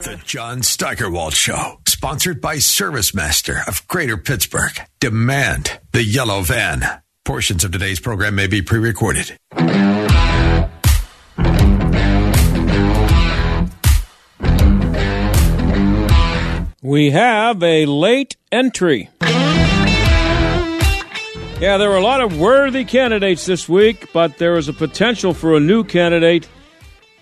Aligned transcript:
The 0.00 0.16
John 0.24 0.62
Steigerwald 0.62 1.34
Show, 1.34 1.78
sponsored 1.86 2.40
by 2.40 2.56
ServiceMaster 2.56 3.68
of 3.68 3.86
Greater 3.86 4.16
Pittsburgh. 4.16 4.72
Demand 4.98 5.78
the 5.92 6.02
yellow 6.02 6.40
van. 6.40 6.82
Portions 7.26 7.64
of 7.64 7.72
today's 7.72 8.00
program 8.00 8.34
may 8.34 8.46
be 8.46 8.62
pre 8.62 8.78
recorded. 8.78 9.36
We 16.80 17.10
have 17.10 17.62
a 17.62 17.84
late 17.84 18.36
entry. 18.50 19.10
Yeah, 21.60 21.76
there 21.76 21.90
were 21.90 21.98
a 21.98 22.02
lot 22.02 22.22
of 22.22 22.40
worthy 22.40 22.86
candidates 22.86 23.44
this 23.44 23.68
week, 23.68 24.10
but 24.14 24.38
there 24.38 24.56
is 24.56 24.66
a 24.66 24.72
potential 24.72 25.34
for 25.34 25.58
a 25.58 25.60
new 25.60 25.84
candidate 25.84 26.48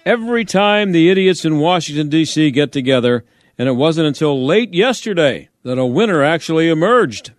every 0.09 0.43
time 0.43 0.93
the 0.93 1.11
idiots 1.11 1.45
in 1.45 1.59
Washington, 1.59 2.09
D.C. 2.09 2.51
get 2.53 2.73
together, 2.73 3.27
and 3.59 3.69
it 3.69 3.73
wasn't 3.73 4.07
until 4.07 4.47
late 4.47 4.73
yesterday 4.73 5.51
that 5.65 5.77
a 5.77 5.85
winner 5.85 6.25
actually 6.25 6.71
emerged. 6.71 7.33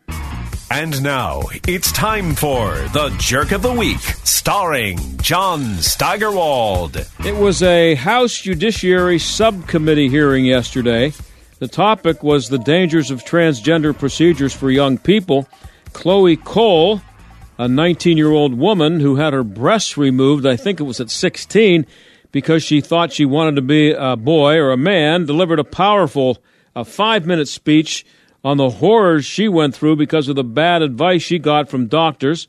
And 0.69 1.01
now 1.01 1.41
it's 1.67 1.91
time 1.91 2.35
for 2.35 2.75
the 2.93 3.11
Jerk 3.17 3.53
of 3.53 3.63
the 3.63 3.73
Week, 3.73 3.99
starring 4.23 4.99
John 5.17 5.61
Steigerwald. 5.77 6.95
It 7.25 7.35
was 7.35 7.63
a 7.63 7.95
House 7.95 8.39
Judiciary 8.39 9.17
Subcommittee 9.17 10.09
hearing 10.09 10.45
yesterday. 10.45 11.13
The 11.57 11.67
topic 11.67 12.21
was 12.21 12.49
the 12.49 12.59
dangers 12.59 13.09
of 13.09 13.25
transgender 13.25 13.97
procedures 13.97 14.53
for 14.53 14.69
young 14.69 14.99
people. 14.99 15.47
Chloe 15.93 16.37
Cole, 16.37 17.01
a 17.57 17.67
19 17.67 18.15
year 18.15 18.29
old 18.29 18.53
woman 18.53 18.99
who 18.99 19.15
had 19.15 19.33
her 19.33 19.43
breasts 19.43 19.97
removed, 19.97 20.45
I 20.45 20.55
think 20.55 20.79
it 20.79 20.83
was 20.83 20.99
at 20.99 21.09
16, 21.09 21.87
because 22.31 22.63
she 22.63 22.81
thought 22.81 23.13
she 23.13 23.25
wanted 23.25 23.55
to 23.55 23.61
be 23.61 23.91
a 23.91 24.15
boy 24.15 24.55
or 24.57 24.71
a 24.71 24.77
man, 24.77 25.25
delivered 25.25 25.59
a 25.59 25.63
powerful 25.63 26.37
a 26.75 26.85
five 26.85 27.25
minute 27.25 27.47
speech 27.47 28.05
on 28.43 28.57
the 28.57 28.69
horrors 28.69 29.25
she 29.25 29.47
went 29.47 29.75
through 29.75 29.95
because 29.95 30.29
of 30.29 30.35
the 30.35 30.43
bad 30.43 30.81
advice 30.81 31.21
she 31.21 31.39
got 31.39 31.69
from 31.69 31.87
doctors. 31.87 32.47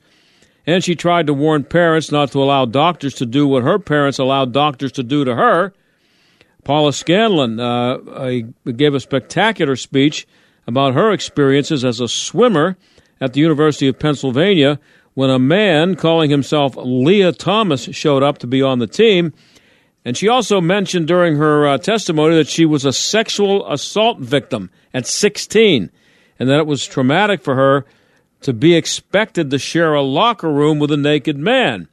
And 0.66 0.84
she 0.84 0.94
tried 0.94 1.26
to 1.26 1.34
warn 1.34 1.64
parents 1.64 2.12
not 2.12 2.30
to 2.32 2.42
allow 2.42 2.64
doctors 2.64 3.14
to 3.14 3.26
do 3.26 3.46
what 3.46 3.62
her 3.62 3.78
parents 3.78 4.18
allowed 4.18 4.52
doctors 4.52 4.92
to 4.92 5.02
do 5.02 5.24
to 5.24 5.34
her. 5.34 5.72
Paula 6.64 6.92
Scanlan 6.92 7.58
uh, 7.58 7.96
gave 8.76 8.94
a 8.94 9.00
spectacular 9.00 9.74
speech 9.76 10.28
about 10.66 10.94
her 10.94 11.10
experiences 11.10 11.84
as 11.84 11.98
a 11.98 12.06
swimmer 12.06 12.76
at 13.20 13.32
the 13.32 13.40
University 13.40 13.88
of 13.88 13.98
Pennsylvania 13.98 14.78
when 15.14 15.30
a 15.30 15.38
man 15.38 15.96
calling 15.96 16.30
himself 16.30 16.74
Lia 16.76 17.32
Thomas 17.32 17.84
showed 17.84 18.22
up 18.22 18.38
to 18.38 18.46
be 18.46 18.62
on 18.62 18.78
the 18.78 18.86
team. 18.86 19.32
And 20.04 20.16
she 20.16 20.28
also 20.28 20.60
mentioned 20.60 21.06
during 21.06 21.36
her 21.36 21.66
uh, 21.66 21.78
testimony 21.78 22.36
that 22.36 22.48
she 22.48 22.64
was 22.64 22.84
a 22.84 22.92
sexual 22.92 23.70
assault 23.70 24.18
victim 24.18 24.70
at 24.94 25.06
16 25.06 25.90
and 26.38 26.48
that 26.48 26.58
it 26.58 26.66
was 26.66 26.86
traumatic 26.86 27.42
for 27.42 27.54
her 27.54 27.84
to 28.40 28.52
be 28.52 28.74
expected 28.74 29.50
to 29.50 29.58
share 29.58 29.94
a 29.94 30.02
locker 30.02 30.50
room 30.50 30.78
with 30.78 30.90
a 30.90 30.96
naked 30.96 31.36
man. 31.36 31.88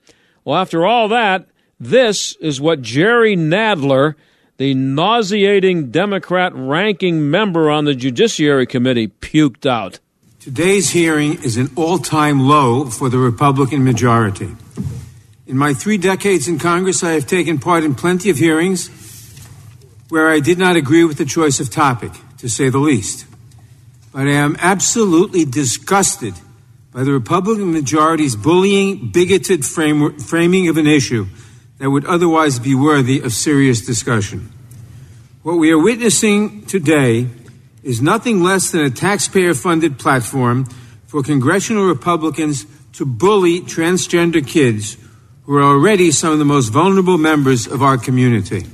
Well, 0.45 0.57
after 0.57 0.85
all 0.85 1.09
that, 1.09 1.47
this 1.79 2.35
is 2.37 2.61
what 2.61 2.81
Jerry 2.81 3.35
Nadler, 3.35 4.15
the 4.55 4.73
nauseating 4.73 5.91
Democrat 5.91 6.53
ranking 6.55 7.29
member 7.29 7.69
on 7.69 7.83
the 7.83 7.93
Judiciary 7.93 8.65
Committee, 8.65 9.09
puked 9.09 9.65
out. 9.65 9.99
Today's 10.39 10.91
hearing 10.91 11.43
is 11.43 11.57
an 11.57 11.69
all 11.75 11.97
time 11.97 12.47
low 12.47 12.85
for 12.85 13.09
the 13.09 13.17
Republican 13.17 13.83
majority. 13.83 14.55
In 15.47 15.57
my 15.57 15.73
three 15.73 15.97
decades 15.97 16.49
in 16.49 16.59
Congress, 16.59 17.05
I 17.05 17.11
have 17.11 17.25
taken 17.25 17.57
part 17.57 17.85
in 17.85 17.95
plenty 17.95 18.29
of 18.29 18.35
hearings 18.35 18.89
where 20.09 20.29
I 20.29 20.41
did 20.41 20.57
not 20.57 20.75
agree 20.75 21.05
with 21.05 21.17
the 21.17 21.23
choice 21.23 21.61
of 21.61 21.69
topic, 21.69 22.11
to 22.39 22.49
say 22.49 22.67
the 22.67 22.79
least. 22.79 23.25
But 24.11 24.27
I 24.27 24.33
am 24.33 24.57
absolutely 24.59 25.45
disgusted 25.45 26.33
by 26.91 27.05
the 27.05 27.13
Republican 27.13 27.71
majority's 27.71 28.35
bullying, 28.35 29.09
bigoted 29.09 29.63
frame, 29.63 30.19
framing 30.19 30.67
of 30.67 30.75
an 30.75 30.85
issue 30.85 31.27
that 31.77 31.91
would 31.91 32.05
otherwise 32.05 32.59
be 32.59 32.75
worthy 32.75 33.21
of 33.21 33.31
serious 33.31 33.85
discussion. 33.85 34.51
What 35.43 35.55
we 35.55 35.71
are 35.71 35.79
witnessing 35.79 36.65
today 36.65 37.27
is 37.83 38.01
nothing 38.01 38.43
less 38.43 38.71
than 38.71 38.81
a 38.81 38.89
taxpayer 38.89 39.53
funded 39.53 39.97
platform 39.97 40.65
for 41.05 41.23
congressional 41.23 41.85
Republicans 41.85 42.65
to 42.93 43.05
bully 43.05 43.61
transgender 43.61 44.45
kids 44.45 44.97
who 45.47 45.55
are 45.55 45.63
already 45.63 46.11
some 46.11 46.33
of 46.33 46.39
the 46.39 46.45
most 46.45 46.67
vulnerable 46.69 47.17
members 47.17 47.65
of 47.67 47.81
our 47.81 47.97
community. 47.97 48.65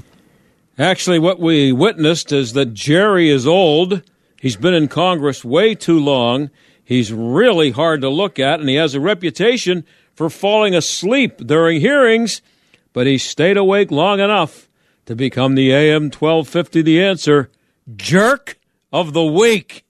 Actually, 0.80 1.20
what 1.20 1.40
we 1.40 1.72
witnessed 1.72 2.32
is 2.32 2.54
that 2.54 2.74
Jerry 2.74 3.30
is 3.30 3.46
old. 3.46 4.02
He's 4.42 4.56
been 4.56 4.74
in 4.74 4.88
Congress 4.88 5.46
way 5.46 5.76
too 5.76 6.00
long. 6.00 6.50
He's 6.84 7.14
really 7.14 7.70
hard 7.70 8.02
to 8.02 8.10
look 8.10 8.40
at, 8.40 8.60
and 8.60 8.68
he 8.68 8.76
has 8.76 8.96
a 8.96 9.00
reputation 9.00 9.86
for 10.16 10.32
falling 10.32 10.74
asleep 10.74 11.38
during 11.38 11.80
hearings, 11.80 12.42
but 12.92 13.06
he 13.06 13.20
stayed 13.20 13.56
awake 13.56 13.92
long 13.92 14.20
enough 14.20 14.68
to 15.06 15.16
become 15.16 15.54
the 15.54 15.72
AM 15.72 16.06
1250 16.06 16.82
The 16.82 17.04
Answer 17.04 17.52
Jerk 17.96 18.58
of 18.92 19.14
the 19.14 19.24
Week. 19.24 19.86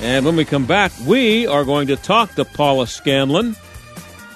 And 0.00 0.26
when 0.26 0.34
we 0.34 0.44
come 0.44 0.66
back, 0.66 0.90
we 1.06 1.46
are 1.46 1.64
going 1.64 1.86
to 1.86 1.96
talk 1.96 2.34
to 2.34 2.44
Paula 2.44 2.88
Scanlan. 2.88 3.54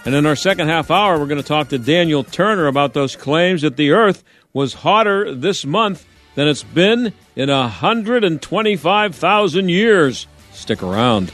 And 0.05 0.15
in 0.15 0.27
our 0.27 0.37
second 0.37 0.69
half 0.69 0.91
hour, 0.91 1.19
we're 1.19 1.27
going 1.27 1.43
to 1.43 1.47
talk 1.47 1.69
to 1.69 1.79
Daniel 1.79 2.25
Turner 2.25 2.67
about 2.67 2.95
those 2.95 3.17
claims 3.17 3.63
that 3.63 3.77
the 3.77 3.91
Earth 3.91 4.25
was 4.53 4.75
hotter 4.75 5.35
this 5.35 5.65
month 5.65 6.07
than 6.35 6.49
it's 6.49 6.63
been 6.63 7.13
in 7.37 7.51
125,000 7.51 9.69
years. 9.69 10.27
Stick 10.53 10.83
around. 10.83 11.33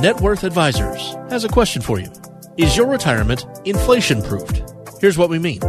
Net 0.00 0.20
Worth 0.20 0.44
Advisors 0.44 1.14
has 1.30 1.44
a 1.44 1.48
question 1.48 1.80
for 1.80 1.98
you. 1.98 2.10
Is 2.58 2.76
your 2.76 2.86
retirement 2.86 3.46
inflation 3.64 4.22
proofed? 4.22 4.62
Here's 5.00 5.16
what 5.16 5.30
we 5.30 5.38
mean. 5.38 5.60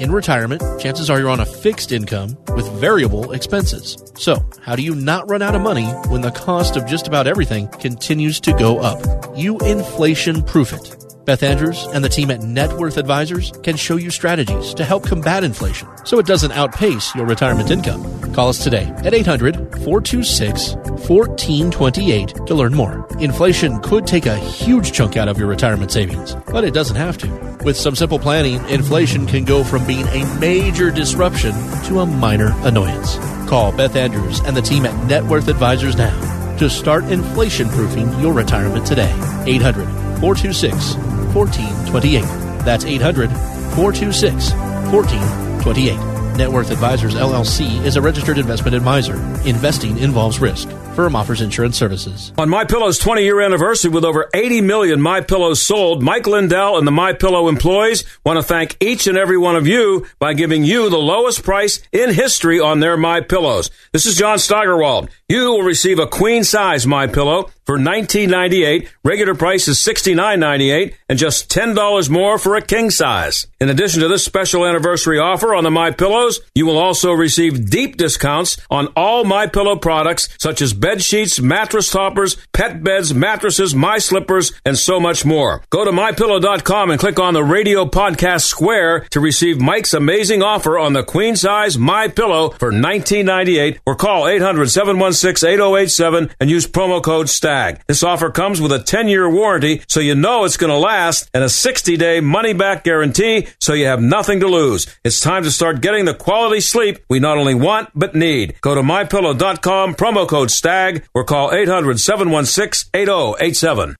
In 0.00 0.10
retirement, 0.10 0.62
chances 0.80 1.10
are 1.10 1.18
you're 1.18 1.28
on 1.28 1.40
a 1.40 1.44
fixed 1.44 1.92
income 1.92 2.34
with 2.56 2.66
variable 2.80 3.32
expenses. 3.32 4.02
So, 4.16 4.42
how 4.62 4.74
do 4.74 4.82
you 4.82 4.94
not 4.94 5.28
run 5.28 5.42
out 5.42 5.54
of 5.54 5.60
money 5.60 5.84
when 6.08 6.22
the 6.22 6.30
cost 6.30 6.76
of 6.76 6.86
just 6.86 7.06
about 7.06 7.26
everything 7.26 7.68
continues 7.68 8.40
to 8.40 8.54
go 8.54 8.78
up? 8.78 8.98
You 9.36 9.58
inflation 9.58 10.42
proof 10.42 10.72
it. 10.72 10.99
Beth 11.30 11.44
Andrews 11.44 11.86
and 11.92 12.04
the 12.04 12.08
team 12.08 12.28
at 12.32 12.42
Net 12.42 12.72
Worth 12.72 12.96
Advisors 12.96 13.52
can 13.62 13.76
show 13.76 13.94
you 13.94 14.10
strategies 14.10 14.74
to 14.74 14.84
help 14.84 15.06
combat 15.06 15.44
inflation 15.44 15.86
so 16.04 16.18
it 16.18 16.26
doesn't 16.26 16.50
outpace 16.50 17.14
your 17.14 17.24
retirement 17.24 17.70
income. 17.70 18.02
Call 18.32 18.48
us 18.48 18.64
today 18.64 18.92
at 19.04 19.14
800 19.14 19.54
426 19.84 20.74
1428 20.74 22.34
to 22.48 22.54
learn 22.56 22.74
more. 22.74 23.06
Inflation 23.20 23.78
could 23.78 24.08
take 24.08 24.26
a 24.26 24.36
huge 24.38 24.90
chunk 24.90 25.16
out 25.16 25.28
of 25.28 25.38
your 25.38 25.46
retirement 25.46 25.92
savings, 25.92 26.34
but 26.50 26.64
it 26.64 26.74
doesn't 26.74 26.96
have 26.96 27.16
to. 27.18 27.28
With 27.64 27.76
some 27.76 27.94
simple 27.94 28.18
planning, 28.18 28.68
inflation 28.68 29.24
can 29.28 29.44
go 29.44 29.62
from 29.62 29.86
being 29.86 30.08
a 30.08 30.24
major 30.40 30.90
disruption 30.90 31.52
to 31.84 32.00
a 32.00 32.06
minor 32.06 32.52
annoyance. 32.64 33.18
Call 33.48 33.70
Beth 33.70 33.94
Andrews 33.94 34.40
and 34.40 34.56
the 34.56 34.62
team 34.62 34.84
at 34.84 35.06
Net 35.06 35.22
Worth 35.22 35.46
Advisors 35.46 35.94
now 35.94 36.56
to 36.56 36.68
start 36.68 37.04
inflation 37.04 37.68
proofing 37.68 38.18
your 38.18 38.32
retirement 38.32 38.84
today. 38.84 39.14
800 39.46 39.86
426 40.18 41.09
1428. 41.34 42.22
That's 42.64 42.84
800 42.84 43.30
426 43.74 44.52
1428. 44.92 46.10
Net 46.36 46.50
Worth 46.50 46.70
Advisors 46.70 47.14
LLC 47.14 47.84
is 47.84 47.96
a 47.96 48.00
registered 48.00 48.38
investment 48.38 48.74
advisor. 48.74 49.16
Investing 49.44 49.98
involves 49.98 50.38
risk. 50.38 50.70
Firm 50.94 51.14
offers 51.14 51.40
insurance 51.40 51.76
services. 51.76 52.32
On 52.38 52.48
My 52.48 52.64
Pillow's 52.64 52.98
20 52.98 53.22
year 53.22 53.40
anniversary 53.40 53.90
with 53.90 54.04
over 54.04 54.28
80 54.34 54.62
million 54.62 55.00
My 55.00 55.20
Pillows 55.20 55.62
sold, 55.62 56.02
Mike 56.02 56.26
Lindell 56.26 56.78
and 56.78 56.86
the 56.86 56.92
My 56.92 57.12
Pillow 57.12 57.48
employees 57.48 58.04
want 58.24 58.38
to 58.38 58.42
thank 58.42 58.76
each 58.80 59.06
and 59.06 59.18
every 59.18 59.38
one 59.38 59.54
of 59.56 59.66
you 59.66 60.06
by 60.18 60.32
giving 60.32 60.64
you 60.64 60.88
the 60.88 60.98
lowest 60.98 61.42
price 61.42 61.80
in 61.92 62.12
history 62.12 62.58
on 62.58 62.80
their 62.80 62.96
My 62.96 63.20
Pillows. 63.20 63.70
This 63.92 64.06
is 64.06 64.16
John 64.16 64.38
Steigerwald. 64.38 65.10
You 65.28 65.50
will 65.50 65.62
receive 65.62 65.98
a 65.98 66.06
queen 66.06 66.42
size 66.42 66.86
My 66.86 67.06
Pillow 67.06 67.50
for 67.70 67.78
$19.98. 67.78 68.88
Regular 69.04 69.36
price 69.36 69.68
is 69.68 69.78
$69.98 69.78 70.92
and 71.08 71.16
just 71.16 71.48
$10 71.52 72.10
more 72.10 72.36
for 72.36 72.56
a 72.56 72.60
king 72.60 72.90
size. 72.90 73.46
In 73.60 73.68
addition 73.68 74.00
to 74.00 74.08
this 74.08 74.24
special 74.24 74.66
anniversary 74.66 75.20
offer 75.20 75.54
on 75.54 75.62
the 75.62 75.70
My 75.70 75.92
Pillows, 75.92 76.40
you 76.52 76.66
will 76.66 76.78
also 76.78 77.12
receive 77.12 77.70
deep 77.70 77.96
discounts 77.96 78.56
on 78.72 78.88
all 78.96 79.22
My 79.22 79.46
Pillow 79.46 79.76
products 79.76 80.28
such 80.38 80.60
as 80.60 80.74
bed 80.74 81.00
sheets, 81.00 81.38
mattress 81.38 81.92
toppers, 81.92 82.36
pet 82.52 82.82
beds, 82.82 83.14
mattresses, 83.14 83.72
my 83.72 83.98
slippers, 83.98 84.50
and 84.64 84.76
so 84.76 84.98
much 84.98 85.24
more. 85.24 85.62
Go 85.70 85.84
to 85.84 85.92
mypillow.com 85.92 86.90
and 86.90 86.98
click 86.98 87.20
on 87.20 87.34
the 87.34 87.44
radio 87.44 87.84
podcast 87.84 88.46
square 88.46 89.06
to 89.10 89.20
receive 89.20 89.60
Mike's 89.60 89.94
amazing 89.94 90.42
offer 90.42 90.76
on 90.76 90.92
the 90.92 91.04
queen 91.04 91.36
size 91.36 91.78
My 91.78 92.08
Pillow 92.08 92.50
for 92.50 92.72
$19.98 92.72 93.78
or 93.86 93.94
call 93.94 94.24
800-716-8087 94.24 96.32
and 96.40 96.50
use 96.50 96.66
promo 96.66 97.00
code 97.00 97.28
STAG. 97.60 97.80
This 97.86 98.02
offer 98.02 98.30
comes 98.30 98.58
with 98.60 98.72
a 98.72 98.78
10-year 98.78 99.30
warranty 99.30 99.82
so 99.88 100.00
you 100.00 100.14
know 100.14 100.44
it's 100.44 100.56
going 100.56 100.72
to 100.72 100.78
last 100.78 101.28
and 101.34 101.44
a 101.44 101.48
60-day 101.48 102.20
money-back 102.20 102.84
guarantee 102.84 103.48
so 103.60 103.74
you 103.74 103.84
have 103.86 104.00
nothing 104.02 104.40
to 104.40 104.48
lose. 104.48 104.86
It's 105.04 105.20
time 105.20 105.42
to 105.44 105.50
start 105.50 105.82
getting 105.82 106.06
the 106.06 106.14
quality 106.14 106.60
sleep 106.60 106.98
we 107.08 107.20
not 107.20 107.38
only 107.38 107.54
want 107.54 107.90
but 107.94 108.14
need. 108.14 108.60
Go 108.60 108.74
to 108.74 108.82
mypillow.com, 108.82 109.94
promo 109.94 110.28
code 110.28 110.50
STAG 110.50 111.04
or 111.14 111.24
call 111.24 111.50
800-716-8087. 111.50 113.94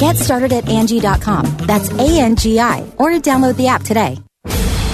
Get 0.00 0.16
started 0.16 0.54
at 0.54 0.66
Angie.com. 0.66 1.44
That's 1.66 1.90
A 1.90 2.20
N 2.20 2.34
G 2.34 2.58
I, 2.58 2.80
or 2.96 3.10
download 3.10 3.56
the 3.56 3.66
app 3.66 3.82
today. 3.82 4.16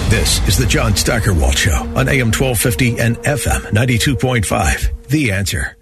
This 0.09 0.45
is 0.49 0.57
the 0.57 0.65
John 0.65 0.97
Steigerwald 0.97 1.57
Show 1.57 1.77
on 1.95 2.09
AM 2.09 2.27
1250 2.33 2.99
and 2.99 3.15
FM 3.19 3.61
92.5. 3.71 5.07
The 5.07 5.31
answer. 5.31 5.77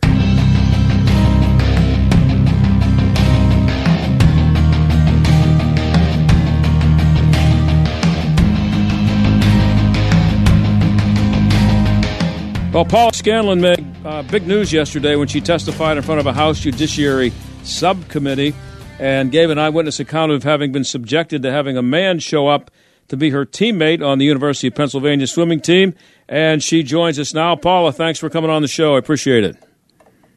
Well, 12.71 12.85
Paula 12.85 13.11
Scanlan 13.13 13.59
made 13.59 13.83
uh, 14.05 14.21
big 14.21 14.45
news 14.45 14.71
yesterday 14.71 15.15
when 15.15 15.27
she 15.27 15.41
testified 15.41 15.97
in 15.97 16.03
front 16.03 16.19
of 16.19 16.27
a 16.27 16.33
House 16.33 16.59
Judiciary 16.59 17.33
subcommittee 17.63 18.53
and 18.99 19.31
gave 19.31 19.49
an 19.49 19.57
eyewitness 19.57 19.99
account 19.99 20.31
of 20.31 20.43
having 20.43 20.71
been 20.71 20.83
subjected 20.83 21.41
to 21.43 21.51
having 21.51 21.77
a 21.77 21.81
man 21.81 22.19
show 22.19 22.47
up 22.47 22.71
to 23.07 23.17
be 23.17 23.29
her 23.29 23.45
teammate 23.45 24.05
on 24.05 24.17
the 24.17 24.25
University 24.25 24.67
of 24.67 24.75
Pennsylvania 24.75 25.27
swimming 25.27 25.61
team. 25.61 25.93
And 26.27 26.63
she 26.63 26.81
joins 26.81 27.19
us 27.19 27.33
now. 27.33 27.55
Paula, 27.55 27.91
thanks 27.91 28.19
for 28.19 28.29
coming 28.29 28.49
on 28.49 28.61
the 28.61 28.67
show. 28.67 28.95
I 28.95 28.99
appreciate 28.99 29.43
it. 29.43 29.57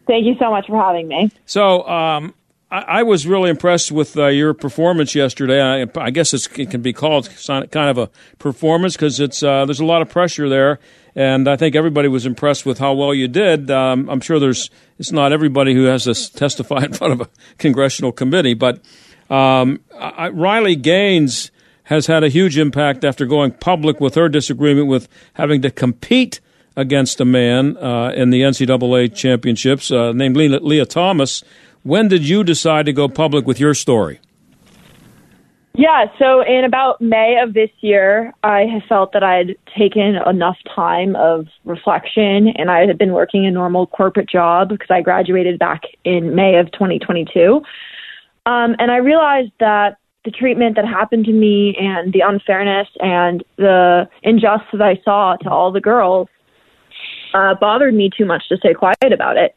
Thank 0.06 0.26
you 0.26 0.34
so 0.38 0.50
much 0.50 0.66
for 0.66 0.82
having 0.82 1.08
me. 1.08 1.30
So, 1.46 1.86
um, 1.88 2.34
I, 2.70 3.02
was 3.02 3.26
really 3.26 3.48
impressed 3.48 3.90
with 3.90 4.16
uh, 4.16 4.26
your 4.26 4.52
performance 4.52 5.14
yesterday. 5.14 5.62
I, 5.62 5.86
I 5.96 6.10
guess 6.10 6.34
it 6.34 6.70
can 6.70 6.82
be 6.82 6.92
called 6.92 7.30
kind 7.46 7.74
of 7.74 7.96
a 7.96 8.10
performance 8.38 8.94
because 8.94 9.20
it's 9.20 9.42
uh, 9.42 9.64
there's 9.64 9.80
a 9.80 9.86
lot 9.86 10.02
of 10.02 10.10
pressure 10.10 10.50
there, 10.50 10.78
and 11.14 11.48
I 11.48 11.56
think 11.56 11.74
everybody 11.74 12.08
was 12.08 12.26
impressed 12.26 12.66
with 12.66 12.78
how 12.78 12.92
well 12.92 13.14
you 13.14 13.26
did. 13.26 13.70
Um, 13.70 14.10
I'm 14.10 14.20
sure 14.20 14.38
there's 14.38 14.68
it's 14.98 15.12
not 15.12 15.32
everybody 15.32 15.72
who 15.72 15.84
has 15.84 16.04
to 16.04 16.14
testify 16.36 16.84
in 16.84 16.92
front 16.92 17.14
of 17.14 17.20
a 17.22 17.28
congressional 17.56 18.12
committee, 18.12 18.54
but 18.54 18.82
um, 19.30 19.80
I, 19.98 20.28
Riley 20.28 20.76
Gaines 20.76 21.50
has 21.84 22.06
had 22.06 22.22
a 22.22 22.28
huge 22.28 22.58
impact 22.58 23.02
after 23.02 23.24
going 23.24 23.52
public 23.52 23.98
with 23.98 24.14
her 24.14 24.28
disagreement 24.28 24.88
with 24.88 25.08
having 25.34 25.62
to 25.62 25.70
compete 25.70 26.40
against 26.76 27.20
a 27.20 27.24
man 27.24 27.76
uh, 27.78 28.12
in 28.14 28.30
the 28.30 28.42
NCAA 28.42 29.14
championships 29.14 29.90
uh, 29.90 30.12
named 30.12 30.36
Leah, 30.36 30.60
Lia 30.60 30.86
Thomas. 30.86 31.42
When 31.82 32.08
did 32.08 32.28
you 32.28 32.44
decide 32.44 32.86
to 32.86 32.92
go 32.92 33.08
public 33.08 33.46
with 33.46 33.60
your 33.60 33.74
story? 33.74 34.20
Yeah, 35.74 36.06
so 36.18 36.40
in 36.40 36.64
about 36.64 37.00
May 37.00 37.38
of 37.40 37.54
this 37.54 37.70
year, 37.82 38.32
I 38.42 38.82
felt 38.88 39.12
that 39.12 39.22
I 39.22 39.36
had 39.36 39.56
taken 39.78 40.16
enough 40.26 40.56
time 40.74 41.14
of 41.14 41.46
reflection 41.64 42.48
and 42.48 42.68
I 42.68 42.84
had 42.84 42.98
been 42.98 43.12
working 43.12 43.46
a 43.46 43.50
normal 43.52 43.86
corporate 43.86 44.28
job 44.28 44.70
because 44.70 44.88
I 44.90 45.02
graduated 45.02 45.56
back 45.56 45.82
in 46.04 46.34
May 46.34 46.56
of 46.56 46.72
2022. 46.72 47.62
Um, 48.44 48.74
and 48.80 48.90
I 48.90 48.96
realized 48.96 49.52
that 49.60 49.98
the 50.24 50.32
treatment 50.32 50.74
that 50.74 50.84
happened 50.84 51.26
to 51.26 51.32
me 51.32 51.76
and 51.78 52.12
the 52.12 52.22
unfairness 52.26 52.88
and 52.98 53.44
the 53.56 54.08
injustice 54.24 54.80
I 54.80 55.00
saw 55.04 55.36
to 55.36 55.48
all 55.48 55.70
the 55.70 55.80
girls 55.80 56.28
uh, 57.34 57.54
bothered 57.54 57.94
me 57.94 58.10
too 58.10 58.24
much 58.24 58.48
to 58.48 58.56
stay 58.56 58.74
quiet 58.74 59.12
about 59.12 59.36
it. 59.36 59.54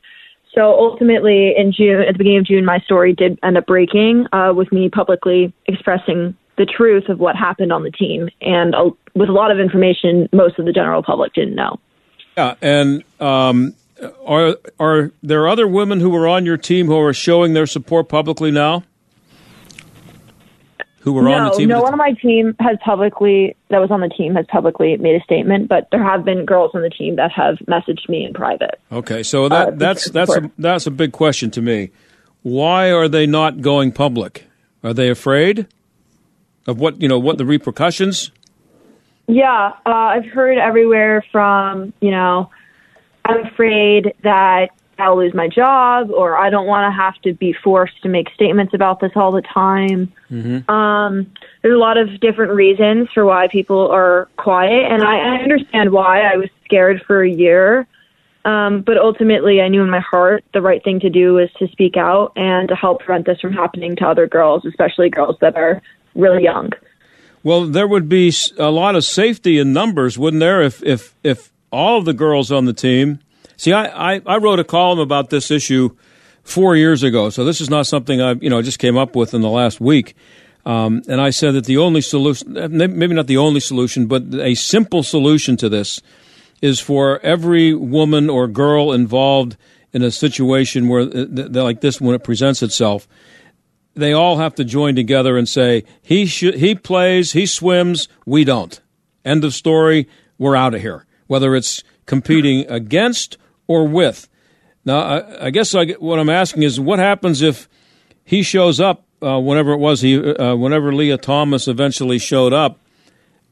So 0.54 0.74
ultimately, 0.78 1.54
in 1.56 1.72
June, 1.72 2.02
at 2.02 2.14
the 2.14 2.18
beginning 2.18 2.40
of 2.40 2.46
June, 2.46 2.66
my 2.66 2.80
story 2.80 3.14
did 3.14 3.40
end 3.42 3.58
up 3.58 3.66
breaking 3.66 4.28
uh, 4.34 4.54
with 4.54 4.72
me 4.72 4.90
publicly 4.90 5.54
expressing 5.68 6.36
the 6.58 6.66
truth 6.66 7.08
of 7.08 7.20
what 7.20 7.36
happened 7.36 7.72
on 7.72 7.84
the 7.84 7.92
team, 7.92 8.30
and 8.42 8.76
uh, 8.76 8.90
with 9.16 9.30
a 9.30 9.32
lot 9.32 9.52
of 9.52 9.60
information 9.60 10.28
most 10.34 10.60
of 10.60 10.66
the 10.66 10.74
general 10.74 11.02
public 11.02 11.34
didn't 11.34 11.56
know. 11.56 11.80
Yeah, 12.38 12.56
and 12.62 13.04
um, 13.20 13.76
are 14.26 14.58
are 14.80 15.12
there 15.24 15.48
other 15.48 15.68
women 15.68 16.00
who 16.02 16.10
were 16.10 16.28
on 16.28 16.46
your 16.46 16.58
team 16.58 16.88
who 16.88 17.00
are 17.00 17.14
showing 17.14 17.54
their 17.54 17.66
support 17.66 18.10
publicly 18.10 18.52
now? 18.52 18.84
Who 21.02 21.14
were 21.14 21.24
no, 21.24 21.32
on 21.32 21.44
the 21.46 21.58
team? 21.58 21.70
No, 21.70 21.82
one 21.82 21.94
of 21.94 21.98
my 21.98 22.14
team 22.14 22.56
has 22.60 22.78
publicly 22.86 23.56
that 23.70 23.80
was 23.80 23.90
on 23.90 24.02
the 24.02 24.10
team 24.10 24.36
has 24.36 24.46
publicly 24.48 24.98
made 24.98 25.20
a 25.20 25.24
statement, 25.24 25.68
but 25.68 25.88
there 25.92 26.04
have 26.04 26.24
been 26.24 26.46
girls 26.46 26.72
on 26.74 26.82
the 26.82 26.90
team 26.90 27.16
that 27.16 27.32
have 27.32 27.58
messaged 27.68 28.08
me 28.08 28.24
in 28.24 28.34
private. 28.34 28.80
Okay, 28.92 29.24
so 29.24 29.50
that 29.50 29.68
uh, 29.68 29.72
that's 29.76 30.10
that's 30.12 30.36
a, 30.36 30.52
that's 30.58 30.86
a 30.86 30.92
big 30.92 31.12
question 31.12 31.50
to 31.52 31.62
me. 31.62 31.92
Why 32.44 32.92
are 32.92 33.08
they 33.08 33.26
not 33.26 33.62
going 33.62 33.92
public? 33.92 34.48
Are 34.84 34.94
they 34.94 35.10
afraid 35.10 35.68
of 36.68 36.80
what 36.80 37.02
you 37.02 37.08
know? 37.08 37.20
What 37.20 37.40
the 37.40 37.46
repercussions? 37.46 38.32
Yeah, 39.28 39.72
uh, 39.86 39.90
I've 39.90 40.26
heard 40.26 40.60
everywhere 40.60 41.26
from 41.32 41.94
you 42.00 42.12
know, 42.12 42.52
I'm 43.26 43.48
afraid 43.48 44.14
that 44.24 44.70
I'll 45.00 45.18
lose 45.18 45.34
my 45.34 45.48
job, 45.48 46.12
or 46.12 46.38
I 46.38 46.50
don't 46.50 46.68
want 46.68 46.92
to 46.92 46.96
have 46.96 47.16
to 47.24 47.34
be 47.34 47.54
forced 47.54 48.02
to 48.04 48.10
make 48.10 48.30
statements 48.34 48.74
about 48.74 49.00
this 49.00 49.12
all 49.16 49.32
the 49.32 49.42
time. 49.42 50.14
Mm-hmm. 50.30 50.70
Um, 50.70 51.32
there's 51.62 51.76
a 51.76 51.80
lot 51.80 51.98
of 51.98 52.20
different 52.20 52.54
reasons 52.54 53.10
for 53.14 53.26
why 53.26 53.48
people 53.48 53.90
are 53.90 54.30
quiet, 54.38 54.92
and 54.92 55.04
I, 55.04 55.18
I 55.18 55.42
understand 55.42 55.92
why. 55.92 56.22
I 56.22 56.38
was 56.38 56.50
scared 56.66 57.02
for 57.08 57.24
a 57.24 57.30
year, 57.30 57.88
um, 58.46 58.82
but 58.82 58.98
ultimately, 58.98 59.62
I 59.62 59.68
knew 59.68 59.82
in 59.82 59.90
my 59.90 60.00
heart 60.00 60.44
the 60.54 60.62
right 60.62 60.84
thing 60.84 61.00
to 61.02 61.10
do 61.10 61.34
was 61.34 61.50
to 61.60 61.68
speak 61.70 61.98
out 61.98 62.34
and 62.36 62.68
to 62.70 62.76
help 62.76 63.02
prevent 63.02 63.26
this 63.26 63.40
from 63.40 63.54
happening 63.54 63.96
to 63.98 64.06
other 64.06 64.28
girls, 64.28 64.66
especially 64.66 65.10
girls 65.10 65.38
that 65.42 65.56
are 65.56 65.82
really 66.16 66.44
young. 66.44 66.72
Well, 67.44 67.66
there 67.66 67.88
would 67.88 68.08
be 68.08 68.34
a 68.58 68.70
lot 68.70 68.96
of 68.96 69.04
safety 69.04 69.58
in 69.58 69.74
numbers, 69.74 70.18
wouldn't 70.18 70.42
there? 70.42 70.62
If 70.62 70.84
if 70.84 71.16
if 71.24 71.52
all 71.72 71.98
of 71.98 72.06
the 72.06 72.14
girls 72.14 72.52
on 72.52 72.66
the 72.66 72.74
team 72.74 73.20
See, 73.62 73.74
I, 73.74 74.16
I, 74.16 74.22
I 74.26 74.38
wrote 74.38 74.58
a 74.58 74.64
column 74.64 74.98
about 74.98 75.30
this 75.30 75.52
issue 75.52 75.92
four 76.42 76.76
years 76.76 77.04
ago, 77.04 77.30
so 77.30 77.46
this 77.46 77.62
is 77.62 77.70
not 77.70 77.86
something 77.86 78.20
I 78.20 78.32
you 78.42 78.50
know 78.50 78.60
just 78.64 78.80
came 78.80 78.98
up 78.98 79.16
with 79.16 79.36
in 79.36 79.42
the 79.42 79.52
last 79.52 79.80
week. 79.80 80.16
Um, 80.66 81.04
and 81.08 81.22
I 81.22 81.30
said 81.30 81.54
that 81.54 81.66
the 81.66 81.78
only 81.78 82.02
solution, 82.02 82.54
maybe 82.54 83.14
not 83.14 83.28
the 83.28 83.38
only 83.38 83.60
solution, 83.60 84.08
but 84.08 84.24
a 84.34 84.56
simple 84.56 85.04
solution 85.04 85.58
to 85.58 85.70
this 85.70 86.02
is 86.64 86.80
for 86.80 87.20
every 87.20 87.76
woman 87.76 88.32
or 88.32 88.48
girl 88.48 88.94
involved 88.94 89.58
in 89.94 90.02
a 90.02 90.10
situation 90.10 90.88
where 90.88 91.06
like 91.06 91.82
this 91.82 92.02
when 92.02 92.16
it 92.16 92.24
presents 92.24 92.64
itself 92.64 93.08
they 93.94 94.12
all 94.12 94.38
have 94.38 94.56
to 94.56 94.64
join 94.64 94.96
together 94.96 95.38
and 95.38 95.48
say 95.48 95.84
he 96.02 96.26
sh- 96.26 96.56
he 96.56 96.74
plays, 96.74 97.34
he 97.34 97.46
swims, 97.46 98.08
we 98.26 98.44
don't. 98.44 98.82
End 99.24 99.44
of 99.44 99.54
story. 99.54 100.08
We're 100.40 100.56
out 100.56 100.74
of 100.74 100.82
here. 100.82 101.06
Whether 101.28 101.56
it's 101.56 101.84
competing 102.08 102.66
against 102.68 103.38
or 103.72 103.88
with. 103.88 104.28
Now, 104.84 105.00
I, 105.00 105.46
I 105.46 105.50
guess 105.50 105.74
I, 105.76 105.86
what 105.94 106.20
I'm 106.20 106.30
asking 106.30 106.64
is, 106.64 106.80
what 106.80 107.00
happens 107.00 107.42
if 107.42 107.70
he 108.24 108.44
shows 108.44 108.80
up 108.80 109.06
uh, 109.22 109.40
whenever 109.40 109.72
it 109.72 109.78
was 109.78 110.02
he, 110.02 110.18
uh, 110.18 110.56
whenever 110.56 110.94
Lia 110.94 111.18
Thomas 111.18 111.68
eventually 111.68 112.18
showed 112.18 112.54
up, 112.54 112.80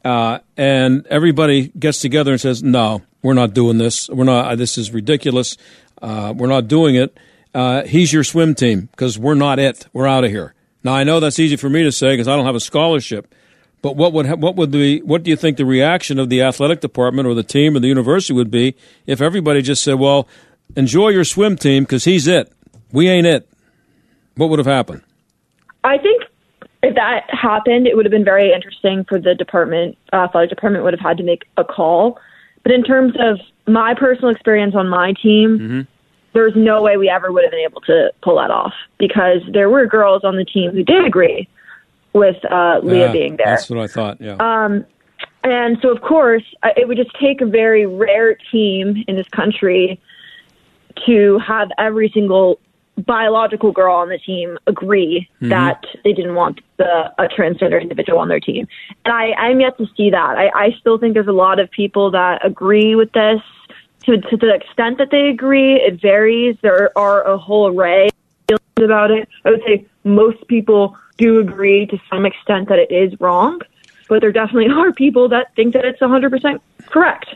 uh, 0.03 0.39
and 0.57 1.05
everybody 1.07 1.67
gets 1.77 1.99
together 1.99 2.31
and 2.31 2.41
says, 2.41 2.63
"No, 2.63 3.03
we're 3.21 3.33
not 3.33 3.53
doing 3.53 3.77
this. 3.77 4.09
We're 4.09 4.23
not. 4.23 4.57
This 4.57 4.77
is 4.77 4.91
ridiculous. 4.91 5.57
Uh, 6.01 6.33
we're 6.35 6.47
not 6.47 6.67
doing 6.67 6.95
it." 6.95 7.17
Uh, 7.53 7.83
he's 7.83 8.13
your 8.13 8.23
swim 8.23 8.55
team 8.55 8.89
because 8.91 9.17
we're 9.17 9.35
not 9.35 9.59
it. 9.59 9.87
We're 9.93 10.07
out 10.07 10.23
of 10.23 10.31
here. 10.31 10.53
Now 10.83 10.93
I 10.93 11.03
know 11.03 11.19
that's 11.19 11.39
easy 11.39 11.55
for 11.55 11.69
me 11.69 11.83
to 11.83 11.91
say 11.91 12.11
because 12.11 12.27
I 12.27 12.35
don't 12.35 12.45
have 12.45 12.55
a 12.55 12.59
scholarship. 12.59 13.33
But 13.81 13.95
what 13.95 14.11
would 14.13 14.25
ha- 14.25 14.35
what 14.35 14.55
would 14.55 14.71
the 14.71 15.01
what 15.03 15.23
do 15.23 15.29
you 15.31 15.37
think 15.37 15.57
the 15.57 15.65
reaction 15.65 16.19
of 16.19 16.29
the 16.29 16.41
athletic 16.41 16.81
department 16.81 17.27
or 17.27 17.33
the 17.33 17.43
team 17.43 17.75
or 17.75 17.79
the 17.79 17.87
university 17.87 18.33
would 18.33 18.51
be 18.51 18.75
if 19.07 19.21
everybody 19.21 19.61
just 19.61 19.83
said, 19.83 19.95
"Well, 19.95 20.27
enjoy 20.75 21.09
your 21.09 21.23
swim 21.23 21.55
team 21.55 21.83
because 21.83 22.03
he's 22.03 22.27
it. 22.27 22.51
We 22.91 23.07
ain't 23.07 23.25
it." 23.27 23.47
What 24.35 24.49
would 24.49 24.59
have 24.59 24.65
happened? 24.65 25.01
I 25.83 25.97
think 25.97 26.23
if 26.83 26.95
that 26.95 27.23
happened, 27.29 27.87
it 27.87 27.95
would 27.95 28.05
have 28.05 28.11
been 28.11 28.25
very 28.25 28.51
interesting 28.53 29.05
for 29.05 29.19
the 29.19 29.33
department. 29.35 29.97
Uh, 30.11 30.17
athletic 30.17 30.49
department 30.49 30.83
would 30.83 30.93
have 30.93 30.99
had 30.99 31.17
to 31.17 31.23
make 31.23 31.43
a 31.57 31.63
call. 31.63 32.19
But 32.63 32.73
in 32.73 32.83
terms 32.83 33.13
of 33.19 33.39
my 33.65 33.93
personal 33.97 34.29
experience 34.29 34.75
on 34.75 34.89
my 34.89 35.13
team, 35.21 35.59
Mm-hmm. 35.59 35.81
there's 36.33 36.53
no 36.55 36.81
way 36.81 36.97
we 36.97 37.09
ever 37.09 37.31
would 37.31 37.43
have 37.43 37.51
been 37.51 37.65
able 37.65 37.81
to 37.81 38.11
pull 38.21 38.35
that 38.37 38.51
off 38.51 38.73
because 38.97 39.41
there 39.53 39.69
were 39.69 39.85
girls 39.85 40.23
on 40.25 40.35
the 40.35 40.43
team 40.45 40.71
who 40.71 40.83
did 40.83 41.05
agree 41.05 41.47
with 42.13 42.37
uh, 42.51 42.79
Lia 42.83 43.07
Yeah, 43.07 43.11
being 43.11 43.37
there. 43.37 43.47
That's 43.47 43.69
what 43.69 43.79
I 43.79 43.87
thought. 43.87 44.19
Yeah. 44.19 44.35
Um, 44.39 44.85
and 45.43 45.77
so, 45.81 45.89
of 45.91 46.01
course, 46.01 46.43
it 46.75 46.87
would 46.87 46.97
just 46.97 47.11
take 47.19 47.41
a 47.41 47.45
very 47.45 47.85
rare 47.85 48.35
team 48.51 49.03
in 49.07 49.15
this 49.15 49.27
country 49.29 49.99
to 51.05 51.39
have 51.39 51.69
every 51.77 52.09
single 52.13 52.59
biological 53.05 53.71
girl 53.71 53.95
on 53.95 54.09
the 54.09 54.17
team 54.17 54.57
agree 54.67 55.29
Mhm. 55.41 55.49
that 55.49 55.85
they 56.03 56.11
didn't 56.11 56.35
want 56.35 56.59
the, 56.75 57.09
a 57.17 57.29
transgender 57.29 57.81
individual 57.81 58.19
on 58.19 58.27
their 58.27 58.41
team. 58.41 58.67
And 59.05 59.13
I, 59.13 59.31
I'm 59.33 59.61
yet 59.61 59.77
to 59.77 59.87
see 59.95 60.09
that. 60.09 60.37
I, 60.37 60.49
I 60.53 60.75
still 60.79 60.97
think 60.97 61.13
there's 61.13 61.27
a 61.27 61.31
lot 61.31 61.59
of 61.59 61.71
people 61.71 62.11
that 62.11 62.45
agree 62.45 62.95
with 62.95 63.11
this. 63.13 63.41
To, 64.05 64.17
to 64.17 64.37
the 64.37 64.53
extent 64.53 64.97
that 64.97 65.11
they 65.11 65.27
agree, 65.29 65.75
it 65.75 66.01
varies. 66.01 66.57
There 66.61 66.97
are 66.97 67.21
a 67.23 67.37
whole 67.37 67.67
array 67.67 68.09
feelings 68.57 68.89
about 68.89 69.11
it. 69.11 69.27
I 69.45 69.51
would 69.51 69.61
say 69.65 69.85
most 70.03 70.47
people 70.47 70.97
do 71.17 71.39
agree 71.39 71.85
to 71.87 71.99
some 72.09 72.25
extent 72.25 72.69
that 72.69 72.79
it 72.79 72.91
is 72.91 73.19
wrong, 73.19 73.59
but 74.07 74.21
there 74.21 74.31
definitely 74.31 74.69
are 74.73 74.91
people 74.91 75.29
that 75.29 75.53
think 75.55 75.73
that 75.73 75.85
it's 75.85 75.99
100% 75.99 76.59
correct. 76.87 77.35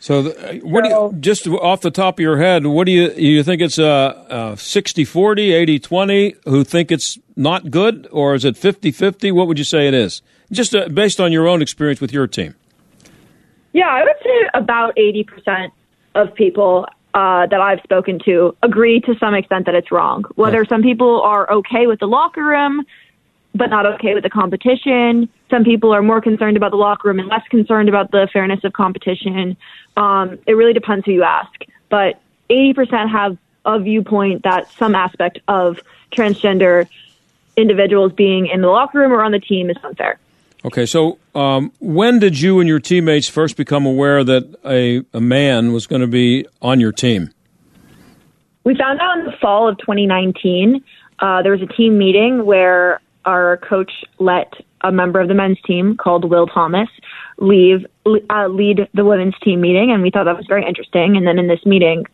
So, 0.00 0.22
the, 0.22 0.60
what 0.62 0.84
do 0.84 0.90
you, 0.90 1.14
just 1.18 1.46
off 1.46 1.80
the 1.80 1.90
top 1.90 2.18
of 2.18 2.20
your 2.20 2.36
head, 2.36 2.66
what 2.66 2.84
do 2.84 2.92
you 2.92 3.10
you 3.12 3.42
think 3.42 3.62
it's 3.62 3.78
uh, 3.78 3.86
uh, 4.30 4.50
a, 4.50 4.52
a 4.52 4.56
60 4.56 5.02
40, 5.02 5.52
80 5.54 5.78
20 5.78 6.34
who 6.44 6.62
think 6.62 6.92
it's 6.92 7.18
not 7.36 7.70
good, 7.70 8.06
or 8.10 8.34
is 8.34 8.44
it 8.44 8.58
50 8.58 8.90
50? 8.90 9.32
What 9.32 9.48
would 9.48 9.56
you 9.56 9.64
say 9.64 9.88
it 9.88 9.94
is? 9.94 10.20
Just 10.52 10.74
uh, 10.74 10.88
based 10.88 11.20
on 11.20 11.32
your 11.32 11.48
own 11.48 11.62
experience 11.62 12.02
with 12.02 12.12
your 12.12 12.26
team. 12.26 12.54
Yeah, 13.72 13.88
I 13.88 14.04
would 14.04 14.16
say 14.22 14.50
about 14.52 14.94
80% 14.96 15.72
of 16.14 16.34
people 16.34 16.86
uh, 17.14 17.46
that 17.46 17.60
I've 17.60 17.80
spoken 17.82 18.18
to 18.24 18.56
agree 18.62 19.00
to 19.00 19.14
some 19.18 19.34
extent 19.34 19.66
that 19.66 19.74
it's 19.74 19.92
wrong. 19.92 20.24
Whether 20.34 20.64
some 20.64 20.82
people 20.82 21.22
are 21.22 21.50
okay 21.50 21.86
with 21.86 22.00
the 22.00 22.06
locker 22.06 22.44
room, 22.44 22.84
but 23.54 23.70
not 23.70 23.86
okay 23.86 24.14
with 24.14 24.24
the 24.24 24.30
competition. 24.30 25.28
Some 25.48 25.62
people 25.62 25.94
are 25.94 26.02
more 26.02 26.20
concerned 26.20 26.56
about 26.56 26.72
the 26.72 26.76
locker 26.76 27.08
room 27.08 27.20
and 27.20 27.28
less 27.28 27.46
concerned 27.48 27.88
about 27.88 28.10
the 28.10 28.28
fairness 28.32 28.64
of 28.64 28.72
competition. 28.72 29.56
Um, 29.96 30.38
it 30.46 30.54
really 30.54 30.72
depends 30.72 31.06
who 31.06 31.12
you 31.12 31.22
ask. 31.22 31.52
But 31.88 32.20
80% 32.50 33.08
have 33.10 33.38
a 33.64 33.78
viewpoint 33.78 34.42
that 34.42 34.70
some 34.72 34.96
aspect 34.96 35.38
of 35.46 35.78
transgender 36.10 36.88
individuals 37.56 38.12
being 38.12 38.48
in 38.48 38.60
the 38.60 38.68
locker 38.68 38.98
room 38.98 39.12
or 39.12 39.22
on 39.22 39.30
the 39.30 39.38
team 39.38 39.70
is 39.70 39.76
unfair. 39.84 40.18
Okay, 40.64 40.86
so 40.86 41.18
um, 41.34 41.72
when 41.78 42.18
did 42.18 42.40
you 42.40 42.58
and 42.58 42.66
your 42.66 42.80
teammates 42.80 43.28
first 43.28 43.56
become 43.56 43.84
aware 43.84 44.24
that 44.24 44.56
a, 44.64 45.04
a 45.12 45.20
man 45.20 45.72
was 45.72 45.86
going 45.86 46.00
to 46.00 46.06
be 46.06 46.46
on 46.62 46.80
your 46.80 46.92
team? 46.92 47.30
We 48.64 48.74
found 48.74 48.98
out 49.00 49.18
in 49.18 49.26
the 49.26 49.34
fall 49.42 49.68
of 49.68 49.76
2019. 49.78 50.82
Uh, 51.18 51.42
there 51.42 51.52
was 51.52 51.60
a 51.60 51.66
team 51.66 51.98
meeting 51.98 52.46
where 52.46 53.02
our 53.26 53.58
coach 53.58 53.92
let 54.18 54.54
a 54.80 54.90
member 54.90 55.20
of 55.20 55.28
the 55.28 55.34
men's 55.34 55.60
team 55.66 55.96
called 55.98 56.28
Will 56.30 56.46
Thomas 56.46 56.88
leave 57.38 57.84
uh, 58.30 58.48
lead 58.48 58.88
the 58.94 59.04
women's 59.04 59.34
team 59.42 59.60
meeting, 59.60 59.90
and 59.90 60.02
we 60.02 60.10
thought 60.10 60.24
that 60.24 60.36
was 60.36 60.46
very 60.46 60.64
interesting. 60.66 61.16
And 61.16 61.26
then 61.26 61.38
in 61.38 61.46
this 61.46 61.64
meeting, 61.66 62.04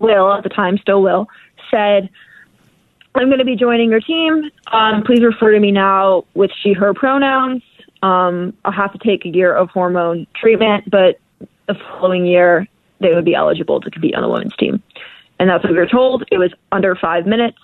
Will 0.00 0.32
at 0.32 0.42
the 0.42 0.48
time, 0.48 0.78
still 0.78 1.02
Will, 1.02 1.28
said, 1.70 2.08
"I'm 3.14 3.26
going 3.26 3.38
to 3.38 3.44
be 3.44 3.56
joining 3.56 3.90
your 3.90 4.00
team. 4.00 4.50
Um, 4.72 5.02
please 5.04 5.22
refer 5.22 5.52
to 5.52 5.60
me 5.60 5.70
now 5.70 6.24
with 6.34 6.50
she/her 6.62 6.94
pronouns. 6.94 7.62
Um, 8.02 8.54
I'll 8.64 8.72
have 8.72 8.92
to 8.92 8.98
take 8.98 9.24
a 9.24 9.28
year 9.28 9.54
of 9.54 9.70
hormone 9.70 10.26
treatment, 10.34 10.90
but 10.90 11.18
the 11.66 11.74
following 11.74 12.26
year 12.26 12.66
they 13.00 13.14
would 13.14 13.24
be 13.24 13.34
eligible 13.34 13.80
to 13.80 13.90
compete 13.90 14.14
on 14.14 14.22
the 14.22 14.28
women's 14.28 14.56
team." 14.56 14.82
And 15.38 15.48
that's 15.48 15.64
what 15.64 15.72
we 15.72 15.78
were 15.78 15.86
told. 15.86 16.24
It 16.30 16.38
was 16.38 16.52
under 16.70 16.94
five 16.94 17.26
minutes. 17.26 17.58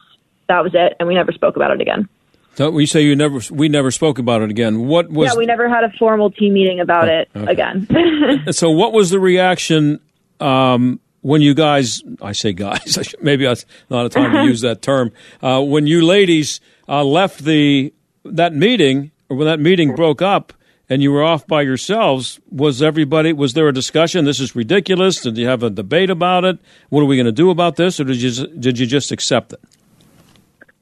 That 0.48 0.62
was 0.62 0.72
it, 0.74 0.96
and 0.98 1.08
we 1.08 1.14
never 1.14 1.32
spoke 1.32 1.56
about 1.56 1.70
it 1.72 1.80
again. 1.80 2.08
So 2.56 2.78
you 2.78 2.86
say 2.86 3.02
you 3.02 3.14
never, 3.14 3.40
we 3.50 3.68
never 3.68 3.90
spoke 3.90 4.18
about 4.18 4.40
it 4.40 4.50
again. 4.50 4.86
What 4.86 5.10
was? 5.10 5.28
yeah, 5.28 5.36
we 5.36 5.44
never 5.44 5.68
had 5.68 5.84
a 5.84 5.90
formal 5.98 6.30
team 6.30 6.54
meeting 6.54 6.80
about 6.80 7.08
it 7.08 7.28
okay. 7.36 7.52
again. 7.52 7.86
so 8.52 8.70
what 8.70 8.94
was 8.94 9.10
the 9.10 9.20
reaction 9.20 10.00
um, 10.40 10.98
when 11.20 11.42
you 11.42 11.52
guys? 11.52 12.02
I 12.22 12.32
say 12.32 12.54
guys. 12.54 13.14
Maybe 13.20 13.44
that's 13.44 13.66
not 13.90 14.06
a 14.06 14.08
time 14.08 14.32
to 14.32 14.44
use 14.48 14.62
that 14.62 14.80
term. 14.80 15.12
Uh, 15.42 15.62
when 15.62 15.86
you 15.86 16.06
ladies 16.06 16.60
uh, 16.88 17.04
left 17.04 17.40
the 17.40 17.92
that 18.24 18.54
meeting, 18.54 19.10
or 19.28 19.36
when 19.36 19.46
that 19.46 19.60
meeting 19.60 19.94
broke 19.94 20.22
up, 20.22 20.52
and 20.88 21.02
you 21.02 21.10
were 21.10 21.22
off 21.22 21.46
by 21.46 21.62
yourselves, 21.62 22.38
was 22.50 22.80
everybody? 22.80 23.32
Was 23.32 23.54
there 23.54 23.66
a 23.68 23.72
discussion? 23.72 24.24
This 24.24 24.38
is 24.38 24.54
ridiculous. 24.54 25.20
Did 25.20 25.36
you 25.36 25.46
have 25.48 25.62
a 25.62 25.70
debate 25.70 26.10
about 26.10 26.44
it? 26.44 26.58
What 26.90 27.00
are 27.00 27.06
we 27.06 27.16
going 27.16 27.26
to 27.26 27.32
do 27.32 27.50
about 27.50 27.76
this, 27.76 27.98
or 27.98 28.04
did 28.04 28.22
you 28.22 28.46
did 28.46 28.78
you 28.78 28.86
just 28.86 29.10
accept 29.10 29.52
it? 29.52 29.60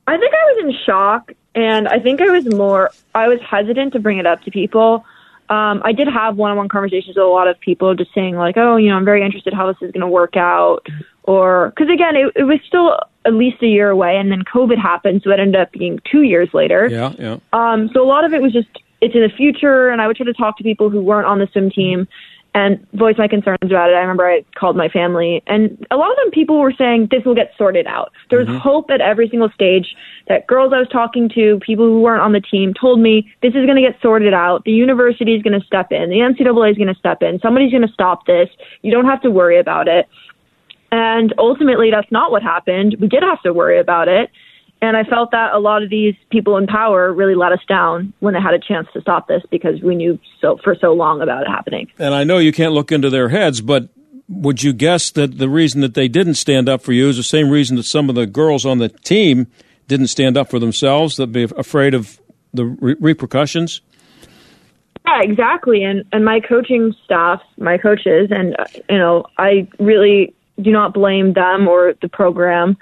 I 0.07 0.19
think 0.19 0.35
I 0.35 0.53
was 0.53 0.65
in 0.65 0.75
shock, 0.85 1.33
and 1.55 1.89
I 1.89 1.99
think 1.99 2.21
I 2.21 2.31
was 2.31 2.45
more. 2.55 2.91
I 3.15 3.29
was 3.29 3.41
hesitant 3.41 3.95
to 3.95 3.99
bring 3.99 4.19
it 4.19 4.27
up 4.27 4.43
to 4.43 4.51
people. 4.51 5.05
Um, 5.51 5.83
I 5.85 5.93
did 5.93 6.09
have 6.09 6.37
one-on-one 6.37 6.69
conversations 6.69 7.17
with 7.17 7.25
a 7.25 7.29
lot 7.29 7.49
of 7.49 7.61
people, 7.61 7.95
just 7.95 8.15
saying 8.15 8.37
like, 8.37 8.57
"Oh, 8.57 8.77
you 8.77 8.89
know, 8.89 8.97
I'm 8.97 9.05
very 9.05 9.23
interested 9.23 9.53
how 9.53 9.67
this 9.67 9.77
is 9.83 9.93
going 9.93 10.01
to 10.01 10.09
work 10.09 10.37
out," 10.37 10.87
or 11.25 11.71
because 11.71 11.93
again, 11.93 12.17
it, 12.17 12.33
it 12.35 12.45
was 12.45 12.59
still 12.67 12.99
at 13.27 13.35
least 13.35 13.63
a 13.63 13.67
year 13.67 13.91
away, 13.91 14.17
and 14.17 14.31
then 14.31 14.43
COVID 14.43 14.79
happened, 14.79 15.23
so 15.23 15.31
it 15.31 15.41
ended 15.41 15.61
up 15.61 15.73
being 15.73 16.01
two 16.11 16.23
years 16.23 16.49
later. 16.55 16.87
Yeah, 16.87 17.13
yeah. 17.19 17.37
Um, 17.53 17.91
so 17.93 18.03
a 18.03 18.09
lot 18.09 18.25
of 18.25 18.33
it 18.33 18.41
was 18.41 18.53
just 18.53 18.69
it's 19.01 19.15
in 19.15 19.21
the 19.21 19.29
future, 19.29 19.91
and 19.91 20.01
I 20.01 20.07
would 20.07 20.17
try 20.17 20.25
to 20.25 20.33
talk 20.33 20.57
to 20.59 20.63
people 20.63 20.89
who 20.89 21.03
weren't 21.03 21.27
on 21.27 21.39
the 21.39 21.49
swim 21.53 21.71
team 21.71 22.09
and 22.55 22.87
voice 22.93 23.17
my 23.19 23.27
concerns 23.27 23.59
about 23.65 23.91
it. 23.91 23.95
I 23.95 24.01
remember 24.01 24.25
I 24.27 24.45
called 24.55 24.77
my 24.77 24.89
family, 24.89 25.43
and 25.49 25.87
a 25.91 25.97
lot 25.97 26.11
of 26.11 26.17
them 26.17 26.31
people 26.31 26.59
were 26.59 26.73
saying 26.73 27.09
this 27.11 27.25
will 27.25 27.35
get 27.35 27.53
sorted 27.59 27.87
out. 27.89 28.13
There 28.31 28.39
was 28.39 28.49
Mhm. 28.49 28.59
hope 28.59 28.91
at 28.91 29.01
every 29.01 29.29
single 29.29 29.51
stage 29.51 29.97
that 30.29 30.47
girls 30.47 30.73
I 30.73 30.79
was 30.79 30.89
talking 30.89 31.29
to, 31.31 31.59
people 31.59 31.85
who 31.85 32.01
weren't 32.01 32.23
on 32.23 32.33
the 32.33 32.41
team, 32.41 32.73
told 32.73 33.01
me 33.01 33.29
this 33.43 33.55
is 33.55 33.67
going 33.67 33.75
to 33.77 33.83
get 33.83 34.01
sorted 34.01 34.33
out. 34.33 34.65
The 34.65 34.73
university 34.73 35.35
is 35.35 35.43
going 35.43 35.59
to 35.59 35.67
step 35.67 35.91
in. 35.91 36.11
The 36.11 36.21
NCAA 36.21 36.71
is 36.71 36.77
going 36.77 36.93
to 36.93 36.99
step 36.99 37.23
in. 37.23 37.41
Somebody's 37.41 37.73
going 37.73 37.87
to 37.87 37.93
stop 37.93 38.27
this. 38.27 38.49
You 38.83 38.93
don't 38.93 39.07
have 39.07 39.21
to 39.23 39.31
worry 39.31 39.59
about 39.59 39.89
it. 39.89 40.07
And 40.93 41.35
ultimately, 41.39 41.91
that's 41.91 42.11
not 42.13 42.31
what 42.31 42.45
happened. 42.45 42.97
We 43.01 43.09
did 43.09 43.25
have 43.25 43.43
to 43.43 43.53
worry 43.53 43.81
about 43.81 44.07
it. 44.07 44.31
And 44.85 44.99
I 44.99 45.05
felt 45.05 45.31
that 45.31 45.55
a 45.55 45.59
lot 45.59 45.83
of 45.83 45.89
these 45.89 46.15
people 46.29 46.59
in 46.59 46.67
power 46.67 47.11
really 47.11 47.35
let 47.35 47.53
us 47.53 47.61
down 47.67 48.13
when 48.21 48.35
they 48.35 48.41
had 48.41 48.53
a 48.53 48.59
chance 48.59 48.87
to 48.93 49.01
stop 49.01 49.29
this 49.29 49.43
because 49.51 49.81
we 49.81 49.95
knew 49.95 50.19
so 50.43 50.59
for 50.63 50.77
so 50.79 50.93
long 50.93 51.23
about 51.23 51.41
it 51.41 51.49
happening. 51.49 51.91
And 51.99 52.15
I 52.15 52.23
know 52.23 52.37
you 52.37 52.53
can't 52.53 52.75
look 52.75 52.93
into 52.93 53.09
their 53.09 53.31
heads, 53.31 53.63
but 53.63 53.89
would 54.29 54.63
you 54.63 54.75
guess 54.75 55.11
that 55.13 55.39
the 55.39 55.49
reason 55.49 55.81
that 55.81 55.95
they 55.95 56.07
didn't 56.07 56.35
stand 56.35 56.69
up 56.69 56.83
for 56.83 56.93
you 56.93 57.09
is 57.09 57.17
the 57.17 57.23
same 57.23 57.49
reason 57.49 57.77
that 57.77 57.85
some 57.85 58.11
of 58.11 58.15
the 58.15 58.27
girls 58.27 58.67
on 58.67 58.77
the 58.77 58.91
team 58.91 59.47
didn't 59.89 60.09
stand 60.09 60.37
up 60.37 60.51
for 60.51 60.59
themselves, 60.59 61.17
that 61.17 61.29
be 61.29 61.45
afraid 61.45 61.95
of 61.95 62.21
the 62.53 62.67
re- 62.67 62.97
repercussions? 63.01 63.81
Yeah, 65.07 65.23
exactly. 65.23 65.83
And 65.83 66.05
and 66.13 66.27
my 66.27 66.41
coaching 66.41 66.95
staff, 67.07 67.41
my 67.57 67.79
coaches, 67.79 68.29
and 68.31 68.55
you 68.91 68.99
know, 68.99 69.25
I 69.39 69.67
really 69.79 70.35
do 70.61 70.71
not 70.71 70.93
blame 70.93 71.33
them 71.33 71.69
or 71.69 71.95
the 72.03 72.09
program 72.09 72.77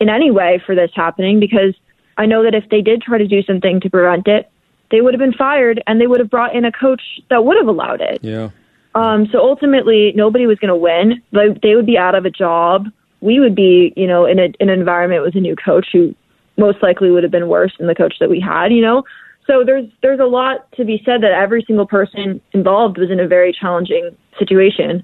in 0.00 0.08
any 0.08 0.30
way 0.30 0.62
for 0.64 0.74
this 0.74 0.90
happening 0.94 1.40
because 1.40 1.74
I 2.16 2.26
know 2.26 2.42
that 2.42 2.54
if 2.54 2.68
they 2.70 2.80
did 2.80 3.02
try 3.02 3.18
to 3.18 3.26
do 3.26 3.42
something 3.42 3.80
to 3.80 3.90
prevent 3.90 4.26
it, 4.26 4.50
they 4.90 5.00
would 5.00 5.14
have 5.14 5.20
been 5.20 5.32
fired 5.32 5.82
and 5.86 6.00
they 6.00 6.06
would 6.06 6.20
have 6.20 6.30
brought 6.30 6.54
in 6.54 6.64
a 6.64 6.72
coach 6.72 7.02
that 7.30 7.44
would 7.44 7.56
have 7.56 7.68
allowed 7.68 8.00
it. 8.00 8.18
Yeah. 8.22 8.50
Um, 8.94 9.28
so 9.30 9.38
ultimately, 9.38 10.12
nobody 10.16 10.46
was 10.46 10.58
going 10.58 10.70
to 10.70 10.76
win. 10.76 11.22
Like, 11.30 11.60
they 11.60 11.76
would 11.76 11.86
be 11.86 11.98
out 11.98 12.14
of 12.14 12.24
a 12.24 12.30
job. 12.30 12.86
We 13.20 13.38
would 13.38 13.54
be, 13.54 13.92
you 13.96 14.06
know, 14.06 14.24
in, 14.24 14.38
a, 14.38 14.44
in 14.60 14.70
an 14.70 14.78
environment 14.78 15.22
with 15.22 15.36
a 15.36 15.40
new 15.40 15.54
coach 15.54 15.88
who 15.92 16.14
most 16.56 16.82
likely 16.82 17.10
would 17.10 17.22
have 17.22 17.30
been 17.32 17.48
worse 17.48 17.72
than 17.78 17.86
the 17.86 17.94
coach 17.94 18.14
that 18.18 18.30
we 18.30 18.40
had, 18.40 18.72
you 18.72 18.80
know? 18.80 19.04
So 19.46 19.64
there's 19.64 19.86
there's 20.02 20.20
a 20.20 20.26
lot 20.26 20.70
to 20.72 20.84
be 20.84 21.00
said 21.04 21.22
that 21.22 21.32
every 21.32 21.64
single 21.66 21.86
person 21.86 22.40
involved 22.52 22.98
was 22.98 23.10
in 23.10 23.18
a 23.18 23.26
very 23.26 23.52
challenging 23.52 24.14
situation. 24.38 25.02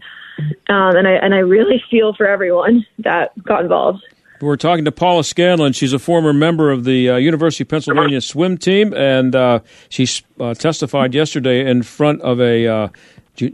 Um, 0.69 0.97
and 0.97 1.09
I 1.09 1.13
and 1.13 1.35
I 1.35 1.39
really 1.39 1.83
feel 1.91 2.13
for 2.15 2.27
everyone 2.27 2.85
that 2.99 3.33
got 3.43 3.63
involved. 3.63 4.05
We're 4.41 4.57
talking 4.57 4.85
to 4.85 4.93
Paula 4.93 5.23
Scanlan. 5.23 5.73
She's 5.75 5.93
a 5.93 5.99
former 5.99 6.33
member 6.33 6.71
of 6.71 6.85
the 6.85 7.11
uh, 7.11 7.17
University 7.17 7.63
of 7.63 7.69
Pennsylvania 7.69 8.21
swim 8.21 8.59
team, 8.59 8.93
and 8.93 9.35
uh, 9.35 9.61
she 9.89 10.09
uh, 10.41 10.55
testified 10.55 11.15
yesterday 11.15 11.69
in 11.69 11.83
front 11.85 12.21
of 12.23 12.41
a 12.41 12.67
uh, 12.67 12.89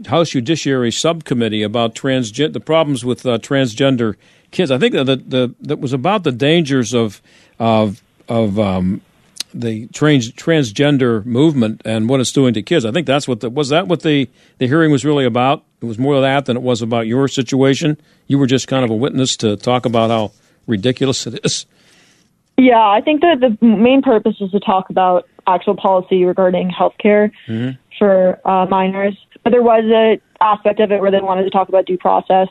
House 0.07 0.31
Judiciary 0.31 0.91
subcommittee 0.91 1.61
about 1.61 1.93
transgen- 1.93 2.53
the 2.53 2.59
problems 2.59 3.05
with 3.05 3.25
uh, 3.25 3.37
transgender 3.37 4.15
kids. 4.49 4.71
I 4.71 4.79
think 4.79 4.93
that 4.93 5.05
the, 5.05 5.15
the 5.17 5.55
that 5.61 5.79
was 5.79 5.93
about 5.93 6.23
the 6.23 6.31
dangers 6.31 6.93
of 6.93 7.21
of 7.59 8.01
of 8.27 8.59
um, 8.59 9.01
the 9.53 9.87
trans 9.87 10.31
transgender 10.31 11.23
movement 11.25 11.81
and 11.85 12.09
what 12.09 12.19
it's 12.19 12.31
doing 12.31 12.53
to 12.55 12.61
kids. 12.61 12.85
I 12.85 12.91
think 12.91 13.05
that's 13.05 13.27
what 13.27 13.41
the 13.41 13.49
was 13.49 13.69
that 13.69 13.87
what 13.87 14.01
the 14.01 14.29
the 14.57 14.67
hearing 14.67 14.91
was 14.91 15.05
really 15.05 15.25
about. 15.25 15.63
It 15.81 15.85
was 15.85 15.99
more 15.99 16.15
of 16.15 16.21
that 16.21 16.45
than 16.45 16.57
it 16.57 16.63
was 16.63 16.81
about 16.81 17.07
your 17.07 17.27
situation. 17.27 17.99
You 18.27 18.39
were 18.39 18.47
just 18.47 18.67
kind 18.67 18.83
of 18.83 18.89
a 18.89 18.95
witness 18.95 19.37
to 19.37 19.57
talk 19.57 19.85
about 19.85 20.09
how 20.09 20.31
ridiculous 20.67 21.27
it 21.27 21.39
is. 21.43 21.65
Yeah, 22.57 22.87
I 22.87 23.01
think 23.01 23.21
that 23.21 23.39
the 23.39 23.57
main 23.65 24.01
purpose 24.01 24.35
is 24.39 24.51
to 24.51 24.59
talk 24.59 24.89
about 24.89 25.27
actual 25.47 25.75
policy 25.75 26.25
regarding 26.25 26.69
healthcare 26.69 27.31
mm-hmm. 27.47 27.71
for 27.97 28.39
uh, 28.47 28.65
minors. 28.67 29.17
But 29.43 29.51
there 29.51 29.63
was 29.63 29.83
a 29.85 30.21
aspect 30.43 30.79
of 30.79 30.91
it 30.91 31.01
where 31.01 31.11
they 31.11 31.21
wanted 31.21 31.43
to 31.43 31.49
talk 31.49 31.69
about 31.69 31.85
due 31.85 31.97
process 31.97 32.49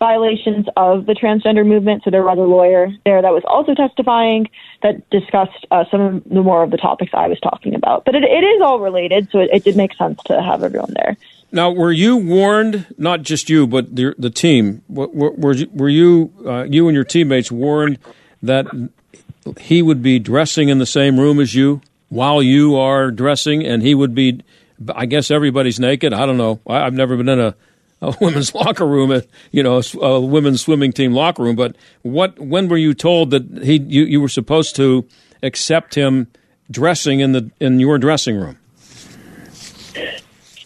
violations 0.00 0.66
of 0.76 1.04
the 1.04 1.12
transgender 1.12 1.64
movement. 1.64 2.02
So 2.02 2.10
there 2.10 2.24
was 2.24 2.38
a 2.38 2.40
lawyer 2.40 2.88
there 3.04 3.20
that 3.20 3.32
was 3.32 3.42
also 3.46 3.74
testifying 3.74 4.48
that 4.82 5.08
discussed 5.10 5.66
uh, 5.70 5.84
some 5.90 6.00
of 6.00 6.24
the 6.24 6.42
more 6.42 6.62
of 6.62 6.70
the 6.70 6.78
topics 6.78 7.12
I 7.12 7.28
was 7.28 7.38
talking 7.40 7.74
about. 7.74 8.06
But 8.06 8.14
it, 8.14 8.24
it 8.24 8.42
is 8.42 8.62
all 8.62 8.80
related, 8.80 9.28
so 9.30 9.40
it, 9.40 9.50
it 9.52 9.62
did 9.62 9.76
make 9.76 9.94
sense 9.94 10.18
to 10.24 10.40
have 10.40 10.64
everyone 10.64 10.94
there. 10.94 11.18
Now, 11.52 11.72
were 11.72 11.90
you 11.90 12.16
warned, 12.16 12.86
not 12.96 13.22
just 13.22 13.50
you, 13.50 13.66
but 13.66 13.94
the, 13.94 14.14
the 14.16 14.30
team, 14.30 14.82
were, 14.88 15.08
were, 15.08 15.56
were 15.72 15.88
you, 15.88 16.32
uh, 16.46 16.62
you 16.62 16.86
and 16.86 16.94
your 16.94 17.04
teammates 17.04 17.50
warned 17.50 17.98
that 18.42 18.66
he 19.58 19.82
would 19.82 20.02
be 20.02 20.18
dressing 20.18 20.68
in 20.68 20.78
the 20.78 20.86
same 20.86 21.18
room 21.18 21.40
as 21.40 21.54
you 21.54 21.80
while 22.08 22.42
you 22.42 22.76
are 22.76 23.10
dressing, 23.10 23.64
and 23.64 23.82
he 23.82 23.94
would 23.94 24.14
be, 24.14 24.42
I 24.94 25.06
guess 25.06 25.30
everybody's 25.30 25.80
naked? 25.80 26.12
I 26.12 26.24
don't 26.24 26.38
know. 26.38 26.60
I, 26.66 26.82
I've 26.82 26.94
never 26.94 27.16
been 27.16 27.28
in 27.28 27.40
a, 27.40 27.56
a 28.00 28.14
women's 28.20 28.54
locker 28.54 28.86
room, 28.86 29.20
you 29.50 29.62
know, 29.64 29.80
a, 29.80 29.98
a 29.98 30.20
women's 30.20 30.62
swimming 30.62 30.92
team 30.92 31.12
locker 31.12 31.42
room. 31.42 31.56
But 31.56 31.74
what, 32.02 32.38
when 32.38 32.68
were 32.68 32.78
you 32.78 32.94
told 32.94 33.30
that 33.30 33.64
he, 33.64 33.78
you, 33.80 34.04
you 34.04 34.20
were 34.20 34.28
supposed 34.28 34.76
to 34.76 35.06
accept 35.42 35.96
him 35.96 36.28
dressing 36.70 37.18
in 37.18 37.32
the 37.32 37.50
in 37.58 37.80
your 37.80 37.98
dressing 37.98 38.36
room? 38.36 38.59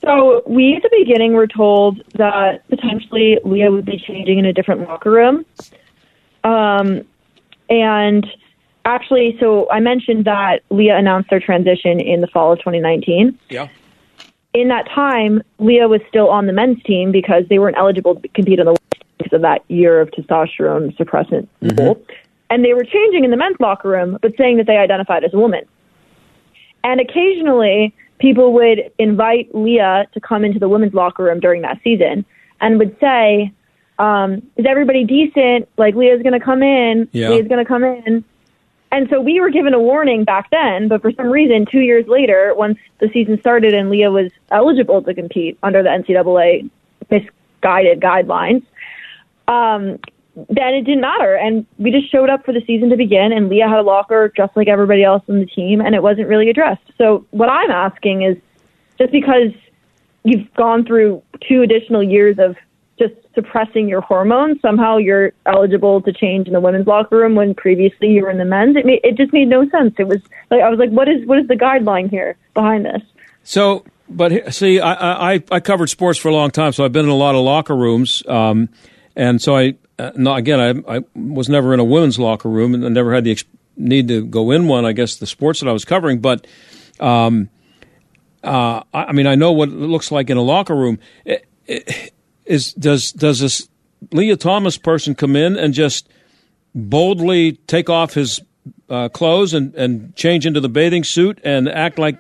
So 0.05 0.43
we 0.47 0.77
at 0.77 0.83
the 0.83 0.91
beginning 0.99 1.33
were 1.33 1.47
told 1.47 2.03
that 2.15 2.69
potentially 2.69 3.39
Lia 3.45 3.71
would 3.71 3.87
be 3.87 3.99
changing 3.99 4.39
in 4.39 4.45
a 4.45 4.53
different 4.53 4.83
locker 4.83 5.11
room. 5.11 5.47
Um, 6.43 7.03
and 7.71 8.27
actually, 8.85 9.37
so 9.41 9.71
I 9.71 9.81
mentioned 9.81 10.27
that 10.27 10.63
Lia 10.71 10.97
announced 10.97 11.31
their 11.31 11.41
transition 11.41 12.01
in 12.01 12.21
the 12.21 12.27
fall 12.27 12.53
of 12.53 12.59
2019. 12.59 13.39
Yeah. 13.49 13.69
In 14.53 14.69
that 14.69 14.87
time, 14.95 15.43
Lia 15.59 15.89
was 15.89 16.01
still 16.09 16.29
on 16.29 16.47
the 16.47 16.53
men's 16.53 16.83
team 16.85 17.11
because 17.11 17.45
they 17.49 17.59
weren't 17.59 17.77
eligible 17.77 18.17
to 18.17 18.29
compete 18.29 18.61
on 18.61 18.67
the 18.67 18.77
because 19.19 19.33
of 19.33 19.43
that 19.43 19.65
year 19.69 20.01
of 20.01 20.11
testosterone 20.11 20.95
suppressant 20.97 21.49
mm-hmm. 21.63 21.81
rule. 21.81 22.05
And 22.51 22.65
they 22.65 22.75
were 22.75 22.85
changing 22.85 23.25
in 23.25 23.31
the 23.31 23.37
men's 23.37 23.57
locker 23.59 23.89
room, 23.89 24.19
but 24.21 24.33
saying 24.37 24.59
that 24.59 24.67
they 24.67 24.77
identified 24.77 25.25
as 25.25 25.33
a 25.33 25.39
woman. 25.39 25.65
And 26.83 27.01
occasionally, 27.01 27.95
people 28.19 28.53
would 28.55 28.91
invite 28.99 29.55
Lia 29.55 30.07
to 30.13 30.21
come 30.21 30.45
into 30.45 30.59
the 30.59 30.69
women's 30.69 30.95
locker 30.95 31.25
room 31.25 31.41
during 31.41 31.63
that 31.63 31.81
season 31.83 32.25
and 32.61 32.79
would 32.79 32.97
say, 33.01 33.53
um, 33.99 34.43
is 34.57 34.67
everybody 34.67 35.05
decent? 35.05 35.69
Like 35.77 35.95
Lia's 35.95 36.23
going 36.23 36.39
to 36.39 36.45
come 36.45 36.63
in. 36.63 37.09
Yeah. 37.13 37.31
Lia's 37.31 37.49
going 37.49 37.65
to 37.65 37.69
come 37.69 37.85
in. 37.85 38.25
And 38.91 39.09
so 39.11 39.21
we 39.21 39.41
were 39.41 39.51
given 39.51 39.75
a 39.75 39.81
warning 39.81 40.23
back 40.23 40.51
then, 40.51 40.87
but 40.87 41.03
for 41.03 41.11
some 41.13 41.27
reason, 41.27 41.67
two 41.67 41.81
years 41.81 42.07
later, 42.07 42.55
once 42.57 42.79
the 43.01 43.11
season 43.13 43.41
started 43.41 43.75
and 43.75 43.91
Lia 43.91 44.11
was 44.11 44.31
eligible 44.53 45.03
to 45.03 45.13
compete 45.13 45.59
under 45.65 45.83
the 45.83 45.89
NCAA 45.89 46.71
misguided 47.11 48.01
guidelines, 48.01 48.63
um, 49.49 49.99
then 50.37 50.75
it 50.75 50.83
didn't 50.83 51.01
matter. 51.01 51.35
And 51.35 51.67
we 51.79 51.91
just 51.91 52.11
showed 52.11 52.29
up 52.29 52.45
for 52.45 52.53
the 52.53 52.63
season 52.67 52.91
to 52.91 52.97
begin, 52.97 53.33
and 53.33 53.49
Lia 53.49 53.69
had 53.69 53.79
a 53.79 53.83
locker 53.83 54.33
just 54.37 54.57
like 54.57 54.69
everybody 54.69 55.05
else 55.05 55.23
on 55.29 55.39
the 55.39 55.47
team, 55.47 55.81
and 55.81 55.95
it 55.95 56.03
wasn't 56.03 56.29
really 56.29 56.51
addressed. 56.51 56.83
So 56.99 57.27
what 57.31 57.49
I'm 57.49 57.71
asking 57.71 58.23
is 58.23 58.37
just 58.99 59.13
because 59.13 59.53
you've 60.25 60.53
gone 60.55 60.85
through 60.85 61.23
two 61.49 61.63
additional 61.63 62.03
years 62.03 62.39
of 62.39 62.57
just 62.99 63.15
suppressing 63.35 63.89
your 63.89 64.01
hormones, 64.01 64.61
somehow 64.61 64.97
you're 64.97 65.33
eligible 65.47 66.01
to 66.03 66.13
change 66.13 66.47
in 66.47 66.53
the 66.53 66.61
women's 66.61 66.87
locker 66.87 67.17
room 67.17 67.35
when 67.35 67.55
previously 67.55 68.09
you 68.09 68.23
were 68.23 68.31
in 68.31 68.39
the 68.39 68.45
men's. 68.45 68.77
It 68.77 68.87
made, 68.87 69.01
it 69.03 69.17
just 69.17 69.33
made 69.33 69.49
no 69.49 69.69
sense. 69.69 69.95
It 69.99 70.07
was 70.07 70.21
like 70.51 70.61
I 70.63 70.71
was 70.71 70.79
like, 70.79 70.91
what 70.91 71.09
is 71.09 71.27
what 71.27 71.39
is 71.39 71.49
the 71.49 71.57
guideline 71.57 72.09
here 72.09 72.37
behind 72.55 72.85
this? 72.85 73.03
So, 73.43 73.85
but 74.09 74.55
see, 74.55 74.81
I 74.81 75.35
I, 75.35 75.43
I 75.51 75.61
covered 75.61 75.89
sports 75.89 76.19
for 76.19 76.29
a 76.29 76.33
long 76.33 76.51
time, 76.51 76.73
so 76.73 76.85
I've 76.85 76.93
been 76.93 77.05
in 77.05 77.11
a 77.11 77.17
lot 77.17 77.35
of 77.35 77.43
locker 77.43 77.77
rooms, 77.77 78.23
um, 78.29 78.69
and 79.17 79.43
so 79.43 79.57
I 79.57 79.75
uh, 79.99 80.13
no, 80.17 80.35
again, 80.35 80.85
I, 80.87 80.97
I 80.97 81.05
was 81.15 81.49
never 81.49 81.73
in 81.73 81.81
a 81.81 81.85
women's 81.85 82.19
locker 82.19 82.49
room 82.49 82.75
and 82.75 82.85
I 82.85 82.89
never 82.89 83.15
had 83.15 83.25
the 83.25 83.33
ex- 83.33 83.45
need 83.77 84.09
to 84.09 84.25
go 84.25 84.51
in 84.51 84.67
one. 84.67 84.85
I 84.85 84.93
guess 84.93 85.17
the 85.17 85.27
sports 85.27 85.61
that 85.61 85.69
I 85.69 85.73
was 85.73 85.85
covering, 85.85 86.21
but 86.21 86.47
um, 87.01 87.49
uh, 88.43 88.83
I, 88.93 89.05
I, 89.05 89.13
mean, 89.13 89.27
I 89.27 89.35
know 89.35 89.53
what 89.53 89.69
it 89.69 89.75
looks 89.75 90.11
like 90.11 90.31
in 90.31 90.37
a 90.37 90.43
locker 90.43 90.75
room. 90.75 90.99
It, 91.25 91.47
it, 91.67 92.13
is 92.45 92.75
does 92.75 93.13
does 93.13 93.41
this 93.41 93.69
Lia 94.13 94.37
Thomas 94.37 94.77
person 94.77 95.15
come 95.15 95.35
in 95.35 95.57
and 95.57 95.73
just 95.73 96.09
boldly 96.75 97.53
take 97.53 97.89
off 97.89 98.15
his 98.15 98.41
uh, 98.91 99.09
clothes 99.09 99.55
and, 99.55 99.75
and 99.75 100.15
change 100.15 100.45
into 100.45 100.61
the 100.61 100.69
bathing 100.69 101.05
suit 101.05 101.41
and 101.43 101.69
act 101.69 101.99
like 101.99 102.19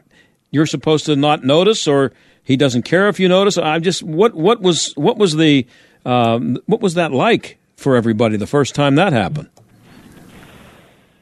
you're 0.50 0.66
supposed 0.66 1.06
to 1.06 1.16
not 1.16 1.44
notice, 1.44 1.86
or 1.86 2.12
he 2.42 2.56
doesn't 2.56 2.84
care 2.84 3.08
if 3.08 3.20
you 3.20 3.28
notice? 3.28 3.58
I'm 3.58 3.82
just 3.82 4.02
what 4.02 4.34
what 4.34 4.62
was 4.62 4.94
what 4.94 5.18
was 5.18 5.36
the 5.36 5.66
um, 6.06 6.58
what 6.66 6.80
was 6.80 6.94
that 6.94 7.12
like 7.12 7.58
for 7.76 7.96
everybody 7.96 8.36
the 8.36 8.46
first 8.46 8.74
time 8.74 8.94
that 8.96 9.12
happened? 9.12 9.48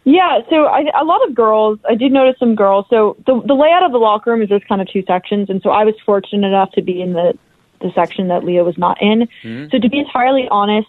Yeah, 0.04 0.40
so 0.50 0.66
I, 0.66 0.84
a 1.00 1.04
lot 1.04 1.26
of 1.28 1.34
girls, 1.34 1.78
I 1.88 1.94
did 1.94 2.10
notice 2.10 2.36
some 2.38 2.56
girls. 2.56 2.86
So 2.90 3.16
the, 3.26 3.40
the 3.46 3.54
layout 3.54 3.84
of 3.84 3.92
the 3.92 3.98
locker 3.98 4.32
room 4.32 4.42
is 4.42 4.48
just 4.48 4.66
kind 4.66 4.80
of 4.80 4.88
two 4.88 5.04
sections, 5.06 5.48
and 5.48 5.62
so 5.62 5.70
I 5.70 5.84
was 5.84 5.94
fortunate 6.04 6.46
enough 6.46 6.72
to 6.72 6.82
be 6.82 7.00
in 7.00 7.12
the 7.12 7.38
the 7.80 7.90
section 7.94 8.28
that 8.28 8.44
Lia 8.44 8.62
was 8.62 8.78
not 8.78 9.00
in. 9.02 9.28
Mm-hmm. 9.42 9.66
So 9.70 9.78
to 9.78 9.88
be 9.88 9.98
entirely 9.98 10.46
honest, 10.50 10.88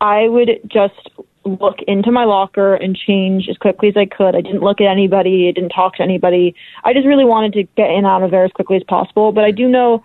I 0.00 0.28
would 0.28 0.50
just 0.66 1.08
look 1.44 1.78
into 1.86 2.10
my 2.10 2.24
locker 2.24 2.74
and 2.74 2.96
change 2.96 3.48
as 3.48 3.56
quickly 3.56 3.88
as 3.88 3.96
I 3.96 4.06
could. 4.06 4.34
I 4.34 4.40
didn't 4.40 4.62
look 4.62 4.80
at 4.80 4.88
anybody, 4.88 5.48
I 5.48 5.52
didn't 5.52 5.70
talk 5.70 5.96
to 5.96 6.02
anybody. 6.02 6.54
I 6.82 6.92
just 6.92 7.06
really 7.06 7.24
wanted 7.24 7.52
to 7.52 7.62
get 7.76 7.90
in 7.90 7.98
and 7.98 8.06
out 8.06 8.22
of 8.22 8.30
there 8.30 8.44
as 8.44 8.50
quickly 8.52 8.76
as 8.76 8.82
possible. 8.82 9.30
But 9.30 9.44
I 9.44 9.52
do 9.52 9.68
know 9.68 10.04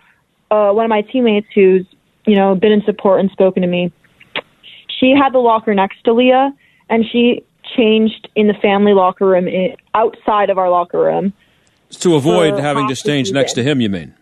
uh, 0.50 0.70
one 0.70 0.84
of 0.84 0.88
my 0.88 1.02
teammates 1.02 1.48
who's 1.54 1.84
you 2.26 2.36
know 2.36 2.54
been 2.54 2.72
in 2.72 2.82
support 2.84 3.20
and 3.20 3.30
spoken 3.30 3.62
to 3.62 3.68
me 3.68 3.92
she 5.00 5.14
had 5.16 5.32
the 5.32 5.38
locker 5.38 5.74
next 5.74 6.04
to 6.04 6.12
Lia, 6.12 6.54
and 6.88 7.04
she 7.10 7.44
changed 7.76 8.28
in 8.36 8.46
the 8.46 8.54
family 8.54 8.92
locker 8.92 9.26
room 9.26 9.48
outside 9.94 10.50
of 10.50 10.58
our 10.58 10.70
locker 10.70 11.00
room. 11.00 11.32
To 11.90 12.14
avoid 12.14 12.58
having 12.58 12.86
to 12.88 12.94
change 12.94 13.32
next 13.32 13.54
to 13.54 13.64
him, 13.64 13.80
you 13.80 13.88
mean? 13.88 14.14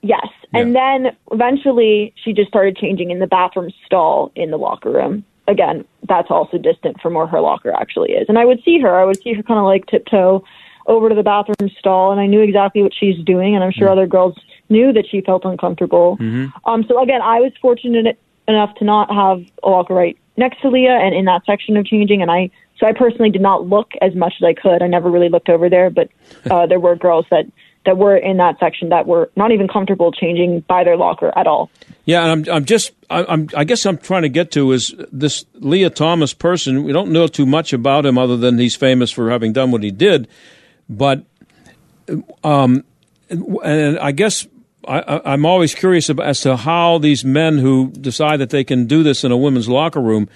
Yes. 0.00 0.26
Yeah. 0.52 0.60
And 0.60 0.74
then 0.74 1.16
eventually 1.30 2.14
she 2.22 2.32
just 2.32 2.48
started 2.48 2.76
changing 2.76 3.10
in 3.10 3.18
the 3.18 3.26
bathroom 3.26 3.70
stall 3.84 4.32
in 4.34 4.50
the 4.50 4.56
locker 4.56 4.90
room. 4.90 5.24
Again, 5.48 5.84
that's 6.08 6.30
also 6.30 6.56
distant 6.56 7.00
from 7.00 7.14
where 7.14 7.26
her 7.26 7.40
locker 7.40 7.72
actually 7.72 8.12
is. 8.12 8.26
And 8.28 8.38
I 8.38 8.44
would 8.44 8.62
see 8.64 8.80
her, 8.80 8.98
I 8.98 9.04
would 9.04 9.20
see 9.22 9.32
her 9.34 9.42
kind 9.42 9.58
of 9.58 9.64
like 9.64 9.86
tiptoe 9.86 10.44
over 10.86 11.08
to 11.08 11.14
the 11.14 11.22
bathroom 11.22 11.70
stall, 11.78 12.10
and 12.12 12.20
I 12.20 12.26
knew 12.26 12.40
exactly 12.40 12.82
what 12.82 12.92
she's 12.98 13.16
doing, 13.24 13.54
and 13.54 13.62
I'm 13.62 13.72
sure 13.72 13.88
mm 13.88 13.92
other 13.92 14.06
girls 14.06 14.34
knew 14.68 14.92
that 14.92 15.04
she 15.08 15.20
felt 15.20 15.44
uncomfortable. 15.44 16.16
Mm-hmm. 16.16 16.46
Um, 16.68 16.84
so 16.88 17.00
again, 17.02 17.20
I 17.22 17.40
was 17.40 17.52
fortunate 17.60 18.18
enough 18.48 18.74
to 18.76 18.84
not 18.84 19.12
have 19.12 19.44
a 19.62 19.68
locker 19.68 19.94
right 19.94 20.18
next 20.36 20.60
to 20.62 20.68
Lia 20.68 20.92
and 20.92 21.14
in 21.14 21.24
that 21.26 21.44
section 21.44 21.76
of 21.76 21.86
changing. 21.86 22.22
And 22.22 22.30
I, 22.30 22.50
so 22.78 22.86
I 22.86 22.92
personally 22.92 23.30
did 23.30 23.42
not 23.42 23.68
look 23.68 23.92
as 24.00 24.14
much 24.14 24.34
as 24.40 24.44
I 24.44 24.54
could. 24.54 24.82
I 24.82 24.86
never 24.86 25.10
really 25.10 25.28
looked 25.28 25.48
over 25.48 25.68
there, 25.68 25.90
but 25.90 26.10
uh, 26.50 26.66
there 26.66 26.80
were 26.80 26.96
girls 26.96 27.26
that 27.30 27.44
that 27.84 27.96
were 27.96 28.16
in 28.16 28.36
that 28.36 28.60
section 28.60 28.90
that 28.90 29.06
were 29.08 29.28
not 29.34 29.50
even 29.50 29.66
comfortable 29.66 30.12
changing 30.12 30.60
by 30.68 30.84
their 30.84 30.96
locker 30.96 31.32
at 31.36 31.48
all. 31.48 31.68
Yeah, 32.04 32.22
and 32.22 32.48
I'm 32.48 32.54
I'm 32.54 32.64
just 32.64 32.92
I'm 33.10 33.48
I 33.56 33.64
guess 33.64 33.84
I'm 33.86 33.98
trying 33.98 34.22
to 34.22 34.28
get 34.28 34.52
to 34.52 34.70
is 34.72 34.94
this 35.10 35.44
Lia 35.54 35.90
Thomas 35.90 36.32
person. 36.32 36.84
We 36.84 36.92
don't 36.92 37.10
know 37.10 37.26
too 37.26 37.46
much 37.46 37.72
about 37.72 38.06
him 38.06 38.18
other 38.18 38.36
than 38.36 38.58
he's 38.58 38.76
famous 38.76 39.10
for 39.10 39.30
having 39.30 39.52
done 39.52 39.72
what 39.72 39.82
he 39.82 39.90
did, 39.90 40.28
but 40.88 41.24
um, 42.44 42.84
and 43.30 43.98
I 43.98 44.12
guess 44.12 44.46
I, 44.86 45.34
am 45.34 45.46
always 45.46 45.74
curious 45.74 46.10
as 46.10 46.40
to 46.40 46.56
how 46.56 46.98
these 46.98 47.24
men 47.24 47.58
who 47.58 47.92
decide 47.92 48.38
that 48.38 48.50
they 48.50 48.64
can 48.64 48.86
do 48.86 49.02
this 49.02 49.22
in 49.24 49.30
a 49.30 49.36
women's 49.36 49.68
locker 49.68 50.00
room 50.00 50.28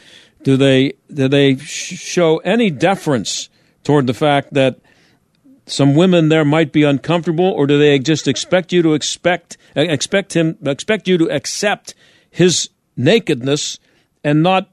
do 0.43 0.57
they 0.57 0.93
do 1.13 1.27
they 1.27 1.57
show 1.57 2.39
any 2.39 2.71
deference 2.71 3.49
toward 3.83 4.07
the 4.07 4.15
fact 4.15 4.55
that 4.55 4.79
some 5.67 5.97
women 5.97 6.29
there 6.29 6.45
might 6.45 6.73
be 6.73 6.85
uncomfortable, 6.85 7.47
or 7.47 7.67
do 7.67 7.79
they 7.79 7.99
just 7.99 8.29
expect 8.29 8.73
you 8.73 8.83
to 8.83 8.95
expect 8.95 9.57
expect 9.75 10.35
him 10.35 10.57
expect 10.65 11.09
you 11.09 11.19
to 11.19 11.29
accept 11.31 11.95
his 12.31 12.71
nakedness 12.97 13.81
and 14.23 14.43
not 14.43 14.71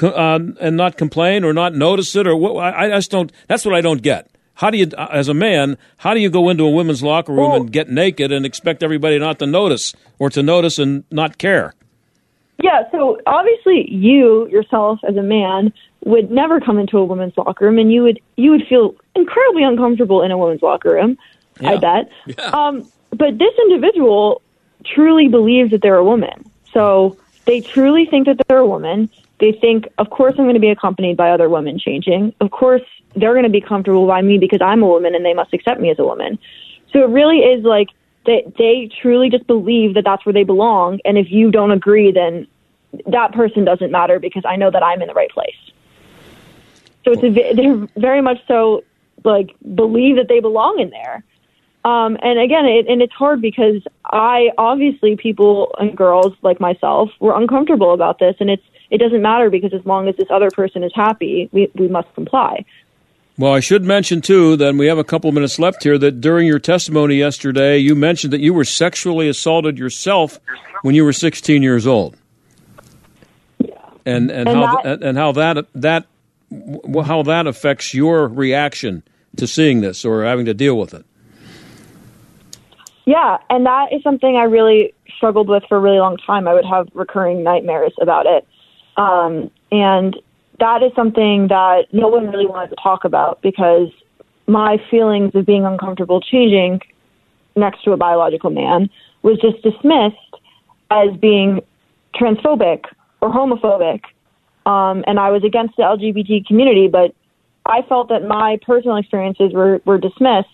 uh, 0.00 0.38
and 0.60 0.76
not 0.76 0.96
complain 0.96 1.42
or 1.42 1.52
not 1.52 1.74
notice 1.74 2.14
it 2.14 2.26
or 2.26 2.36
what? 2.36 2.56
I, 2.56 2.86
I 2.86 2.88
just 2.90 3.10
don't. 3.10 3.32
That's 3.48 3.64
what 3.64 3.74
I 3.74 3.80
don't 3.80 4.02
get. 4.02 4.30
How 4.58 4.70
do 4.70 4.78
you, 4.78 4.90
as 4.98 5.28
a 5.28 5.34
man, 5.34 5.78
how 5.98 6.14
do 6.14 6.20
you 6.20 6.28
go 6.28 6.48
into 6.48 6.64
a 6.64 6.70
women's 6.70 7.00
locker 7.00 7.32
room 7.32 7.50
well, 7.50 7.60
and 7.60 7.72
get 7.72 7.88
naked 7.88 8.32
and 8.32 8.44
expect 8.44 8.82
everybody 8.82 9.16
not 9.16 9.38
to 9.38 9.46
notice 9.46 9.94
or 10.18 10.30
to 10.30 10.42
notice 10.42 10.80
and 10.80 11.04
not 11.12 11.38
care? 11.38 11.74
Yeah, 12.60 12.90
so 12.90 13.20
obviously 13.24 13.88
you 13.88 14.48
yourself 14.48 14.98
as 15.08 15.16
a 15.16 15.22
man 15.22 15.72
would 16.04 16.32
never 16.32 16.58
come 16.58 16.76
into 16.76 16.98
a 16.98 17.04
women's 17.04 17.38
locker 17.38 17.66
room 17.66 17.78
and 17.78 17.92
you 17.92 18.02
would 18.02 18.20
you 18.34 18.50
would 18.50 18.66
feel 18.66 18.96
incredibly 19.14 19.62
uncomfortable 19.62 20.22
in 20.22 20.32
a 20.32 20.36
women's 20.36 20.60
locker 20.60 20.92
room. 20.92 21.16
Yeah. 21.60 21.70
I 21.70 21.76
bet. 21.76 22.10
Yeah. 22.26 22.44
Um, 22.46 22.90
but 23.10 23.38
this 23.38 23.54
individual 23.60 24.42
truly 24.84 25.28
believes 25.28 25.70
that 25.70 25.82
they're 25.82 25.94
a 25.94 26.04
woman. 26.04 26.50
So 26.72 27.16
they 27.44 27.60
truly 27.60 28.06
think 28.06 28.26
that 28.26 28.40
they're 28.48 28.58
a 28.58 28.66
woman. 28.66 29.08
They 29.40 29.52
think, 29.52 29.88
of 29.98 30.10
course, 30.10 30.34
I'm 30.38 30.44
going 30.44 30.54
to 30.54 30.60
be 30.60 30.70
accompanied 30.70 31.16
by 31.16 31.30
other 31.30 31.48
women 31.48 31.78
changing. 31.78 32.34
Of 32.40 32.50
course, 32.50 32.82
they're 33.14 33.32
going 33.32 33.44
to 33.44 33.50
be 33.50 33.60
comfortable 33.60 34.06
by 34.06 34.20
me 34.22 34.38
because 34.38 34.60
I'm 34.60 34.82
a 34.82 34.86
woman 34.86 35.14
and 35.14 35.24
they 35.24 35.34
must 35.34 35.54
accept 35.54 35.80
me 35.80 35.90
as 35.90 35.98
a 35.98 36.04
woman. 36.04 36.38
So 36.92 37.02
it 37.02 37.08
really 37.08 37.38
is 37.38 37.64
like 37.64 37.88
they 38.26 38.50
they 38.58 38.90
truly 39.00 39.30
just 39.30 39.46
believe 39.46 39.94
that 39.94 40.04
that's 40.04 40.24
where 40.26 40.32
they 40.32 40.44
belong. 40.44 41.00
And 41.04 41.16
if 41.16 41.30
you 41.30 41.50
don't 41.50 41.70
agree, 41.70 42.10
then 42.12 42.46
that 43.06 43.32
person 43.32 43.64
doesn't 43.64 43.90
matter 43.90 44.18
because 44.18 44.44
I 44.46 44.56
know 44.56 44.70
that 44.70 44.82
I'm 44.82 45.00
in 45.02 45.08
the 45.08 45.14
right 45.14 45.30
place. 45.30 45.56
So 47.04 47.12
it's 47.12 47.22
a, 47.22 47.52
they're 47.54 47.88
very 47.96 48.20
much 48.20 48.38
so 48.46 48.84
like 49.24 49.54
believe 49.74 50.16
that 50.16 50.28
they 50.28 50.40
belong 50.40 50.78
in 50.78 50.90
there. 50.90 51.24
Um, 51.88 52.18
and 52.20 52.38
again, 52.38 52.66
it, 52.66 52.86
and 52.86 53.00
it's 53.00 53.14
hard 53.14 53.40
because 53.40 53.82
I 54.04 54.50
obviously 54.58 55.16
people 55.16 55.74
and 55.78 55.96
girls 55.96 56.34
like 56.42 56.60
myself 56.60 57.08
were 57.18 57.34
uncomfortable 57.34 57.94
about 57.94 58.18
this, 58.18 58.36
and 58.40 58.50
it's 58.50 58.62
it 58.90 58.98
doesn't 58.98 59.22
matter 59.22 59.48
because 59.48 59.72
as 59.72 59.84
long 59.86 60.06
as 60.06 60.14
this 60.16 60.28
other 60.30 60.50
person 60.50 60.84
is 60.84 60.92
happy, 60.94 61.48
we 61.50 61.70
we 61.76 61.88
must 61.88 62.12
comply. 62.14 62.66
Well, 63.38 63.54
I 63.54 63.60
should 63.60 63.84
mention 63.84 64.20
too 64.20 64.56
that 64.56 64.74
we 64.74 64.86
have 64.86 64.98
a 64.98 65.04
couple 65.04 65.32
minutes 65.32 65.58
left 65.58 65.82
here. 65.82 65.96
That 65.96 66.20
during 66.20 66.46
your 66.46 66.58
testimony 66.58 67.14
yesterday, 67.14 67.78
you 67.78 67.94
mentioned 67.94 68.34
that 68.34 68.40
you 68.40 68.52
were 68.52 68.66
sexually 68.66 69.28
assaulted 69.28 69.78
yourself 69.78 70.40
when 70.82 70.94
you 70.94 71.04
were 71.04 71.14
16 71.14 71.62
years 71.62 71.86
old. 71.86 72.16
Yeah. 73.60 73.78
And 74.04 74.30
and, 74.30 74.46
and 74.46 74.58
how 74.58 74.82
that, 74.82 75.02
and 75.02 75.16
how 75.16 75.32
that 75.32 75.66
that 75.74 76.06
how 77.06 77.22
that 77.22 77.46
affects 77.46 77.94
your 77.94 78.28
reaction 78.28 79.04
to 79.36 79.46
seeing 79.46 79.80
this 79.80 80.04
or 80.04 80.24
having 80.24 80.44
to 80.44 80.54
deal 80.54 80.78
with 80.78 80.92
it. 80.92 81.06
Yeah, 83.08 83.38
and 83.48 83.64
that 83.64 83.90
is 83.90 84.02
something 84.02 84.36
I 84.36 84.42
really 84.42 84.92
struggled 85.16 85.48
with 85.48 85.62
for 85.66 85.78
a 85.78 85.80
really 85.80 85.98
long 85.98 86.18
time. 86.18 86.46
I 86.46 86.52
would 86.52 86.66
have 86.66 86.88
recurring 86.92 87.42
nightmares 87.42 87.94
about 88.02 88.26
it. 88.26 88.46
Um, 88.98 89.50
and 89.72 90.14
that 90.60 90.82
is 90.82 90.92
something 90.94 91.48
that 91.48 91.86
no 91.90 92.08
one 92.08 92.28
really 92.30 92.46
wanted 92.46 92.68
to 92.68 92.76
talk 92.82 93.04
about 93.04 93.40
because 93.40 93.88
my 94.46 94.76
feelings 94.90 95.34
of 95.34 95.46
being 95.46 95.64
uncomfortable 95.64 96.20
changing 96.20 96.82
next 97.56 97.82
to 97.84 97.92
a 97.92 97.96
biological 97.96 98.50
man 98.50 98.90
was 99.22 99.38
just 99.38 99.62
dismissed 99.62 100.42
as 100.90 101.08
being 101.18 101.62
transphobic 102.14 102.84
or 103.22 103.32
homophobic. 103.32 104.02
Um, 104.66 105.02
and 105.06 105.18
I 105.18 105.30
was 105.30 105.44
against 105.44 105.76
the 105.78 105.84
LGBT 105.84 106.44
community, 106.44 106.88
but 106.88 107.14
I 107.64 107.80
felt 107.88 108.10
that 108.10 108.28
my 108.28 108.58
personal 108.66 108.96
experiences 108.96 109.54
were, 109.54 109.80
were 109.86 109.96
dismissed 109.96 110.48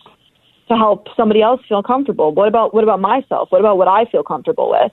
to 0.68 0.77
help 0.77 1.09
somebody 1.16 1.42
else 1.42 1.61
feel 1.68 1.83
comfortable. 1.83 2.33
What 2.33 2.48
about 2.48 2.74
what 2.74 2.85
about 2.85 3.00
myself? 3.00 3.50
What 3.50 3.61
about 3.61 3.79
what 3.79 3.88
I 3.88 4.05
feel 4.07 4.22
comfortable 4.22 4.70
with? 4.70 4.92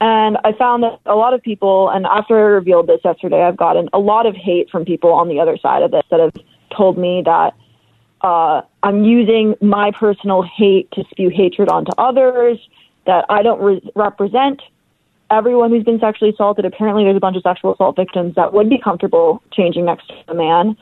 And 0.00 0.36
I 0.42 0.52
found 0.52 0.82
that 0.82 0.98
a 1.06 1.14
lot 1.14 1.32
of 1.32 1.42
people, 1.42 1.88
and 1.88 2.06
after 2.06 2.36
I 2.36 2.42
revealed 2.42 2.88
this 2.88 3.00
yesterday, 3.04 3.42
I've 3.42 3.56
gotten 3.56 3.88
a 3.92 4.00
lot 4.00 4.26
of 4.26 4.34
hate 4.34 4.68
from 4.68 4.84
people 4.84 5.12
on 5.12 5.28
the 5.28 5.38
other 5.38 5.56
side 5.56 5.82
of 5.82 5.92
this 5.92 6.02
that 6.10 6.18
have 6.18 6.34
told 6.76 6.98
me 6.98 7.22
that 7.24 7.54
uh, 8.22 8.62
I'm 8.82 9.04
using 9.04 9.54
my 9.60 9.92
personal 9.92 10.42
hate 10.42 10.90
to 10.92 11.04
spew 11.10 11.28
hatred 11.28 11.68
onto 11.68 11.92
others, 11.98 12.58
that 13.06 13.24
I 13.28 13.42
don't 13.42 13.60
re- 13.60 13.92
represent 13.94 14.60
everyone 15.30 15.70
who's 15.70 15.84
been 15.84 16.00
sexually 16.00 16.32
assaulted. 16.32 16.64
Apparently, 16.64 17.04
there's 17.04 17.16
a 17.16 17.20
bunch 17.20 17.36
of 17.36 17.42
sexual 17.42 17.72
assault 17.72 17.94
victims 17.94 18.34
that 18.34 18.52
would 18.52 18.68
be 18.68 18.78
comfortable 18.78 19.42
changing 19.52 19.84
next 19.84 20.08
to 20.08 20.14
a 20.28 20.34
man. 20.34 20.76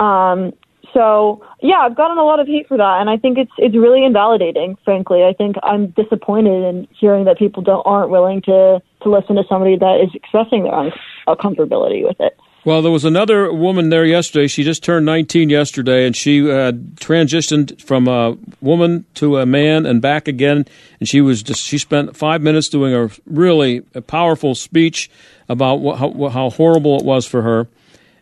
Um, 0.00 0.52
so 0.96 1.44
yeah, 1.60 1.80
I've 1.80 1.94
gotten 1.94 2.16
a 2.16 2.24
lot 2.24 2.40
of 2.40 2.46
hate 2.46 2.66
for 2.68 2.78
that, 2.78 3.00
and 3.00 3.10
I 3.10 3.18
think 3.18 3.36
it's 3.36 3.52
it's 3.58 3.76
really 3.76 4.02
invalidating. 4.02 4.78
Frankly, 4.82 5.24
I 5.24 5.34
think 5.34 5.56
I'm 5.62 5.88
disappointed 5.88 6.64
in 6.64 6.88
hearing 6.98 7.26
that 7.26 7.38
people 7.38 7.62
don't 7.62 7.82
aren't 7.84 8.10
willing 8.10 8.40
to 8.42 8.80
to 9.02 9.10
listen 9.10 9.36
to 9.36 9.44
somebody 9.46 9.76
that 9.76 10.00
is 10.02 10.08
expressing 10.14 10.62
their 10.62 10.90
uncomfortability 11.28 12.02
with 12.02 12.16
it. 12.18 12.38
Well, 12.64 12.82
there 12.82 12.90
was 12.90 13.04
another 13.04 13.52
woman 13.52 13.90
there 13.90 14.04
yesterday. 14.06 14.48
She 14.48 14.64
just 14.64 14.82
turned 14.82 15.06
19 15.06 15.50
yesterday, 15.50 16.04
and 16.06 16.16
she 16.16 16.50
uh, 16.50 16.72
transitioned 16.96 17.80
from 17.80 18.08
a 18.08 18.36
woman 18.60 19.04
to 19.14 19.38
a 19.38 19.46
man 19.46 19.86
and 19.86 20.02
back 20.02 20.26
again. 20.26 20.66
And 20.98 21.08
she 21.08 21.20
was 21.20 21.42
just 21.42 21.62
she 21.62 21.76
spent 21.76 22.16
five 22.16 22.40
minutes 22.40 22.70
doing 22.70 22.94
a 22.94 23.10
really 23.26 23.82
a 23.94 24.00
powerful 24.00 24.54
speech 24.54 25.10
about 25.48 25.78
how, 25.98 26.28
how 26.30 26.50
horrible 26.50 26.98
it 26.98 27.04
was 27.04 27.26
for 27.26 27.42
her. 27.42 27.68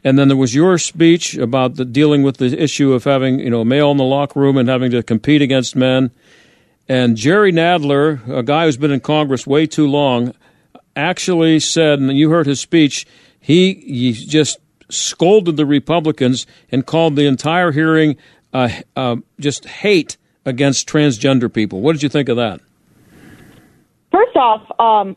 And 0.05 0.19
then 0.19 0.29
there 0.29 0.37
was 0.37 0.55
your 0.55 0.77
speech 0.77 1.35
about 1.35 1.77
the, 1.77 1.85
dealing 1.85 2.23
with 2.23 2.37
the 2.37 2.62
issue 2.62 2.93
of 2.93 3.05
having 3.05 3.40
you 3.40 3.51
know 3.51 3.64
male 3.64 3.90
in 3.90 3.97
the 3.97 4.05
locker 4.05 4.38
room 4.38 4.57
and 4.59 4.69
having 4.69 4.90
to 4.90 5.03
compete 5.03 5.43
against 5.43 5.75
men. 5.75 6.11
And 6.88 7.17
Jerry 7.17 7.51
Nadler, 7.51 8.29
a 8.29 8.43
guy 8.43 8.67
who's 8.67 8.77
been 8.77 8.90
in 8.90 9.01
Congress 9.01 9.47
way 9.47 9.67
too 9.67 9.87
long, 9.87 10.35
actually 10.95 11.59
said, 11.61 11.99
and 11.99 12.14
you 12.17 12.29
heard 12.29 12.47
his 12.47 12.61
speech, 12.61 13.07
he, 13.40 13.75
he 13.75 14.12
just 14.12 14.59
scolded 14.90 15.57
the 15.57 15.67
Republicans 15.67 16.47
and 16.71 16.85
called 16.85 17.17
the 17.17 17.27
entire 17.27 17.73
hearing 17.73 18.17
uh, 18.53 18.69
uh, 18.97 19.17
just 19.40 19.64
hate 19.64 20.17
against 20.45 20.88
transgender 20.88 21.53
people. 21.53 21.81
What 21.81 21.93
did 21.93 22.03
you 22.03 22.09
think 22.09 22.29
of 22.29 22.37
that? 22.37 22.61
First 24.12 24.37
off, 24.37 24.62
um, 24.79 25.17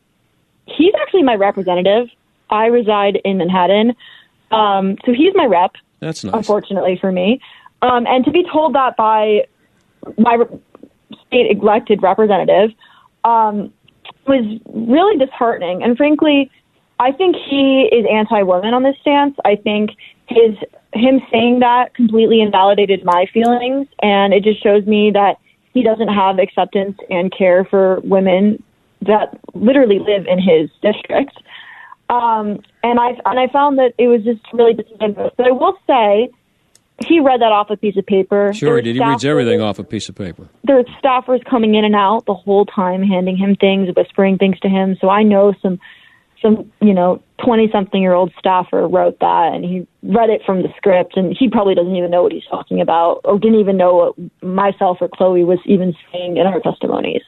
he's 0.66 0.94
actually 1.02 1.24
my 1.24 1.36
representative. 1.36 2.08
I 2.50 2.68
reside 2.68 3.20
in 3.24 3.38
Manhattan. 3.38 3.96
Um, 4.52 4.98
so 5.06 5.14
he's 5.14 5.34
my 5.36 5.46
rep. 5.46 5.72
That's 6.00 6.24
nice. 6.24 6.34
Unfortunately 6.34 6.98
for 7.00 7.12
me. 7.12 7.42
Um, 7.82 8.06
and 8.08 8.26
to 8.26 8.32
be 8.32 8.44
told 8.52 8.74
that 8.76 8.98
by 8.98 9.46
my 10.18 10.38
state 11.28 11.58
elected 11.58 12.02
representative 12.02 12.72
um, 13.24 13.74
was 14.28 14.60
really 14.74 15.18
disheartening. 15.18 15.84
And 15.84 15.98
frankly, 15.98 16.50
I 17.00 17.12
think 17.12 17.36
he 17.36 17.90
is 17.92 18.06
anti-woman 18.12 18.74
on 18.74 18.84
this 18.84 18.96
stance. 19.02 19.36
I 19.46 19.56
think 19.56 19.92
his 20.28 20.56
him 20.94 21.22
saying 21.32 21.60
that 21.60 21.94
completely 21.94 22.42
invalidated 22.42 23.04
my 23.04 23.26
feelings, 23.34 23.88
and 24.02 24.34
it 24.34 24.44
just 24.44 24.64
shows 24.64 24.86
me 24.86 25.12
that 25.12 25.38
he 25.74 25.84
doesn't 25.84 26.08
have 26.08 26.40
acceptance 26.40 26.98
and 27.10 27.32
care 27.32 27.66
for 27.66 28.00
women 28.00 28.64
that 29.02 29.40
literally 29.54 30.00
live 30.00 30.26
in 30.26 30.40
his 30.40 30.70
district. 30.82 31.38
Um, 32.10 32.62
and 32.90 33.00
I 33.00 33.10
and 33.26 33.40
I 33.40 33.48
found 33.48 33.80
that 33.80 33.94
it 33.98 34.08
was 34.08 34.24
just 34.24 34.42
really 34.54 34.74
disingenuous. 34.74 35.34
But 35.38 35.48
I 35.48 35.52
will 35.52 35.78
say, 35.88 36.30
he 37.06 37.20
read 37.20 37.42
that 37.42 37.52
off 37.52 37.70
a 37.70 37.78
piece 37.78 37.98
of 37.98 38.06
paper. 38.06 38.54
Sure, 38.54 38.78
he 38.78 38.82
did. 38.82 38.96
He 38.96 39.04
reads 39.04 39.26
everything 39.26 39.62
off 39.62 39.80
a 39.80 39.84
piece 39.84 40.10
of 40.10 40.16
paper. 40.16 40.48
There 40.64 40.78
were 40.78 40.86
staffers 41.04 41.44
coming 41.46 41.76
in 41.76 41.86
and 41.86 41.96
out 41.96 42.26
the 42.26 42.34
whole 42.34 42.66
time, 42.66 43.04
handing 43.04 43.38
him 43.38 43.56
things, 43.56 43.90
whispering 43.96 44.38
things 44.38 44.60
to 44.62 44.70
him. 44.70 44.98
So 45.00 45.10
I 45.10 45.24
know 45.24 45.54
some 45.62 45.80
some 46.42 46.72
you 46.82 46.94
know 46.94 47.22
twenty 47.44 47.70
something 47.72 48.02
year 48.02 48.14
old 48.14 48.32
staffer 48.40 48.88
wrote 48.88 49.20
that, 49.20 49.54
and 49.54 49.64
he 49.64 49.88
read 50.04 50.30
it 50.30 50.42
from 50.46 50.64
the 50.64 50.70
script, 50.78 51.18
and 51.18 51.36
he 51.38 51.50
probably 51.50 51.76
doesn't 51.76 51.96
even 51.96 52.12
know 52.12 52.24
what 52.24 52.32
he's 52.32 52.46
talking 52.50 52.82
about, 52.82 53.22
or 53.26 53.38
didn't 53.38 53.60
even 53.60 53.78
know 53.78 53.96
what 53.96 54.44
myself 54.44 54.98
or 55.02 55.10
Chloe 55.10 55.44
was 55.44 55.60
even 55.66 55.96
saying 56.12 56.38
in 56.38 56.48
our 56.48 56.60
testimonies. 56.60 57.24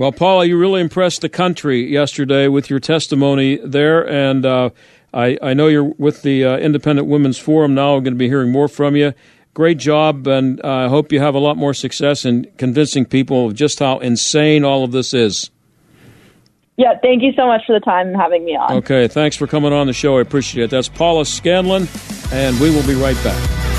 Well, 0.00 0.12
Paula, 0.12 0.46
you 0.46 0.56
really 0.56 0.80
impressed 0.80 1.20
the 1.20 1.28
country 1.28 1.86
yesterday 1.86 2.48
with 2.48 2.70
your 2.70 2.80
testimony 2.80 3.56
there, 3.62 4.08
and 4.08 4.46
uh, 4.46 4.70
I, 5.12 5.36
I, 5.42 5.52
know 5.52 5.66
you're 5.66 5.92
with 5.98 6.22
the 6.22 6.42
uh, 6.42 6.56
Independent 6.56 7.06
Women's 7.06 7.36
Forum 7.36 7.74
now. 7.74 7.96
I'm 7.96 8.02
going 8.02 8.14
to 8.14 8.18
be 8.18 8.26
hearing 8.26 8.50
more 8.50 8.66
from 8.66 8.96
you. 8.96 9.12
Great 9.52 9.76
job, 9.76 10.26
and 10.26 10.58
uh, 10.64 10.86
I 10.86 10.88
hope 10.88 11.12
you 11.12 11.20
have 11.20 11.34
a 11.34 11.38
lot 11.38 11.58
more 11.58 11.74
success 11.74 12.24
in 12.24 12.50
convincing 12.56 13.04
people 13.04 13.48
of 13.48 13.54
just 13.54 13.78
how 13.78 13.98
insane 13.98 14.64
all 14.64 14.84
of 14.84 14.92
this 14.92 15.12
is. 15.12 15.50
Yeah, 16.78 16.98
thank 17.02 17.22
you 17.22 17.32
so 17.36 17.46
much 17.46 17.66
for 17.66 17.74
the 17.74 17.84
time 17.84 18.08
and 18.08 18.16
having 18.16 18.42
me 18.46 18.56
on. 18.56 18.78
Okay, 18.78 19.06
thanks 19.06 19.36
for 19.36 19.46
coming 19.46 19.74
on 19.74 19.86
the 19.86 19.92
show. 19.92 20.16
I 20.16 20.22
appreciate 20.22 20.64
it. 20.64 20.70
That's 20.70 20.88
Paula 20.88 21.26
Scanlan, 21.26 21.88
and 22.32 22.58
we 22.58 22.70
will 22.70 22.86
be 22.86 22.94
right 22.94 23.22
back. 23.22 23.69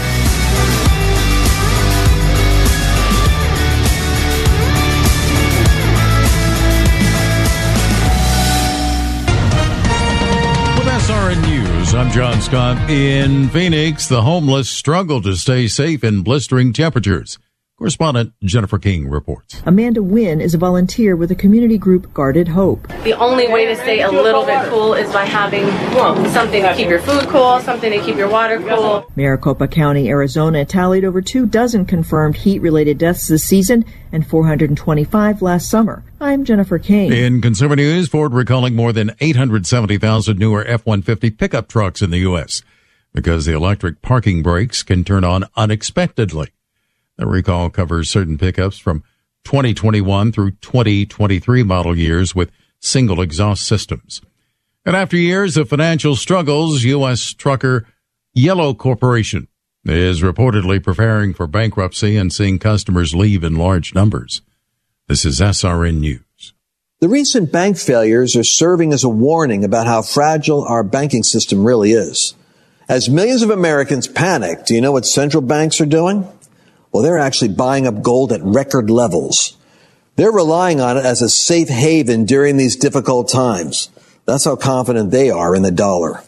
News. 11.36 11.94
I'm 11.94 12.12
John 12.12 12.42
Scott. 12.42 12.90
In 12.90 13.50
Phoenix, 13.50 14.08
the 14.08 14.22
homeless 14.22 14.70
struggle 14.70 15.22
to 15.22 15.36
stay 15.36 15.68
safe 15.68 16.04
in 16.04 16.24
blistering 16.24 16.74
temperatures. 16.74 17.38
Correspondent 17.82 18.36
Jennifer 18.44 18.78
King 18.78 19.10
reports. 19.10 19.60
Amanda 19.66 20.04
Wynn 20.04 20.40
is 20.40 20.54
a 20.54 20.60
volunteer 20.60 21.16
with 21.16 21.30
the 21.30 21.36
community 21.36 21.80
group 21.80 22.14
Guarded 22.14 22.48
Hope. 22.48 22.88
The 23.04 23.14
only 23.14 23.48
way 23.48 23.66
to 23.66 23.76
stay 23.76 24.02
a 24.04 24.12
little 24.12 24.46
bit 24.46 24.70
cool 24.70 24.94
is 24.94 25.12
by 25.12 25.26
having 25.26 25.66
something 26.30 26.62
to 26.62 26.76
keep 26.76 26.88
your 26.88 27.00
food 27.00 27.28
cool, 27.30 27.60
something 27.62 27.92
to 27.92 28.00
keep 28.06 28.18
your 28.18 28.30
water 28.30 28.60
cool. 28.60 29.12
Maricopa 29.16 29.68
County, 29.68 30.10
Arizona 30.10 30.64
tallied 30.64 31.04
over 31.04 31.24
two 31.24 31.48
dozen 31.48 31.86
confirmed 31.86 32.36
heat 32.36 32.60
related 32.60 33.00
deaths 33.00 33.28
this 33.28 33.46
season 33.46 33.84
and 34.12 34.28
425 34.28 35.42
last 35.42 35.68
summer. 35.68 36.04
I'm 36.20 36.46
Jennifer 36.46 36.78
King. 36.78 37.12
In 37.12 37.42
consumer 37.42 37.76
news, 37.76 38.08
Ford 38.08 38.34
recalling 38.34 38.76
more 38.76 38.94
than 38.94 39.16
870,000 39.20 40.38
newer 40.38 40.64
F 40.68 40.86
150 40.86 41.32
pickup 41.32 41.68
trucks 41.68 42.04
in 42.04 42.12
the 42.12 42.20
U.S. 42.20 42.62
because 43.12 43.48
the 43.48 43.54
electric 43.54 44.04
parking 44.04 44.44
brakes 44.44 44.84
can 44.84 45.04
turn 45.04 45.24
on 45.24 45.46
unexpectedly. 45.58 46.50
The 47.22 47.28
recall 47.28 47.70
covers 47.70 48.10
certain 48.10 48.40
pickups 48.40 48.80
from 48.80 49.04
2021 49.44 50.32
through 50.32 50.54
2023 50.54 51.62
model 51.62 51.96
years 51.96 52.34
with 52.34 52.50
single 52.80 53.22
exhaust 53.22 53.68
systems. 53.68 54.22
And 54.88 54.96
after 54.96 55.18
years 55.18 55.56
of 55.56 55.70
financial 55.70 56.16
struggles, 56.16 56.84
U.S. 56.84 57.32
trucker 57.34 57.86
Yellow 58.34 58.74
Corporation 58.74 59.48
is 59.86 60.24
reportedly 60.24 60.84
preparing 60.84 61.36
for 61.36 61.46
bankruptcy 61.46 62.18
and 62.18 62.34
seeing 62.34 62.58
customers 62.58 63.14
leave 63.14 63.44
in 63.44 63.54
large 63.54 63.94
numbers. 63.94 64.42
This 65.08 65.24
is 65.24 65.40
SRN 65.40 66.00
News. 66.00 66.54
The 67.02 67.10
recent 67.10 67.52
bank 67.52 67.78
failures 67.78 68.36
are 68.36 68.44
serving 68.44 68.94
as 68.94 69.04
a 69.04 69.10
warning 69.10 69.64
about 69.64 69.86
how 69.86 70.02
fragile 70.02 70.64
our 70.64 70.84
banking 70.84 71.22
system 71.22 71.66
really 71.66 71.92
is. 71.92 72.34
As 72.90 73.12
millions 73.12 73.44
of 73.44 73.52
Americans 73.52 74.08
panic, 74.08 74.66
do 74.66 74.74
you 74.74 74.82
know 74.82 74.94
what 74.94 75.06
central 75.06 75.44
banks 75.44 75.80
are 75.80 75.86
doing? 75.86 76.28
Well, 76.92 77.04
they're 77.04 77.20
actually 77.20 77.54
buying 77.54 77.88
up 77.88 78.02
gold 78.02 78.32
at 78.32 78.44
record 78.44 78.90
levels. 78.90 79.58
They're 80.18 80.32
relying 80.32 80.82
on 80.82 80.98
it 80.98 81.06
as 81.06 81.22
a 81.22 81.30
safe 81.30 81.70
haven 81.70 82.26
during 82.26 82.58
these 82.58 82.76
difficult 82.76 83.30
times. 83.30 83.90
That's 84.26 84.46
how 84.46 84.56
confident 84.56 85.12
they 85.12 85.30
are 85.30 85.56
in 85.56 85.64
the 85.64 85.72
dollar. 85.72 86.22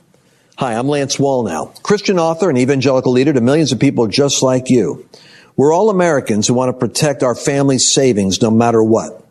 Hi, 0.57 0.75
I'm 0.75 0.87
Lance 0.87 1.17
Wallnau, 1.17 1.81
Christian 1.83 2.17
author 2.17 2.49
and 2.49 2.57
evangelical 2.57 3.11
leader 3.11 3.33
to 3.33 3.41
millions 3.41 3.71
of 3.71 3.79
people 3.79 4.07
just 4.07 4.41
like 4.41 4.69
you. 4.69 5.07
We're 5.55 5.73
all 5.73 5.89
Americans 5.89 6.47
who 6.47 6.53
want 6.53 6.69
to 6.69 6.87
protect 6.87 7.23
our 7.23 7.35
family's 7.35 7.93
savings 7.93 8.41
no 8.41 8.49
matter 8.49 8.81
what. 8.83 9.23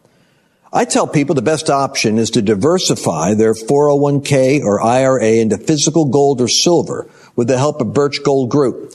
I 0.72 0.84
tell 0.84 1.06
people 1.06 1.34
the 1.34 1.42
best 1.42 1.68
option 1.70 2.18
is 2.18 2.30
to 2.30 2.42
diversify 2.42 3.34
their 3.34 3.54
401k 3.54 4.62
or 4.62 4.82
IRA 4.82 5.32
into 5.32 5.58
physical 5.58 6.06
gold 6.06 6.40
or 6.40 6.48
silver 6.48 7.08
with 7.36 7.48
the 7.48 7.58
help 7.58 7.80
of 7.80 7.92
Birch 7.92 8.22
Gold 8.22 8.50
Group. 8.50 8.94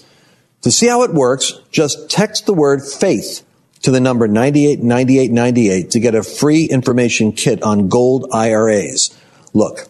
To 0.61 0.71
see 0.71 0.87
how 0.87 1.03
it 1.03 1.13
works, 1.13 1.53
just 1.71 2.09
text 2.09 2.45
the 2.45 2.53
word 2.53 2.81
faith 2.83 3.45
to 3.83 3.91
the 3.91 3.99
number 3.99 4.27
989898 4.27 5.91
to 5.91 5.99
get 5.99 6.15
a 6.15 6.23
free 6.23 6.65
information 6.65 7.31
kit 7.31 7.61
on 7.63 7.89
gold 7.89 8.27
IRAs. 8.33 9.15
Look, 9.53 9.87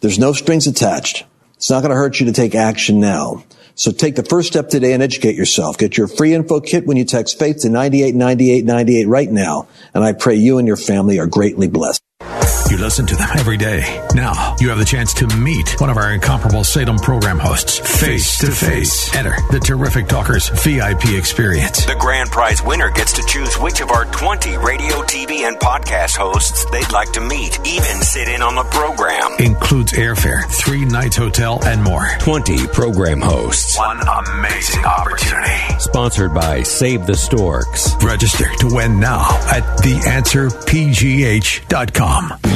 there's 0.00 0.18
no 0.18 0.32
strings 0.32 0.66
attached. 0.66 1.24
It's 1.56 1.70
not 1.70 1.80
going 1.80 1.90
to 1.90 1.96
hurt 1.96 2.18
you 2.20 2.26
to 2.26 2.32
take 2.32 2.54
action 2.54 3.00
now. 3.00 3.44
So 3.74 3.92
take 3.92 4.16
the 4.16 4.24
first 4.24 4.48
step 4.48 4.70
today 4.70 4.94
and 4.94 5.02
educate 5.02 5.36
yourself. 5.36 5.76
Get 5.76 5.98
your 5.98 6.08
free 6.08 6.32
info 6.32 6.60
kit 6.60 6.86
when 6.86 6.96
you 6.96 7.04
text 7.04 7.38
faith 7.38 7.58
to 7.58 7.68
989898 7.68 9.06
right 9.06 9.30
now. 9.30 9.68
And 9.92 10.02
I 10.02 10.14
pray 10.14 10.34
you 10.36 10.58
and 10.58 10.66
your 10.66 10.78
family 10.78 11.18
are 11.18 11.26
greatly 11.26 11.68
blessed. 11.68 12.02
You 12.70 12.76
listen 12.78 13.06
to 13.06 13.14
them 13.16 13.28
every 13.38 13.56
day. 13.56 14.04
Now 14.14 14.56
you 14.58 14.68
have 14.70 14.78
the 14.78 14.84
chance 14.84 15.14
to 15.14 15.26
meet 15.36 15.80
one 15.80 15.88
of 15.88 15.96
our 15.96 16.12
incomparable 16.12 16.64
Salem 16.64 16.98
program 16.98 17.38
hosts 17.38 17.78
face 17.78 18.38
to 18.40 18.50
face. 18.50 19.14
Enter 19.14 19.36
the 19.52 19.60
terrific 19.60 20.08
talkers 20.08 20.48
VIP 20.48 21.10
experience. 21.16 21.86
The 21.86 21.94
grand 21.94 22.30
prize 22.30 22.60
winner 22.62 22.90
gets 22.90 23.12
to 23.14 23.22
choose 23.22 23.56
which 23.58 23.80
of 23.80 23.90
our 23.90 24.04
20 24.06 24.56
radio, 24.58 24.96
TV, 25.02 25.46
and 25.46 25.56
podcast 25.58 26.16
hosts 26.16 26.64
they'd 26.70 26.90
like 26.90 27.12
to 27.12 27.20
meet, 27.20 27.58
even 27.64 28.02
sit 28.02 28.26
in 28.28 28.42
on 28.42 28.56
the 28.56 28.64
program. 28.64 29.32
Includes 29.38 29.92
airfare, 29.92 30.44
three 30.50 30.84
nights 30.84 31.16
hotel, 31.16 31.60
and 31.64 31.80
more. 31.82 32.04
20 32.20 32.66
program 32.68 33.20
hosts. 33.20 33.78
One 33.78 34.00
amazing 34.00 34.84
opportunity. 34.84 35.78
Sponsored 35.78 36.34
by 36.34 36.62
Save 36.64 37.06
the 37.06 37.14
Storks. 37.14 37.94
Register 38.02 38.46
to 38.58 38.74
win 38.74 38.98
now 38.98 39.22
at 39.52 39.62
theanswerpgh.com. 39.80 42.55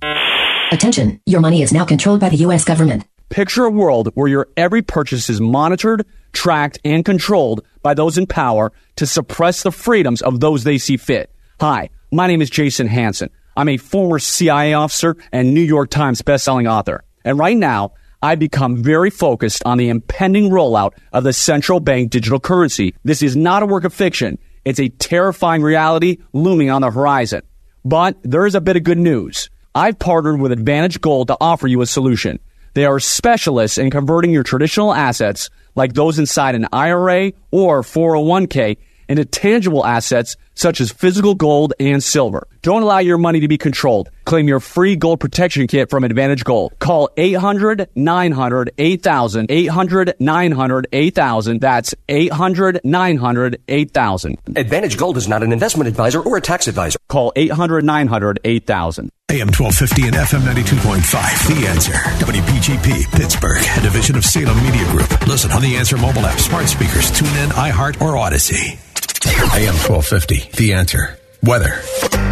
Attention, 0.73 1.19
your 1.25 1.41
money 1.41 1.61
is 1.61 1.73
now 1.73 1.83
controlled 1.83 2.21
by 2.21 2.29
the 2.29 2.37
U.S. 2.37 2.63
government. 2.63 3.03
Picture 3.27 3.65
a 3.65 3.69
world 3.69 4.07
where 4.13 4.29
your 4.29 4.47
every 4.55 4.81
purchase 4.81 5.29
is 5.29 5.41
monitored, 5.41 6.05
tracked, 6.31 6.79
and 6.85 7.03
controlled 7.03 7.65
by 7.81 7.93
those 7.93 8.17
in 8.17 8.25
power 8.25 8.71
to 8.95 9.05
suppress 9.05 9.63
the 9.63 9.71
freedoms 9.73 10.21
of 10.21 10.39
those 10.39 10.63
they 10.63 10.77
see 10.77 10.95
fit. 10.95 11.29
Hi, 11.59 11.89
my 12.09 12.25
name 12.25 12.41
is 12.41 12.49
Jason 12.49 12.87
Hanson. 12.87 13.29
I'm 13.57 13.67
a 13.67 13.75
former 13.75 14.17
CIA 14.17 14.73
officer 14.73 15.17
and 15.33 15.53
New 15.53 15.59
York 15.59 15.89
Times 15.89 16.21
bestselling 16.21 16.71
author. 16.71 17.03
And 17.25 17.37
right 17.37 17.57
now, 17.57 17.91
I've 18.21 18.39
become 18.39 18.81
very 18.81 19.09
focused 19.09 19.63
on 19.65 19.77
the 19.77 19.89
impending 19.89 20.51
rollout 20.51 20.93
of 21.11 21.25
the 21.25 21.33
central 21.33 21.81
bank 21.81 22.11
digital 22.11 22.39
currency. 22.39 22.95
This 23.03 23.21
is 23.21 23.35
not 23.35 23.61
a 23.61 23.65
work 23.65 23.83
of 23.83 23.93
fiction. 23.93 24.39
It's 24.63 24.79
a 24.79 24.87
terrifying 24.87 25.63
reality 25.63 26.19
looming 26.31 26.69
on 26.69 26.81
the 26.81 26.91
horizon. 26.91 27.41
But 27.83 28.15
there 28.23 28.45
is 28.45 28.55
a 28.55 28.61
bit 28.61 28.77
of 28.77 28.83
good 28.83 28.99
news. 28.99 29.49
I've 29.73 29.99
partnered 29.99 30.41
with 30.41 30.51
Advantage 30.51 30.99
Gold 30.99 31.29
to 31.29 31.37
offer 31.39 31.65
you 31.65 31.81
a 31.81 31.85
solution. 31.85 32.39
They 32.73 32.83
are 32.83 32.99
specialists 32.99 33.77
in 33.77 33.89
converting 33.89 34.31
your 34.31 34.43
traditional 34.43 34.93
assets, 34.93 35.49
like 35.75 35.93
those 35.93 36.19
inside 36.19 36.55
an 36.55 36.67
IRA 36.73 37.31
or 37.51 37.81
401k, 37.81 38.77
into 39.07 39.23
tangible 39.23 39.85
assets 39.85 40.35
such 40.61 40.79
as 40.79 40.91
physical 40.91 41.33
gold 41.33 41.73
and 41.79 42.03
silver. 42.03 42.47
Don't 42.61 42.83
allow 42.83 42.99
your 42.99 43.17
money 43.17 43.39
to 43.39 43.47
be 43.47 43.57
controlled. 43.57 44.09
Claim 44.25 44.47
your 44.47 44.59
free 44.59 44.95
gold 44.95 45.19
protection 45.19 45.65
kit 45.65 45.89
from 45.89 46.03
Advantage 46.03 46.43
Gold. 46.43 46.77
Call 46.77 47.09
800 47.17 47.89
900 47.95 48.71
8000. 48.77 49.49
800 49.49 50.13
900 50.19 50.87
8000. 50.93 51.59
That's 51.59 51.95
800 52.07 52.81
900 52.83 53.61
8000. 53.67 54.37
Advantage 54.55 54.97
Gold 54.97 55.17
is 55.17 55.27
not 55.27 55.41
an 55.41 55.51
investment 55.51 55.87
advisor 55.87 56.21
or 56.21 56.37
a 56.37 56.41
tax 56.41 56.67
advisor. 56.67 56.99
Call 57.09 57.33
800 57.35 57.83
900 57.83 58.39
8000. 58.43 59.09
AM 59.31 59.47
1250 59.47 60.07
and 60.07 60.15
FM 60.15 60.41
92.5. 60.41 61.47
The 61.47 61.67
Answer. 61.67 61.93
WPGP, 62.19 63.11
Pittsburgh, 63.13 63.63
a 63.77 63.81
division 63.81 64.17
of 64.17 64.25
Salem 64.25 64.61
Media 64.61 64.85
Group. 64.91 65.09
Listen 65.25 65.51
on 65.51 65.61
the 65.61 65.77
Answer 65.77 65.97
mobile 65.97 66.25
app, 66.25 66.37
smart 66.37 66.67
speakers, 66.67 67.09
tune 67.09 67.33
in, 67.37 67.49
iHeart, 67.51 68.01
or 68.01 68.17
Odyssey. 68.17 68.77
AM 69.25 69.75
1250. 69.75 70.49
The 70.57 70.73
Answer. 70.73 71.20
Weather. 71.43 71.81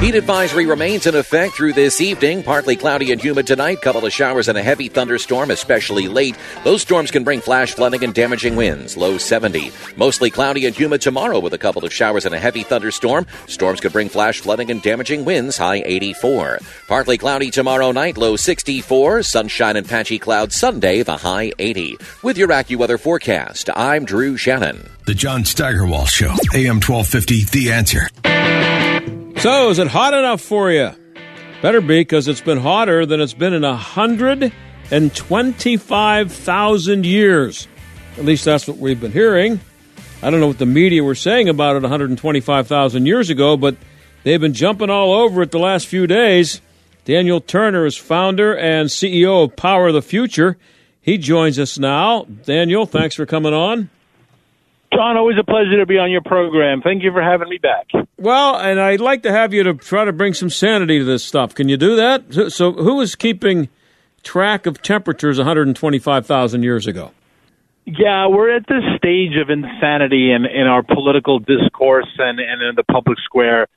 Heat 0.02 0.16
advisory 0.16 0.66
remains 0.66 1.08
in 1.08 1.16
effect 1.16 1.56
through 1.56 1.74
this 1.74 2.00
evening. 2.00 2.42
Partly 2.42 2.78
cloudy 2.78 3.12
and 3.12 3.20
humid 3.20 3.48
tonight. 3.48 3.82
Couple 3.82 4.06
of 4.06 4.14
showers 4.14 4.48
and 4.48 4.58
a 4.58 4.64
heavy 4.64 4.88
thunderstorm, 4.88 5.52
especially 5.52 6.08
late. 6.08 6.38
Those 6.64 6.84
storms 6.84 7.12
can 7.12 7.26
bring 7.26 7.42
flash 7.42 7.74
flooding 7.74 8.04
and 8.04 8.14
damaging 8.14 8.56
winds. 8.56 8.96
Low 8.96 9.18
70. 9.18 9.72
Mostly 9.98 10.30
cloudy 10.30 10.68
and 10.68 10.76
humid 10.76 11.02
tomorrow 11.02 11.40
with 11.40 11.54
a 11.54 11.58
couple 11.58 11.84
of 11.84 11.92
showers 11.92 12.26
and 12.26 12.34
a 12.34 12.40
heavy 12.40 12.64
thunderstorm. 12.64 13.26
Storms 13.48 13.82
could 13.82 13.92
bring 13.92 14.08
flash 14.08 14.40
flooding 14.40 14.72
and 14.72 14.82
damaging 14.82 15.26
winds. 15.26 15.58
High 15.58 15.82
84. 15.86 16.60
Partly 16.88 17.18
cloudy 17.18 17.52
tomorrow 17.52 17.92
night. 17.92 18.16
Low 18.16 18.38
64. 18.38 19.24
Sunshine 19.24 19.76
and 19.76 19.90
patchy 19.90 20.20
clouds 20.20 20.56
Sunday. 20.56 21.04
The 21.04 21.18
high 21.18 21.52
80. 21.60 21.98
With 22.24 22.38
your 22.38 22.48
AccuWeather 22.50 23.00
forecast, 23.00 23.70
I'm 23.76 24.06
Drew 24.06 24.38
Shannon. 24.38 24.88
The 25.06 25.16
John 25.16 25.44
Steigerwald 25.44 26.08
Show. 26.08 26.36
AM 26.54 26.80
1250. 26.80 27.46
The 27.46 27.72
Answer. 27.74 28.08
So, 29.40 29.70
is 29.70 29.80
it 29.80 29.88
hot 29.88 30.14
enough 30.14 30.42
for 30.42 30.70
you? 30.70 30.92
Better 31.62 31.80
be, 31.80 32.02
because 32.02 32.28
it's 32.28 32.42
been 32.42 32.58
hotter 32.58 33.06
than 33.06 33.22
it's 33.22 33.34
been 33.34 33.54
in 33.54 33.64
a 33.64 33.76
hundred 33.76 34.52
and 34.92 35.16
twenty-five 35.16 36.34
thousand 36.34 37.06
years. 37.06 37.66
At 38.18 38.26
least 38.26 38.44
that's 38.44 38.68
what 38.68 38.76
we've 38.78 39.00
been 39.00 39.14
hearing. 39.14 39.62
I 40.22 40.30
don't 40.30 40.42
know 40.42 40.48
what 40.48 40.58
the 40.58 40.66
media 40.66 41.06
were 41.06 41.16
saying 41.16 41.48
about 41.48 41.78
it 41.78 41.84
125,000 41.84 43.06
years 43.06 43.30
ago, 43.30 43.56
but 43.56 43.78
they've 44.24 44.42
been 44.42 44.54
jumping 44.54 44.90
all 44.90 45.14
over 45.14 45.42
it 45.44 45.52
the 45.52 45.60
last 45.60 45.88
few 45.88 46.06
days. 46.06 46.60
Daniel 47.06 47.40
Turner 47.40 47.86
is 47.86 47.96
founder 47.96 48.54
and 48.58 48.90
CEO 48.90 49.46
of 49.46 49.56
Power 49.56 49.88
of 49.88 49.94
the 49.94 50.02
Future. 50.02 50.58
He 51.02 51.18
joins 51.18 51.58
us 51.58 51.80
now. 51.80 52.24
Daniel, 52.24 52.86
thanks 52.86 53.16
for 53.16 53.26
coming 53.26 53.54
on. 53.54 53.90
John, 55.00 55.16
always 55.16 55.38
a 55.40 55.46
pleasure 55.46 55.78
to 55.80 55.86
be 55.86 55.98
on 55.98 56.12
your 56.12 56.20
program. 56.20 56.82
Thank 56.82 57.04
you 57.04 57.14
for 57.14 57.22
having 57.22 57.48
me 57.48 57.58
back. 57.58 57.88
Well, 58.18 58.58
and 58.58 58.82
I'd 58.82 59.00
like 59.00 59.24
to 59.24 59.32
have 59.32 59.54
you 59.54 59.64
to 59.64 59.74
try 59.76 60.04
to 60.04 60.12
bring 60.12 60.34
some 60.34 60.50
sanity 60.50 61.00
to 61.00 61.06
this 61.06 61.24
stuff. 61.24 61.56
Can 61.56 61.70
you 61.70 61.78
do 61.78 61.96
that? 61.96 62.34
So, 62.34 62.50
so 62.50 62.74
who 62.74 63.00
is 63.00 63.16
keeping 63.16 63.70
track 64.24 64.66
of 64.66 64.82
temperatures 64.82 65.38
125,000 65.38 66.64
years 66.64 66.86
ago? 66.86 67.12
Yeah, 67.86 68.28
we're 68.28 68.54
at 68.54 68.68
this 68.68 68.84
stage 68.98 69.38
of 69.42 69.50
insanity 69.50 70.34
in, 70.34 70.46
in 70.46 70.68
our 70.68 70.84
political 70.84 71.40
discourse 71.40 72.14
and, 72.18 72.42
and 72.42 72.62
in 72.62 72.76
the 72.76 72.84
public 72.84 73.20
square 73.24 73.68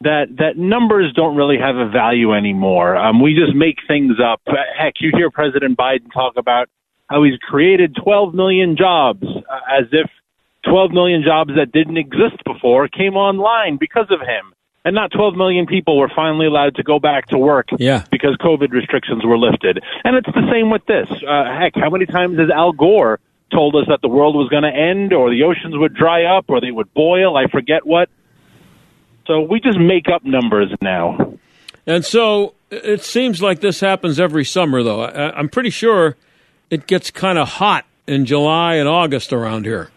that 0.00 0.28
that 0.38 0.56
numbers 0.56 1.12
don't 1.14 1.36
really 1.36 1.58
have 1.58 1.76
a 1.76 1.90
value 1.90 2.32
anymore. 2.32 2.96
Um, 2.96 3.20
we 3.20 3.34
just 3.34 3.54
make 3.54 3.76
things 3.86 4.16
up. 4.18 4.40
Heck, 4.46 4.94
you 5.00 5.12
hear 5.14 5.30
President 5.30 5.76
Biden 5.76 6.10
talk 6.10 6.38
about 6.38 6.70
how 7.06 7.22
he's 7.22 7.36
created 7.38 7.94
12 8.02 8.32
million 8.32 8.78
jobs, 8.78 9.24
uh, 9.24 9.78
as 9.78 9.84
if 9.92 10.08
12 10.68 10.92
million 10.92 11.22
jobs 11.22 11.52
that 11.56 11.72
didn't 11.72 11.96
exist 11.96 12.42
before 12.44 12.88
came 12.88 13.16
online 13.16 13.76
because 13.78 14.06
of 14.10 14.20
him. 14.20 14.52
And 14.84 14.94
not 14.94 15.10
12 15.12 15.36
million 15.36 15.66
people 15.66 15.98
were 15.98 16.10
finally 16.14 16.46
allowed 16.46 16.76
to 16.76 16.82
go 16.82 16.98
back 16.98 17.26
to 17.28 17.38
work 17.38 17.68
yeah. 17.78 18.04
because 18.10 18.36
COVID 18.40 18.70
restrictions 18.70 19.24
were 19.24 19.36
lifted. 19.36 19.82
And 20.04 20.16
it's 20.16 20.26
the 20.26 20.48
same 20.50 20.70
with 20.70 20.84
this. 20.86 21.06
Uh, 21.10 21.44
heck, 21.44 21.74
how 21.74 21.90
many 21.90 22.06
times 22.06 22.38
has 22.38 22.48
Al 22.50 22.72
Gore 22.72 23.20
told 23.52 23.76
us 23.76 23.84
that 23.88 24.00
the 24.00 24.08
world 24.08 24.36
was 24.36 24.48
going 24.48 24.62
to 24.62 24.70
end 24.70 25.12
or 25.12 25.28
the 25.28 25.42
oceans 25.42 25.76
would 25.76 25.94
dry 25.94 26.24
up 26.24 26.46
or 26.48 26.62
they 26.62 26.70
would 26.70 26.92
boil? 26.94 27.36
I 27.36 27.46
forget 27.48 27.84
what. 27.84 28.08
So 29.26 29.42
we 29.42 29.60
just 29.60 29.78
make 29.78 30.08
up 30.08 30.24
numbers 30.24 30.70
now. 30.80 31.34
And 31.86 32.04
so 32.04 32.54
it 32.70 33.04
seems 33.04 33.42
like 33.42 33.60
this 33.60 33.80
happens 33.80 34.18
every 34.18 34.44
summer, 34.44 34.82
though. 34.82 35.02
I, 35.02 35.36
I'm 35.36 35.50
pretty 35.50 35.70
sure 35.70 36.16
it 36.70 36.86
gets 36.86 37.10
kind 37.10 37.38
of 37.38 37.48
hot 37.48 37.84
in 38.06 38.24
July 38.24 38.76
and 38.76 38.88
August 38.88 39.32
around 39.32 39.66
here. 39.66 39.90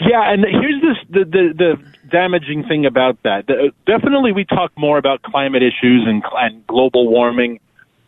Yeah, 0.00 0.32
and 0.32 0.44
here's 0.44 0.82
this 0.82 0.96
the 1.08 1.24
the, 1.24 1.54
the 1.56 2.08
damaging 2.10 2.64
thing 2.64 2.86
about 2.86 3.22
that. 3.22 3.46
The, 3.46 3.72
definitely, 3.86 4.32
we 4.32 4.44
talk 4.44 4.72
more 4.76 4.98
about 4.98 5.22
climate 5.22 5.62
issues 5.62 6.04
and, 6.06 6.22
and 6.34 6.66
global 6.66 7.08
warming 7.08 7.60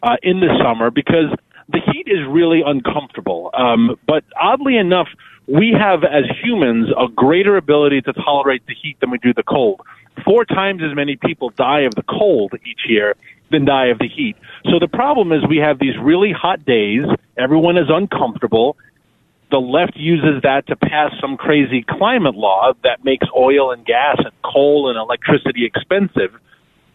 uh, 0.02 0.16
in 0.22 0.40
the 0.40 0.48
summer 0.62 0.90
because 0.90 1.34
the 1.68 1.80
heat 1.92 2.06
is 2.06 2.26
really 2.28 2.62
uncomfortable. 2.64 3.50
Um, 3.54 3.96
but 4.06 4.24
oddly 4.40 4.76
enough, 4.76 5.08
we 5.46 5.74
have 5.78 6.04
as 6.04 6.24
humans 6.42 6.88
a 6.96 7.08
greater 7.08 7.56
ability 7.56 8.02
to 8.02 8.12
tolerate 8.12 8.66
the 8.66 8.74
heat 8.74 9.00
than 9.00 9.10
we 9.10 9.18
do 9.18 9.32
the 9.32 9.42
cold. 9.42 9.80
Four 10.24 10.44
times 10.44 10.82
as 10.82 10.94
many 10.94 11.16
people 11.16 11.50
die 11.50 11.80
of 11.80 11.94
the 11.94 12.02
cold 12.02 12.52
each 12.66 12.80
year 12.88 13.14
than 13.50 13.64
die 13.64 13.86
of 13.86 13.98
the 13.98 14.08
heat. 14.08 14.36
So 14.64 14.78
the 14.78 14.88
problem 14.88 15.32
is 15.32 15.40
we 15.48 15.58
have 15.58 15.78
these 15.78 15.96
really 16.00 16.32
hot 16.32 16.64
days. 16.66 17.04
Everyone 17.36 17.78
is 17.78 17.86
uncomfortable 17.88 18.76
the 19.50 19.58
left 19.58 19.96
uses 19.96 20.42
that 20.42 20.66
to 20.66 20.76
pass 20.76 21.12
some 21.20 21.36
crazy 21.36 21.84
climate 21.88 22.34
law 22.34 22.72
that 22.84 23.04
makes 23.04 23.26
oil 23.36 23.70
and 23.70 23.84
gas 23.84 24.16
and 24.18 24.32
coal 24.42 24.90
and 24.90 24.98
electricity 24.98 25.64
expensive. 25.64 26.38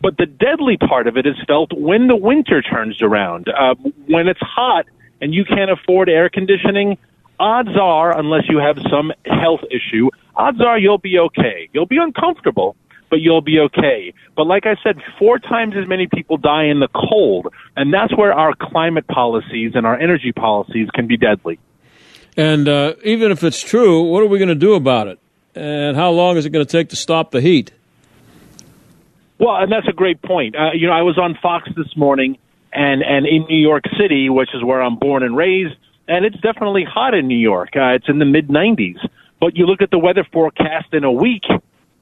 But 0.02 0.18
the 0.18 0.26
deadly 0.26 0.78
part 0.78 1.08
of 1.08 1.18
it 1.18 1.26
is 1.26 1.36
felt 1.48 1.72
when 1.74 2.08
the 2.08 2.16
winter 2.16 2.62
turns 2.62 3.02
around. 3.02 3.48
Uh, 3.48 3.76
when 4.08 4.28
it's 4.28 4.42
hot 4.42 4.86
and 5.22 5.34
you 5.34 5.46
can't 5.46 5.72
afford 5.72 6.10
air 6.10 6.30
conditioning, 6.30 6.98
odds 7.40 7.76
are, 7.80 8.18
unless 8.18 8.44
you 8.50 8.58
have 8.58 8.78
some 8.90 9.12
health 9.26 9.62
issue, 9.72 10.10
odds 10.36 10.62
are 10.62 10.78
you'll 10.78 10.98
be 10.98 11.18
okay. 11.18 11.70
You'll 11.74 11.86
be 11.86 11.98
uncomfortable, 11.98 12.76
but 13.10 13.22
you'll 13.22 13.42
be 13.42 13.60
okay. 13.60 14.14
But 14.36 14.46
like 14.46 14.66
I 14.66 14.76
said, 14.84 15.02
four 15.18 15.40
times 15.40 15.76
as 15.76 15.88
many 15.88 16.08
people 16.08 16.38
die 16.38 16.66
in 16.66 16.82
the 16.82 16.90
cold, 16.90 17.48
and 17.76 17.94
that's 17.94 18.16
where 18.16 18.34
our 18.34 18.54
climate 18.60 19.08
policies 19.08 19.72
and 19.74 19.88
our 19.88 19.98
energy 20.00 20.32
policies 20.32 20.90
can 20.94 21.08
be 21.08 21.18
deadly. 21.18 21.60
And 22.36 22.68
uh, 22.68 22.94
even 23.04 23.32
if 23.32 23.44
it's 23.44 23.62
true, 23.62 24.04
what 24.04 24.24
are 24.24 24.28
we 24.28 24.40
going 24.40 24.50
to 24.50 24.56
do 24.56 24.74
about 24.74 25.08
it? 25.08 25.20
And 25.56 25.96
how 25.96 26.12
long 26.12 26.38
is 26.38 26.46
it 26.46 26.50
going 26.50 26.66
to 26.66 26.72
take 26.72 26.90
to 26.90 26.96
stop 26.96 27.32
the 27.32 27.42
heat? 27.42 27.72
Well, 29.38 29.56
and 29.58 29.72
that's 29.72 29.88
a 29.88 29.94
great 29.94 30.22
point. 30.22 30.56
Uh, 30.56 30.72
you 30.74 30.88
know, 30.88 30.94
I 30.94 31.02
was 31.02 31.18
on 31.18 31.38
Fox 31.42 31.70
this 31.76 31.96
morning, 31.96 32.38
and 32.72 33.04
and 33.04 33.28
in 33.28 33.46
New 33.50 33.58
York 33.58 33.84
City, 34.00 34.30
which 34.30 34.50
is 34.54 34.64
where 34.64 34.82
I'm 34.82 34.96
born 34.96 35.22
and 35.22 35.36
raised, 35.36 35.76
and 36.08 36.26
it's 36.26 36.40
definitely 36.40 36.86
hot 36.86 37.14
in 37.14 37.28
New 37.28 37.38
York. 37.38 37.70
Uh, 37.76 37.94
it's 37.96 38.10
in 38.10 38.20
the 38.20 38.26
mid 38.26 38.48
90s. 38.48 38.98
But 39.40 39.58
you 39.58 39.66
look 39.66 39.82
at 39.82 39.92
the 39.92 40.00
weather 40.00 40.26
forecast 40.32 40.94
in 40.94 41.04
a 41.04 41.12
week, 41.12 41.44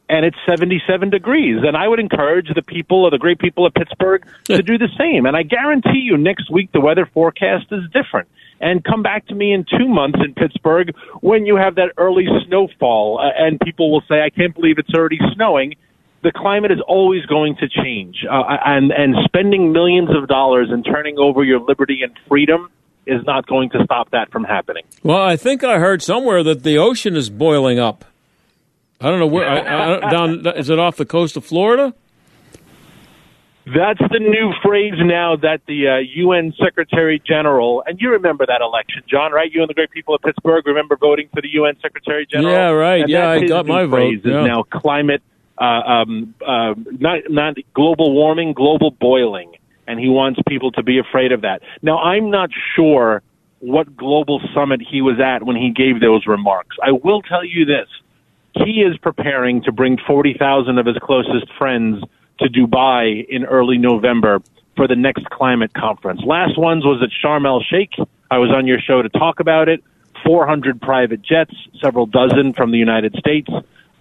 and 0.07 0.25
it's 0.25 0.37
77 0.47 1.09
degrees. 1.09 1.63
And 1.65 1.75
I 1.75 1.87
would 1.87 1.99
encourage 1.99 2.53
the 2.53 2.61
people, 2.61 3.03
or 3.03 3.09
the 3.09 3.17
great 3.17 3.39
people 3.39 3.65
of 3.65 3.73
Pittsburgh, 3.73 4.23
to 4.45 4.61
do 4.61 4.77
the 4.77 4.89
same. 4.97 5.25
And 5.25 5.35
I 5.35 5.43
guarantee 5.43 6.01
you, 6.03 6.17
next 6.17 6.51
week 6.51 6.71
the 6.71 6.79
weather 6.79 7.09
forecast 7.11 7.65
is 7.71 7.83
different 7.91 8.27
and 8.61 8.83
come 8.83 9.03
back 9.03 9.27
to 9.27 9.35
me 9.35 9.51
in 9.53 9.65
two 9.77 9.87
months 9.87 10.19
in 10.23 10.33
Pittsburgh 10.33 10.95
when 11.21 11.45
you 11.45 11.57
have 11.57 11.75
that 11.75 11.93
early 11.97 12.27
snowfall 12.47 13.19
uh, 13.19 13.29
and 13.37 13.59
people 13.59 13.91
will 13.91 14.03
say, 14.07 14.21
I 14.21 14.29
can't 14.29 14.53
believe 14.53 14.77
it's 14.77 14.93
already 14.93 15.19
snowing. 15.35 15.75
The 16.23 16.31
climate 16.31 16.71
is 16.71 16.79
always 16.87 17.25
going 17.25 17.55
to 17.57 17.67
change, 17.67 18.23
uh, 18.29 18.43
and 18.63 18.91
and 18.91 19.15
spending 19.25 19.71
millions 19.71 20.09
of 20.15 20.27
dollars 20.27 20.67
and 20.69 20.85
turning 20.85 21.17
over 21.17 21.43
your 21.43 21.59
liberty 21.59 22.01
and 22.03 22.13
freedom 22.27 22.69
is 23.07 23.25
not 23.25 23.47
going 23.47 23.71
to 23.71 23.83
stop 23.83 24.11
that 24.11 24.31
from 24.31 24.43
happening. 24.43 24.83
Well, 25.01 25.21
I 25.21 25.35
think 25.35 25.63
I 25.63 25.79
heard 25.79 26.03
somewhere 26.03 26.43
that 26.43 26.61
the 26.61 26.77
ocean 26.77 27.15
is 27.15 27.31
boiling 27.31 27.79
up. 27.79 28.05
I 28.99 29.09
don't 29.09 29.17
know 29.17 29.25
where. 29.25 29.49
I, 29.49 29.97
I, 29.97 30.11
down 30.11 30.45
is 30.55 30.69
it 30.69 30.77
off 30.77 30.95
the 30.97 31.07
coast 31.07 31.35
of 31.37 31.43
Florida? 31.43 31.95
That's 33.65 33.99
the 33.99 34.19
new 34.19 34.53
phrase 34.63 34.95
now 34.97 35.35
that 35.35 35.61
the 35.67 35.87
uh, 35.87 35.97
UN 35.97 36.53
Secretary 36.63 37.21
General, 37.25 37.83
and 37.85 38.01
you 38.01 38.09
remember 38.11 38.45
that 38.47 38.61
election, 38.61 39.03
John, 39.07 39.31
right? 39.31 39.51
You 39.51 39.61
and 39.61 39.69
the 39.69 39.75
great 39.75 39.91
people 39.91 40.15
of 40.15 40.21
Pittsburgh 40.21 40.65
remember 40.65 40.97
voting 40.97 41.29
for 41.31 41.41
the 41.41 41.49
UN 41.53 41.77
Secretary 41.79 42.25
General. 42.25 42.53
Yeah, 42.53 42.69
right. 42.69 43.01
And 43.01 43.09
yeah, 43.09 43.29
I 43.29 43.45
got 43.45 43.67
my 43.67 43.85
vote. 43.85 44.17
Yeah. 44.25 44.41
Is 44.41 44.47
now 44.47 44.63
climate, 44.63 45.21
uh, 45.59 45.63
um, 45.63 46.33
uh, 46.45 46.73
not 46.99 47.19
not 47.29 47.55
global 47.75 48.13
warming, 48.13 48.53
global 48.53 48.89
boiling, 48.89 49.53
and 49.85 49.99
he 49.99 50.09
wants 50.09 50.39
people 50.47 50.71
to 50.71 50.81
be 50.81 50.97
afraid 50.97 51.31
of 51.31 51.41
that. 51.41 51.61
Now, 51.83 51.99
I'm 51.99 52.31
not 52.31 52.49
sure 52.75 53.21
what 53.59 53.95
global 53.95 54.41
summit 54.55 54.81
he 54.81 55.03
was 55.03 55.19
at 55.19 55.43
when 55.43 55.55
he 55.55 55.69
gave 55.69 56.01
those 56.01 56.25
remarks. 56.25 56.77
I 56.81 56.93
will 56.93 57.21
tell 57.21 57.45
you 57.45 57.65
this: 57.65 57.87
he 58.55 58.81
is 58.81 58.97
preparing 58.97 59.61
to 59.63 59.71
bring 59.71 59.99
forty 60.07 60.33
thousand 60.33 60.79
of 60.79 60.87
his 60.87 60.97
closest 61.03 61.45
friends 61.59 62.03
to 62.39 62.49
Dubai 62.49 63.25
in 63.27 63.45
early 63.45 63.77
November 63.77 64.41
for 64.75 64.87
the 64.87 64.95
next 64.95 65.25
climate 65.29 65.73
conference. 65.73 66.21
Last 66.25 66.57
one's 66.57 66.83
was 66.83 67.01
at 67.03 67.09
Sharm 67.23 67.45
el 67.45 67.61
Sheikh. 67.61 67.91
I 68.29 68.37
was 68.37 68.49
on 68.51 68.65
your 68.67 68.79
show 68.79 69.01
to 69.01 69.09
talk 69.09 69.39
about 69.39 69.69
it. 69.69 69.83
400 70.25 70.81
private 70.81 71.21
jets, 71.21 71.53
several 71.81 72.05
dozen 72.05 72.53
from 72.53 72.71
the 72.71 72.77
United 72.77 73.15
States, 73.15 73.49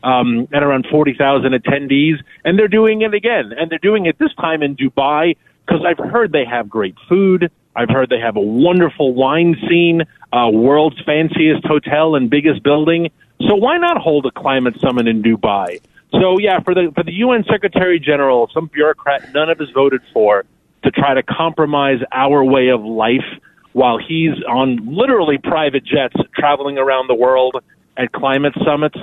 um, 0.03 0.49
and 0.53 0.65
around 0.65 0.87
40,000 0.91 1.53
attendees. 1.53 2.17
And 2.45 2.59
they're 2.59 2.69
doing 2.69 3.03
it 3.03 3.15
again. 3.15 3.53
And 3.57 3.71
they're 3.71 3.79
doing 3.79 4.07
it 4.07 4.19
this 4.19 4.35
time 4.35 4.63
in 4.63 4.77
Dubai 4.77 5.37
because 5.67 5.85
I've 5.87 5.99
heard 5.99 6.33
they 6.33 6.45
have 6.45 6.69
great 6.69 6.95
food. 7.09 7.51
I've 7.75 7.89
heard 7.89 8.11
they 8.11 8.21
have 8.21 8.37
a 8.37 8.41
wonderful 8.41 9.15
wine 9.15 9.57
scene, 9.69 10.03
uh, 10.33 10.51
world's 10.53 11.01
fanciest 11.05 11.65
hotel 11.65 12.17
and 12.17 12.29
biggest 12.29 12.63
building. 12.63 13.11
So 13.49 13.55
why 13.55 13.79
not 13.79 13.97
hold 13.97 14.27
a 14.27 14.31
climate 14.31 14.81
summit 14.81 15.07
in 15.07 15.23
Dubai? 15.23 15.81
So 16.13 16.39
yeah, 16.39 16.61
for 16.61 16.75
the 16.75 16.93
for 16.95 17.05
the 17.05 17.13
UN 17.13 17.45
Secretary 17.51 18.01
General, 18.01 18.51
some 18.53 18.69
bureaucrat 18.73 19.33
none 19.33 19.49
of 19.49 19.61
us 19.61 19.69
voted 19.75 20.01
for 20.13 20.45
to 20.85 20.91
try 20.91 21.15
to 21.15 21.23
compromise 21.23 21.99
our 22.13 22.43
way 22.45 22.69
of 22.69 22.83
life 22.83 23.27
while 23.73 23.99
he's 23.99 24.35
on 24.49 24.79
literally 24.87 25.39
private 25.39 25.85
jets 25.85 26.17
traveling 26.35 26.79
around 26.79 27.09
the 27.09 27.15
world 27.15 27.57
at 27.97 28.13
climate 28.13 28.55
summits. 28.65 28.99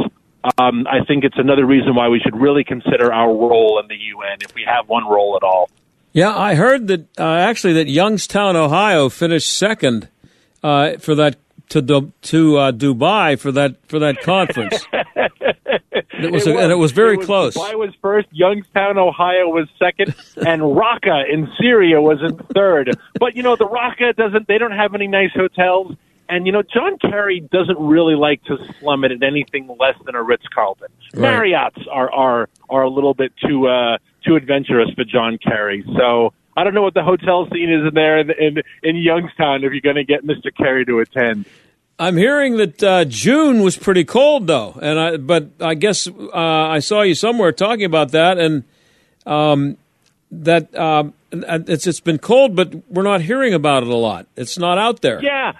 Um, 0.58 0.88
I 0.88 1.06
think 1.06 1.24
it's 1.24 1.38
another 1.38 1.66
reason 1.66 1.96
why 1.96 2.10
we 2.10 2.20
should 2.20 2.36
really 2.36 2.64
consider 2.64 3.14
our 3.14 3.30
role 3.30 3.80
in 3.82 3.88
the 3.88 3.96
UN 3.96 4.38
if 4.42 4.54
we 4.56 4.66
have 4.68 4.88
one 4.88 5.06
role 5.06 5.38
at 5.42 5.46
all. 5.46 5.70
Yeah, 6.14 6.36
I 6.36 6.56
heard 6.56 6.88
that 6.88 7.08
uh, 7.20 7.24
actually 7.24 7.74
that 7.74 7.88
Youngstown, 7.88 8.56
Ohio, 8.56 9.10
finished 9.10 9.54
second 9.54 10.10
uh, 10.64 10.98
for 10.98 11.16
that 11.16 11.36
to 11.70 12.12
to 12.22 12.58
uh, 12.58 12.72
Dubai 12.72 13.40
for 13.40 13.52
that 13.52 13.76
for 13.88 14.00
that 14.00 14.22
conference. 14.22 14.86
it 14.94 16.32
was, 16.32 16.48
it 16.48 16.54
was, 16.54 16.64
and 16.64 16.72
it 16.72 16.78
was 16.78 16.92
very 16.92 17.16
it 17.16 17.18
was, 17.18 17.26
close. 17.26 17.56
Dubai 17.56 17.78
was 17.78 17.94
first, 18.02 18.28
Youngstown, 18.32 18.98
Ohio 18.98 19.50
was 19.50 19.68
second, 19.78 20.16
and 20.38 20.62
Raqqa 20.62 21.32
in 21.32 21.50
Syria 21.60 22.02
was 22.02 22.20
in 22.22 22.38
third. 22.54 22.98
But 23.20 23.36
you 23.36 23.44
know, 23.44 23.56
the 23.56 23.68
Raqqa 23.68 24.16
doesn't. 24.16 24.48
They 24.48 24.58
don't 24.58 24.72
have 24.72 24.96
any 24.96 25.08
nice 25.08 25.32
hotels. 25.34 25.96
And 26.30 26.46
you 26.46 26.52
know, 26.52 26.62
John 26.62 26.98
Kerry 26.98 27.40
doesn't 27.40 27.80
really 27.80 28.16
like 28.16 28.44
to 28.46 28.58
slum 28.80 29.06
it 29.06 29.12
at 29.12 29.24
anything 29.24 29.68
less 29.80 29.96
than 30.06 30.16
a 30.16 30.24
Ritz 30.24 30.44
Carlton. 30.54 30.88
Right. 31.14 31.22
Marriott's 31.22 31.88
are 31.90 32.12
are 32.12 32.50
are 32.70 32.84
a 32.84 32.90
little 32.90 33.14
bit 33.14 33.32
too 33.46 33.68
uh, 33.68 33.98
too 34.26 34.36
adventurous 34.36 34.90
for 34.92 35.06
John 35.06 35.38
Kerry. 35.38 35.86
So 35.98 36.34
I 36.58 36.64
don't 36.64 36.74
know 36.74 36.82
what 36.82 36.96
the 36.96 37.04
hotel 37.04 37.48
scene 37.54 37.72
is 37.72 37.88
in 37.88 37.94
there 37.94 38.18
in 38.18 38.32
in, 38.32 38.64
in 38.82 38.96
Youngstown 38.96 39.64
if 39.64 39.72
you're 39.72 39.82
going 39.82 39.96
to 39.96 40.04
get 40.04 40.26
Mr. 40.26 40.54
Kerry 40.56 40.84
to 40.86 41.00
attend. 41.00 41.46
I'm 42.00 42.18
hearing 42.18 42.58
that 42.58 42.84
uh, 42.84 43.06
June 43.06 43.62
was 43.62 43.78
pretty 43.78 44.04
cold 44.04 44.48
though, 44.48 44.78
and 44.82 45.00
I 45.00 45.18
but 45.18 45.50
I 45.62 45.76
guess 45.76 46.08
uh, 46.08 46.32
I 46.34 46.80
saw 46.80 47.04
you 47.04 47.14
somewhere 47.14 47.52
talking 47.52 47.86
about 47.86 48.12
that, 48.12 48.40
and 48.40 48.64
um, 49.28 49.78
that 50.32 50.74
uh, 50.76 51.06
it's 51.32 51.86
it's 51.86 52.00
been 52.00 52.18
cold, 52.18 52.56
but 52.56 52.74
we're 52.90 53.04
not 53.04 53.22
hearing 53.22 53.54
about 53.54 53.84
it 53.84 53.90
a 53.90 53.96
lot. 53.96 54.26
It's 54.36 54.58
not 54.58 54.80
out 54.80 55.02
there. 55.02 55.24
Yeah, 55.24 55.54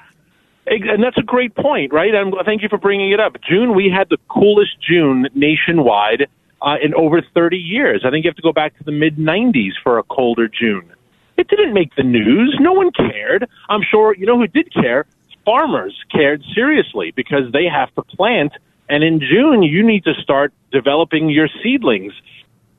and 0.66 1.04
that's 1.04 1.18
a 1.18 1.24
great 1.24 1.54
point, 1.54 1.94
right? 1.94 2.14
And 2.14 2.34
thank 2.44 2.64
you 2.64 2.70
for 2.70 2.80
bringing 2.80 3.12
it 3.12 3.20
up. 3.20 3.38
June, 3.48 3.76
we 3.76 3.92
had 3.96 4.10
the 4.10 4.18
coolest 4.30 4.82
June 4.82 5.28
nationwide 5.36 6.28
uh, 6.62 6.76
in 6.84 6.94
over 6.94 7.22
30 7.34 7.58
years. 7.58 8.04
I 8.06 8.12
think 8.12 8.26
you 8.26 8.30
have 8.30 8.36
to 8.36 8.42
go 8.42 8.54
back 8.54 8.78
to 8.78 8.84
the 8.84 8.92
mid 8.92 9.18
90s 9.18 9.74
for 9.84 9.98
a 9.98 10.04
colder 10.04 10.48
June. 10.48 10.92
It 11.38 11.48
didn't 11.50 11.74
make 11.74 11.96
the 11.96 12.04
news. 12.04 12.58
No 12.60 12.74
one 12.74 12.92
cared. 12.92 13.48
I'm 13.70 13.82
sure, 13.90 14.16
you 14.16 14.26
know 14.26 14.38
who 14.38 14.48
did 14.48 14.74
care? 14.74 15.06
Farmers 15.46 15.96
cared 16.12 16.44
seriously 16.56 17.14
because 17.16 17.52
they 17.54 17.66
have 17.66 17.94
to 17.96 18.02
plant. 18.02 18.54
And 18.90 19.04
in 19.04 19.20
June, 19.20 19.62
you 19.64 19.86
need 19.86 20.04
to 20.06 20.14
start 20.16 20.54
developing 20.72 21.30
your 21.30 21.48
seedlings. 21.64 22.14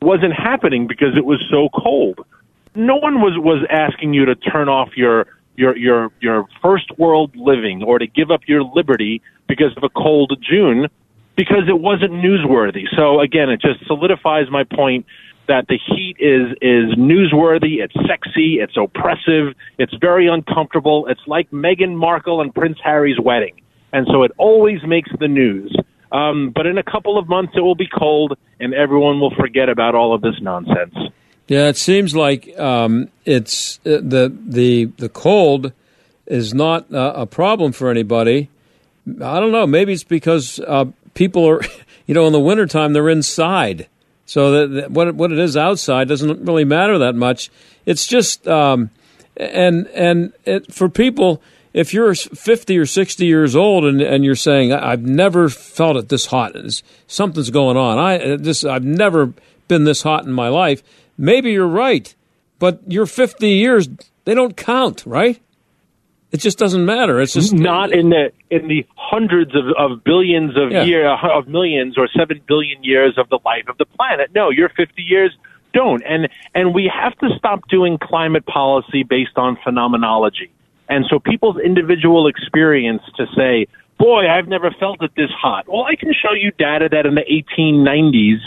It 0.01 0.05
wasn't 0.05 0.35
happening 0.35 0.87
because 0.87 1.17
it 1.17 1.25
was 1.25 1.43
so 1.51 1.69
cold. 1.69 2.21
No 2.75 2.97
one 2.97 3.21
was, 3.21 3.35
was 3.39 3.65
asking 3.71 4.15
you 4.15 4.25
to 4.27 4.35
turn 4.35 4.69
off 4.69 4.97
your 4.97 5.27
your 5.57 5.77
your 5.77 6.13
your 6.21 6.47
first 6.63 6.97
world 6.99 7.35
living 7.35 7.83
or 7.83 7.99
to 7.99 8.07
give 8.07 8.31
up 8.31 8.43
your 8.47 8.63
liberty 8.63 9.21
because 9.49 9.77
of 9.77 9.83
a 9.83 9.89
cold 9.89 10.33
June 10.41 10.87
because 11.39 11.69
it 11.69 11.81
wasn't 11.81 12.11
newsworthy. 12.11 12.83
So 12.97 13.21
again, 13.21 13.49
it 13.49 13.61
just 13.61 13.87
solidifies 13.87 14.51
my 14.51 14.65
point 14.65 15.07
that 15.47 15.67
the 15.69 15.79
heat 15.79 16.17
is 16.19 16.51
is 16.61 16.99
newsworthy, 16.99 17.79
it's 17.79 17.95
sexy, 18.07 18.59
it's 18.61 18.77
oppressive, 18.77 19.55
it's 19.79 19.95
very 20.01 20.27
uncomfortable. 20.27 21.07
It's 21.07 21.21
like 21.29 21.49
Meghan 21.53 21.95
Markle 21.95 22.41
and 22.41 22.53
Prince 22.53 22.79
Harry's 22.83 23.19
wedding. 23.21 23.61
And 23.93 24.07
so 24.11 24.25
it 24.25 24.33
always 24.37 24.81
makes 24.85 25.11
the 25.19 25.29
news. 25.29 25.75
Um, 26.11 26.53
but 26.55 26.67
in 26.67 26.77
a 26.77 26.83
couple 26.83 27.19
of 27.19 27.29
months, 27.29 27.53
it 27.57 27.61
will 27.61 27.77
be 27.77 27.89
cold, 27.89 28.37
and 28.59 28.75
everyone 28.75 29.21
will 29.21 29.35
forget 29.35 29.69
about 29.69 29.95
all 29.95 30.15
of 30.15 30.21
this 30.21 30.35
nonsense. 30.41 30.95
Yeah, 31.47 31.69
it 31.69 31.77
seems 31.77 32.17
like 32.17 32.59
um, 32.59 33.11
it's 33.25 33.79
uh, 33.87 34.01
the 34.03 34.35
the 34.45 34.87
the 34.97 35.09
cold 35.09 35.73
is 36.27 36.53
not 36.53 36.93
uh, 36.93 37.13
a 37.15 37.27
problem 37.27 37.73
for 37.73 37.91
anybody. 37.91 38.51
I 39.07 39.41
don't 39.41 39.53
know. 39.53 39.67
Maybe 39.67 39.95
it's 39.95 40.05
because 40.05 40.61
uh, 40.61 40.87
people 41.19 41.47
are, 41.47 41.61
you 42.07 42.15
know, 42.15 42.27
in 42.27 42.33
the 42.33 42.41
wintertime 42.41 42.93
they're 42.95 43.09
inside, 43.09 43.89
so 44.25 44.53
that, 44.53 44.75
that, 44.75 44.91
what 44.91 45.15
what 45.15 45.33
it 45.33 45.39
is 45.39 45.57
outside 45.57 46.09
doesn't 46.09 46.47
really 46.47 46.65
matter 46.65 46.99
that 46.99 47.15
much. 47.15 47.51
It's 47.85 48.07
just 48.07 48.49
um, 48.49 48.91
and 49.37 49.87
and 49.89 50.33
it, 50.45 50.73
for 50.73 50.89
people, 50.89 51.43
if 51.75 51.93
you're 51.93 52.15
50 52.15 52.79
or 52.79 52.87
60 52.87 53.27
years 53.27 53.55
old 53.55 53.85
and, 53.85 54.01
and 54.01 54.25
you're 54.25 54.35
saying 54.35 54.73
I've 54.73 55.03
never 55.03 55.49
felt 55.51 55.97
it 55.97 56.09
this 56.09 56.27
hot, 56.27 56.55
something's 57.07 57.51
going 57.51 57.77
on. 57.77 57.99
I 57.99 58.37
this 58.37 58.65
I've 58.65 58.85
never 58.85 59.35
been 59.67 59.85
this 59.85 60.03
hot 60.03 60.25
in 60.25 60.33
my 60.33 60.49
life 60.49 60.83
maybe 61.19 61.51
you're 61.51 61.67
right, 61.67 62.15
but 62.59 62.81
your 62.87 63.05
50 63.05 63.49
years, 63.49 63.89
they 64.25 64.35
don't 64.35 64.57
count, 64.57 65.05
right? 65.05 65.41
It 66.31 66.41
just 66.41 66.59
doesn't 66.59 66.85
matter. 66.85 67.21
It's 67.21 67.33
just 67.33 67.55
not 67.55 67.91
in 67.91 68.11
the 68.11 68.33
in 68.51 68.69
the 68.69 68.87
hundreds 68.97 69.55
of, 69.55 69.65
of 69.79 70.05
billions 70.05 70.57
of 70.59 70.71
yeah. 70.71 70.83
year 70.83 71.09
of 71.09 71.49
millions 71.49 71.97
or 71.97 72.07
seven 72.09 72.41
billion 72.47 72.85
years 72.85 73.17
of 73.17 73.31
the 73.31 73.39
life 73.47 73.65
of 73.69 73.79
the 73.79 73.87
planet. 73.87 74.31
No, 74.35 74.51
your 74.51 74.69
50 74.69 75.03
years 75.03 75.35
don't. 75.73 76.03
And 76.07 76.29
and 76.55 76.75
we 76.75 76.91
have 76.95 77.17
to 77.19 77.31
stop 77.39 77.67
doing 77.69 77.97
climate 77.99 78.45
policy 78.45 79.05
based 79.05 79.37
on 79.37 79.57
phenomenology. 79.65 80.51
And 80.91 81.07
so 81.09 81.19
people's 81.19 81.59
individual 81.59 82.27
experience 82.27 83.03
to 83.17 83.27
say, 83.35 83.67
"Boy, 83.99 84.29
I've 84.29 84.49
never 84.49 84.71
felt 84.71 85.03
it 85.03 85.13
this 85.17 85.31
hot." 85.31 85.67
Well, 85.67 85.85
I 85.85 85.97
can 85.97 86.13
show 86.13 86.35
you 86.35 86.51
data 86.59 86.91
that 86.93 87.07
in 87.07 87.15
the 87.15 87.25
1890s, 87.25 88.41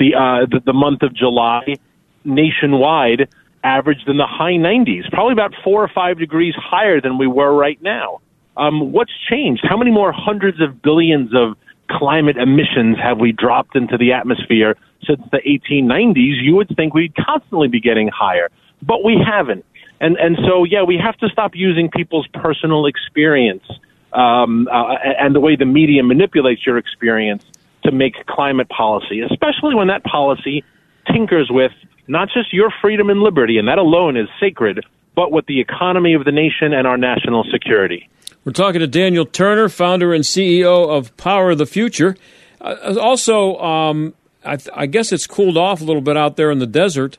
the 0.00 0.14
uh, 0.14 0.46
the, 0.46 0.60
the 0.64 0.72
month 0.72 1.02
of 1.02 1.14
July 1.14 1.76
nationwide 2.24 3.28
averaged 3.64 4.08
in 4.08 4.16
the 4.16 4.26
high 4.26 4.52
90s, 4.52 5.10
probably 5.10 5.32
about 5.32 5.52
four 5.64 5.82
or 5.82 5.88
five 5.88 6.18
degrees 6.18 6.54
higher 6.56 7.00
than 7.00 7.18
we 7.18 7.26
were 7.26 7.52
right 7.52 7.80
now. 7.82 8.20
Um, 8.56 8.92
what's 8.92 9.12
changed? 9.30 9.64
How 9.68 9.76
many 9.76 9.90
more 9.90 10.12
hundreds 10.12 10.60
of 10.60 10.82
billions 10.82 11.30
of 11.34 11.56
climate 11.90 12.36
emissions 12.36 12.98
have 13.02 13.18
we 13.18 13.32
dropped 13.32 13.76
into 13.76 13.96
the 13.96 14.12
atmosphere 14.12 14.76
since 15.06 15.20
the 15.30 15.38
1890s? 15.38 16.42
You 16.42 16.56
would 16.56 16.74
think 16.76 16.94
we'd 16.94 17.14
constantly 17.14 17.68
be 17.68 17.80
getting 17.80 18.08
higher, 18.08 18.50
but 18.82 19.04
we 19.04 19.16
haven't. 19.24 19.64
And 20.00 20.16
and 20.16 20.38
so 20.46 20.64
yeah, 20.64 20.82
we 20.82 20.96
have 20.96 21.16
to 21.18 21.28
stop 21.28 21.52
using 21.54 21.90
people's 21.90 22.26
personal 22.28 22.86
experience 22.86 23.64
um, 24.12 24.68
uh, 24.70 24.94
and 25.18 25.34
the 25.34 25.40
way 25.40 25.56
the 25.56 25.64
media 25.64 26.02
manipulates 26.02 26.64
your 26.64 26.78
experience 26.78 27.44
to 27.84 27.92
make 27.92 28.26
climate 28.26 28.68
policy, 28.68 29.20
especially 29.20 29.74
when 29.74 29.88
that 29.88 30.04
policy 30.04 30.64
tinkers 31.12 31.48
with 31.50 31.72
not 32.08 32.28
just 32.32 32.52
your 32.52 32.72
freedom 32.80 33.10
and 33.10 33.20
liberty, 33.20 33.58
and 33.58 33.68
that 33.68 33.78
alone 33.78 34.16
is 34.16 34.28
sacred, 34.40 34.84
but 35.14 35.30
with 35.30 35.46
the 35.46 35.60
economy 35.60 36.14
of 36.14 36.24
the 36.24 36.32
nation 36.32 36.72
and 36.72 36.86
our 36.86 36.96
national 36.96 37.44
security. 37.52 38.08
We're 38.44 38.52
talking 38.52 38.80
to 38.80 38.86
Daniel 38.86 39.26
Turner, 39.26 39.68
founder 39.68 40.14
and 40.14 40.24
CEO 40.24 40.88
of 40.88 41.14
Power 41.16 41.50
of 41.50 41.58
the 41.58 41.66
Future. 41.66 42.16
Uh, 42.60 42.96
also, 43.00 43.56
um, 43.58 44.14
I, 44.44 44.56
th- 44.56 44.70
I, 44.74 44.86
guess 44.86 45.12
it's 45.12 45.26
cooled 45.26 45.56
off 45.56 45.80
a 45.80 45.84
little 45.84 46.00
bit 46.00 46.16
out 46.16 46.36
there 46.36 46.50
in 46.50 46.58
the 46.58 46.66
desert, 46.66 47.18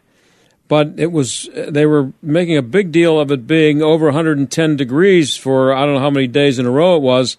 but 0.67 0.93
it 0.97 1.11
was 1.11 1.49
they 1.53 1.85
were 1.85 2.11
making 2.21 2.57
a 2.57 2.61
big 2.61 2.91
deal 2.91 3.19
of 3.19 3.31
it 3.31 3.45
being 3.45 3.81
over 3.81 4.05
110 4.05 4.75
degrees 4.75 5.37
for 5.37 5.73
I 5.73 5.85
don't 5.85 5.95
know 5.95 6.01
how 6.01 6.09
many 6.09 6.27
days 6.27 6.57
in 6.57 6.65
a 6.65 6.71
row 6.71 6.95
it 6.95 7.01
was 7.01 7.37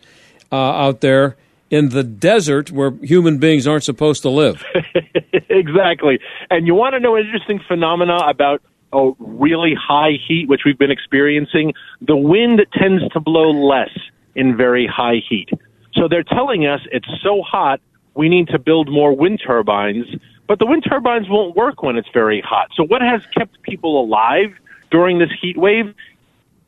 uh, 0.52 0.56
out 0.56 1.00
there 1.00 1.36
in 1.70 1.90
the 1.90 2.02
desert 2.02 2.70
where 2.70 2.90
human 3.02 3.38
beings 3.38 3.66
aren't 3.66 3.84
supposed 3.84 4.22
to 4.22 4.28
live. 4.28 4.64
exactly. 5.48 6.18
And 6.50 6.66
you 6.66 6.74
want 6.74 6.94
to 6.94 7.00
know 7.00 7.16
an 7.16 7.24
interesting 7.24 7.60
phenomena 7.66 8.16
about 8.16 8.60
a 8.92 9.12
really 9.18 9.74
high 9.74 10.18
heat, 10.26 10.48
which 10.48 10.62
we've 10.64 10.78
been 10.78 10.90
experiencing? 10.90 11.72
The 12.00 12.16
wind 12.16 12.66
tends 12.72 13.06
to 13.12 13.20
blow 13.20 13.50
less 13.50 13.90
in 14.34 14.56
very 14.56 14.86
high 14.86 15.22
heat. 15.28 15.50
So 15.94 16.08
they're 16.08 16.24
telling 16.24 16.66
us 16.66 16.80
it's 16.92 17.08
so 17.22 17.42
hot, 17.42 17.80
we 18.14 18.28
need 18.28 18.48
to 18.48 18.58
build 18.58 18.90
more 18.90 19.14
wind 19.14 19.40
turbines, 19.44 20.06
but 20.46 20.58
the 20.58 20.66
wind 20.66 20.84
turbines 20.88 21.28
won't 21.28 21.56
work 21.56 21.82
when 21.82 21.96
it's 21.96 22.08
very 22.12 22.40
hot. 22.40 22.68
So 22.74 22.84
what 22.84 23.02
has 23.02 23.22
kept 23.36 23.62
people 23.62 24.00
alive 24.02 24.52
during 24.90 25.18
this 25.18 25.30
heat 25.40 25.56
wave 25.56 25.94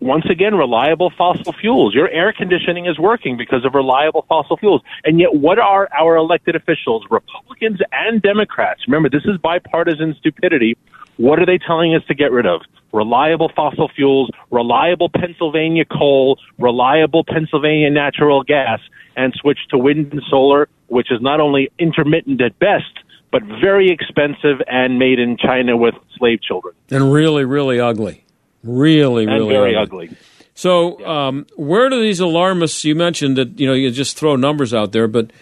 once 0.03 0.25
again, 0.29 0.55
reliable 0.55 1.13
fossil 1.17 1.53
fuels. 1.53 1.95
Your 1.95 2.09
air 2.11 2.33
conditioning 2.37 2.87
is 2.87 2.99
working 2.99 3.37
because 3.37 3.65
of 3.65 3.75
reliable 3.75 4.25
fossil 4.29 4.57
fuels. 4.57 4.83
And 5.05 5.21
yet, 5.21 5.35
what 5.35 5.59
are 5.59 5.89
our 5.97 6.17
elected 6.17 6.57
officials, 6.57 7.05
Republicans 7.11 7.79
and 7.93 8.21
Democrats? 8.21 8.83
Remember, 8.89 9.09
this 9.09 9.25
is 9.25 9.39
bipartisan 9.39 10.15
stupidity. 10.19 10.77
What 11.19 11.39
are 11.39 11.47
they 11.47 11.59
telling 11.59 11.95
us 11.95 12.03
to 12.09 12.15
get 12.15 12.33
rid 12.33 12.47
of? 12.47 12.63
Reliable 12.93 13.51
fossil 13.55 13.89
fuels, 13.95 14.31
reliable 14.51 15.09
Pennsylvania 15.09 15.85
coal, 15.85 16.39
reliable 16.59 17.25
Pennsylvania 17.25 17.91
natural 17.91 18.43
gas, 18.43 18.81
and 19.17 19.33
switch 19.35 19.59
to 19.71 19.79
wind 19.79 20.13
and 20.13 20.23
solar, 20.29 20.69
which 20.89 21.13
is 21.13 21.21
not 21.21 21.41
only 21.41 21.71
intermittent 21.79 22.41
at 22.41 22.59
best, 22.59 22.99
but 23.31 23.43
very 23.45 23.91
expensive 23.91 24.61
and 24.67 24.99
made 24.99 25.19
in 25.19 25.37
China 25.37 25.77
with 25.77 25.95
slave 26.19 26.43
children. 26.43 26.75
And 26.91 27.13
really, 27.13 27.45
really 27.45 27.81
ugly. 27.81 28.22
Really, 28.63 29.25
and 29.25 29.33
really 29.33 29.49
very 29.49 29.77
ugly. 29.77 30.07
ugly. 30.07 30.19
So, 30.55 31.05
um, 31.07 31.47
where 31.57 31.89
do 31.89 32.01
these 32.01 32.21
alarmists? 32.21 32.85
You 32.85 32.95
mentioned 32.95 33.37
that 33.37 33.59
you 33.59 33.67
know 33.67 33.73
you 33.73 33.91
just 33.91 34.19
throw 34.19 34.37
numbers 34.37 34.75
out 34.75 34.93
there, 34.93 35.09
but 35.09 35.33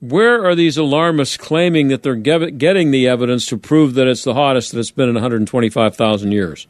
where 0.00 0.44
are 0.46 0.54
these 0.54 0.78
alarmists 0.78 1.36
claiming 1.36 1.88
that 1.88 2.02
they're 2.02 2.14
getting 2.14 2.90
the 2.90 3.06
evidence 3.06 3.46
to 3.46 3.58
prove 3.58 3.94
that 3.94 4.06
it's 4.06 4.24
the 4.24 4.32
hottest 4.32 4.72
that 4.72 4.78
it's 4.78 4.90
been 4.90 5.10
in 5.10 5.14
125,000 5.14 6.32
years? 6.32 6.66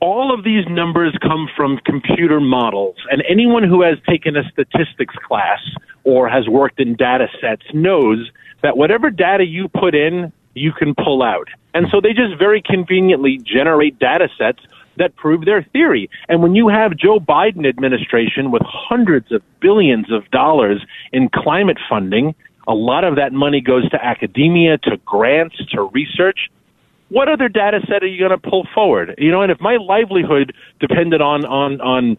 All 0.00 0.32
of 0.32 0.44
these 0.44 0.66
numbers 0.68 1.16
come 1.22 1.48
from 1.56 1.78
computer 1.86 2.40
models, 2.40 2.96
and 3.10 3.22
anyone 3.28 3.62
who 3.62 3.82
has 3.82 3.98
taken 4.06 4.36
a 4.36 4.42
statistics 4.50 5.14
class 5.26 5.60
or 6.04 6.28
has 6.28 6.48
worked 6.48 6.80
in 6.80 6.96
data 6.96 7.28
sets 7.40 7.64
knows 7.72 8.30
that 8.62 8.76
whatever 8.76 9.10
data 9.10 9.44
you 9.44 9.68
put 9.68 9.94
in, 9.94 10.32
you 10.54 10.72
can 10.72 10.94
pull 10.94 11.22
out. 11.22 11.48
And 11.72 11.88
so 11.90 12.00
they 12.00 12.12
just 12.12 12.38
very 12.38 12.60
conveniently 12.62 13.38
generate 13.38 13.98
data 13.98 14.28
sets 14.36 14.60
that 15.00 15.16
prove 15.16 15.44
their 15.44 15.62
theory. 15.72 16.08
And 16.28 16.42
when 16.42 16.54
you 16.54 16.68
have 16.68 16.96
Joe 16.96 17.18
Biden 17.18 17.68
administration 17.68 18.50
with 18.50 18.62
hundreds 18.64 19.32
of 19.32 19.42
billions 19.60 20.12
of 20.12 20.30
dollars 20.30 20.84
in 21.12 21.28
climate 21.28 21.78
funding, 21.88 22.34
a 22.68 22.74
lot 22.74 23.02
of 23.04 23.16
that 23.16 23.32
money 23.32 23.60
goes 23.60 23.88
to 23.90 24.04
academia, 24.04 24.78
to 24.78 24.96
grants, 25.04 25.56
to 25.72 25.90
research. 25.92 26.50
What 27.08 27.28
other 27.28 27.48
data 27.48 27.80
set 27.88 28.04
are 28.04 28.06
you 28.06 28.18
going 28.18 28.38
to 28.38 28.50
pull 28.50 28.68
forward? 28.72 29.16
You 29.18 29.32
know, 29.32 29.42
and 29.42 29.50
if 29.50 29.60
my 29.60 29.76
livelihood 29.76 30.54
depended 30.78 31.20
on 31.20 31.44
on 31.44 31.80
on 31.80 32.18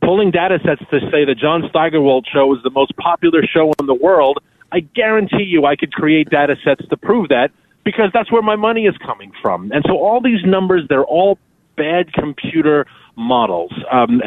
pulling 0.00 0.30
data 0.30 0.58
sets 0.64 0.80
to 0.90 1.00
say 1.10 1.24
the 1.24 1.34
John 1.34 1.68
Steigerwald 1.68 2.26
show 2.32 2.54
is 2.54 2.62
the 2.62 2.70
most 2.70 2.96
popular 2.96 3.42
show 3.46 3.72
in 3.78 3.86
the 3.86 3.94
world, 3.94 4.38
I 4.72 4.80
guarantee 4.80 5.44
you 5.44 5.66
I 5.66 5.76
could 5.76 5.92
create 5.92 6.30
data 6.30 6.56
sets 6.64 6.86
to 6.88 6.96
prove 6.96 7.28
that 7.28 7.50
because 7.84 8.10
that's 8.12 8.32
where 8.32 8.42
my 8.42 8.56
money 8.56 8.86
is 8.86 8.96
coming 8.98 9.32
from. 9.42 9.70
And 9.72 9.84
so 9.86 9.96
all 9.98 10.20
these 10.20 10.44
numbers, 10.44 10.82
they're 10.88 11.04
all 11.04 11.38
bad 11.76 12.12
computer 12.12 12.86
models. 13.16 13.72
Um, 13.90 14.20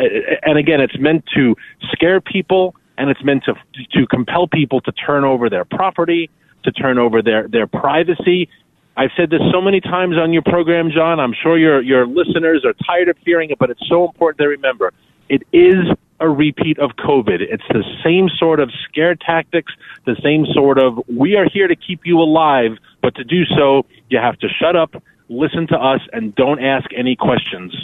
and 0.44 0.58
again, 0.58 0.82
it's 0.82 0.98
meant 0.98 1.26
to 1.36 1.56
scare 1.92 2.22
people 2.22 2.76
and 2.98 3.10
it's 3.10 3.24
meant 3.24 3.44
to 3.46 3.54
to 3.94 4.08
compel 4.08 4.48
people 4.48 4.82
to 4.82 4.92
turn 4.92 5.24
over 5.24 5.50
their 5.50 5.66
property, 5.66 6.30
to 6.64 6.72
turn 6.72 6.98
over 6.98 7.22
their 7.22 7.48
their 7.48 7.68
privacy. 7.68 8.50
I've 8.96 9.12
said 9.16 9.30
this 9.30 9.42
so 9.52 9.62
many 9.62 9.80
times 9.80 10.18
on 10.18 10.34
your 10.34 10.42
program, 10.42 10.90
John. 10.90 11.20
I'm 11.20 11.34
sure 11.34 11.58
your 11.58 11.82
your 11.82 12.08
listeners 12.08 12.66
are 12.66 12.74
tired 12.86 13.10
of 13.10 13.18
hearing 13.24 13.52
it, 13.52 13.60
but 13.60 13.70
it's 13.70 13.88
so 13.88 14.06
important 14.06 14.40
to 14.40 14.48
remember. 14.48 14.92
It 15.30 15.44
is 15.54 15.86
a 16.20 16.28
repeat 16.28 16.80
of 16.80 16.92
COVID. 16.92 17.42
It's 17.42 17.64
the 17.70 17.84
same 18.04 18.28
sort 18.28 18.60
of 18.60 18.72
scare 18.90 19.14
tactics, 19.14 19.72
the 20.06 20.16
same 20.24 20.46
sort 20.52 20.80
of 20.80 21.00
we 21.08 21.36
are 21.36 21.46
here 21.48 21.68
to 21.68 21.76
keep 21.76 22.02
you 22.06 22.20
alive, 22.20 22.72
but 23.04 23.14
to 23.16 23.24
do 23.24 23.46
so, 23.46 23.86
you 24.10 24.18
have 24.18 24.40
to 24.40 24.48
shut 24.50 24.76
up, 24.76 24.96
listen 25.30 25.68
to 25.68 25.78
us, 25.78 26.02
and 26.14 26.34
don't 26.36 26.64
ask 26.64 26.90
any 26.96 27.16
questions. 27.16 27.76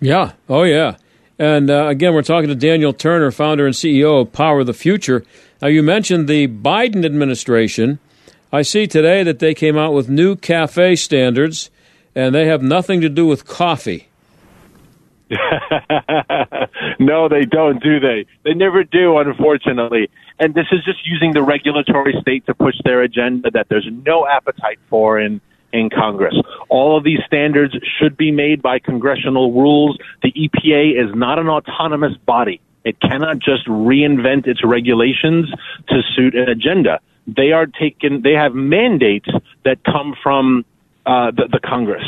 Yeah. 0.00 0.32
Oh, 0.48 0.62
yeah. 0.64 0.96
And 1.38 1.70
uh, 1.70 1.86
again, 1.88 2.14
we're 2.14 2.22
talking 2.22 2.48
to 2.48 2.54
Daniel 2.54 2.92
Turner, 2.92 3.30
founder 3.30 3.66
and 3.66 3.74
CEO 3.74 4.22
of 4.22 4.32
Power 4.32 4.60
of 4.60 4.66
the 4.66 4.74
Future. 4.74 5.24
Now, 5.60 5.68
you 5.68 5.82
mentioned 5.82 6.28
the 6.28 6.48
Biden 6.48 7.04
administration. 7.04 7.98
I 8.52 8.62
see 8.62 8.86
today 8.86 9.22
that 9.22 9.38
they 9.38 9.54
came 9.54 9.76
out 9.76 9.92
with 9.92 10.08
new 10.08 10.36
cafe 10.36 10.96
standards, 10.96 11.70
and 12.14 12.34
they 12.34 12.46
have 12.46 12.62
nothing 12.62 13.00
to 13.02 13.08
do 13.08 13.26
with 13.26 13.46
coffee. 13.46 14.08
no, 17.00 17.28
they 17.28 17.44
don't, 17.44 17.82
do 17.82 17.98
they? 18.00 18.26
They 18.44 18.54
never 18.54 18.84
do, 18.84 19.18
unfortunately. 19.18 20.08
And 20.38 20.54
this 20.54 20.66
is 20.70 20.84
just 20.84 21.06
using 21.06 21.32
the 21.32 21.42
regulatory 21.42 22.14
state 22.20 22.46
to 22.46 22.54
push 22.54 22.76
their 22.84 23.02
agenda 23.02 23.50
that 23.50 23.68
there's 23.68 23.88
no 24.06 24.26
appetite 24.26 24.78
for 24.88 25.18
in 25.18 25.40
in 25.72 25.90
Congress. 25.90 26.34
All 26.68 26.96
of 26.96 27.04
these 27.04 27.20
standards 27.26 27.74
should 27.98 28.16
be 28.16 28.30
made 28.30 28.62
by 28.62 28.78
congressional 28.78 29.52
rules. 29.52 29.98
The 30.22 30.32
EPA 30.32 31.04
is 31.04 31.14
not 31.14 31.38
an 31.38 31.48
autonomous 31.48 32.16
body. 32.18 32.60
It 32.84 33.00
cannot 33.00 33.38
just 33.38 33.66
reinvent 33.66 34.46
its 34.46 34.64
regulations 34.64 35.52
to 35.88 36.02
suit 36.14 36.34
an 36.34 36.48
agenda. 36.48 37.00
They 37.26 37.52
are 37.52 37.66
taken. 37.66 38.22
They 38.22 38.34
have 38.34 38.54
mandates 38.54 39.28
that 39.64 39.82
come 39.84 40.14
from 40.22 40.64
uh, 41.04 41.32
the, 41.32 41.48
the 41.50 41.60
Congress. 41.60 42.04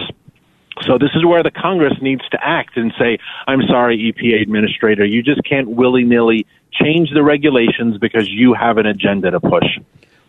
So 0.83 0.97
this 0.99 1.11
is 1.15 1.25
where 1.25 1.43
the 1.43 1.51
Congress 1.51 1.95
needs 2.01 2.27
to 2.29 2.39
act 2.41 2.77
and 2.77 2.93
say, 2.99 3.19
I'm 3.47 3.63
sorry, 3.63 4.13
EPA 4.13 4.43
administrator, 4.43 5.05
you 5.05 5.23
just 5.23 5.43
can't 5.45 5.69
willy 5.69 6.05
nilly 6.05 6.47
change 6.73 7.11
the 7.13 7.23
regulations 7.23 7.99
because 7.99 8.29
you 8.31 8.55
have 8.55 8.79
an 8.79 8.87
agenda 8.87 9.31
to 9.33 9.41
push. 9.41 9.79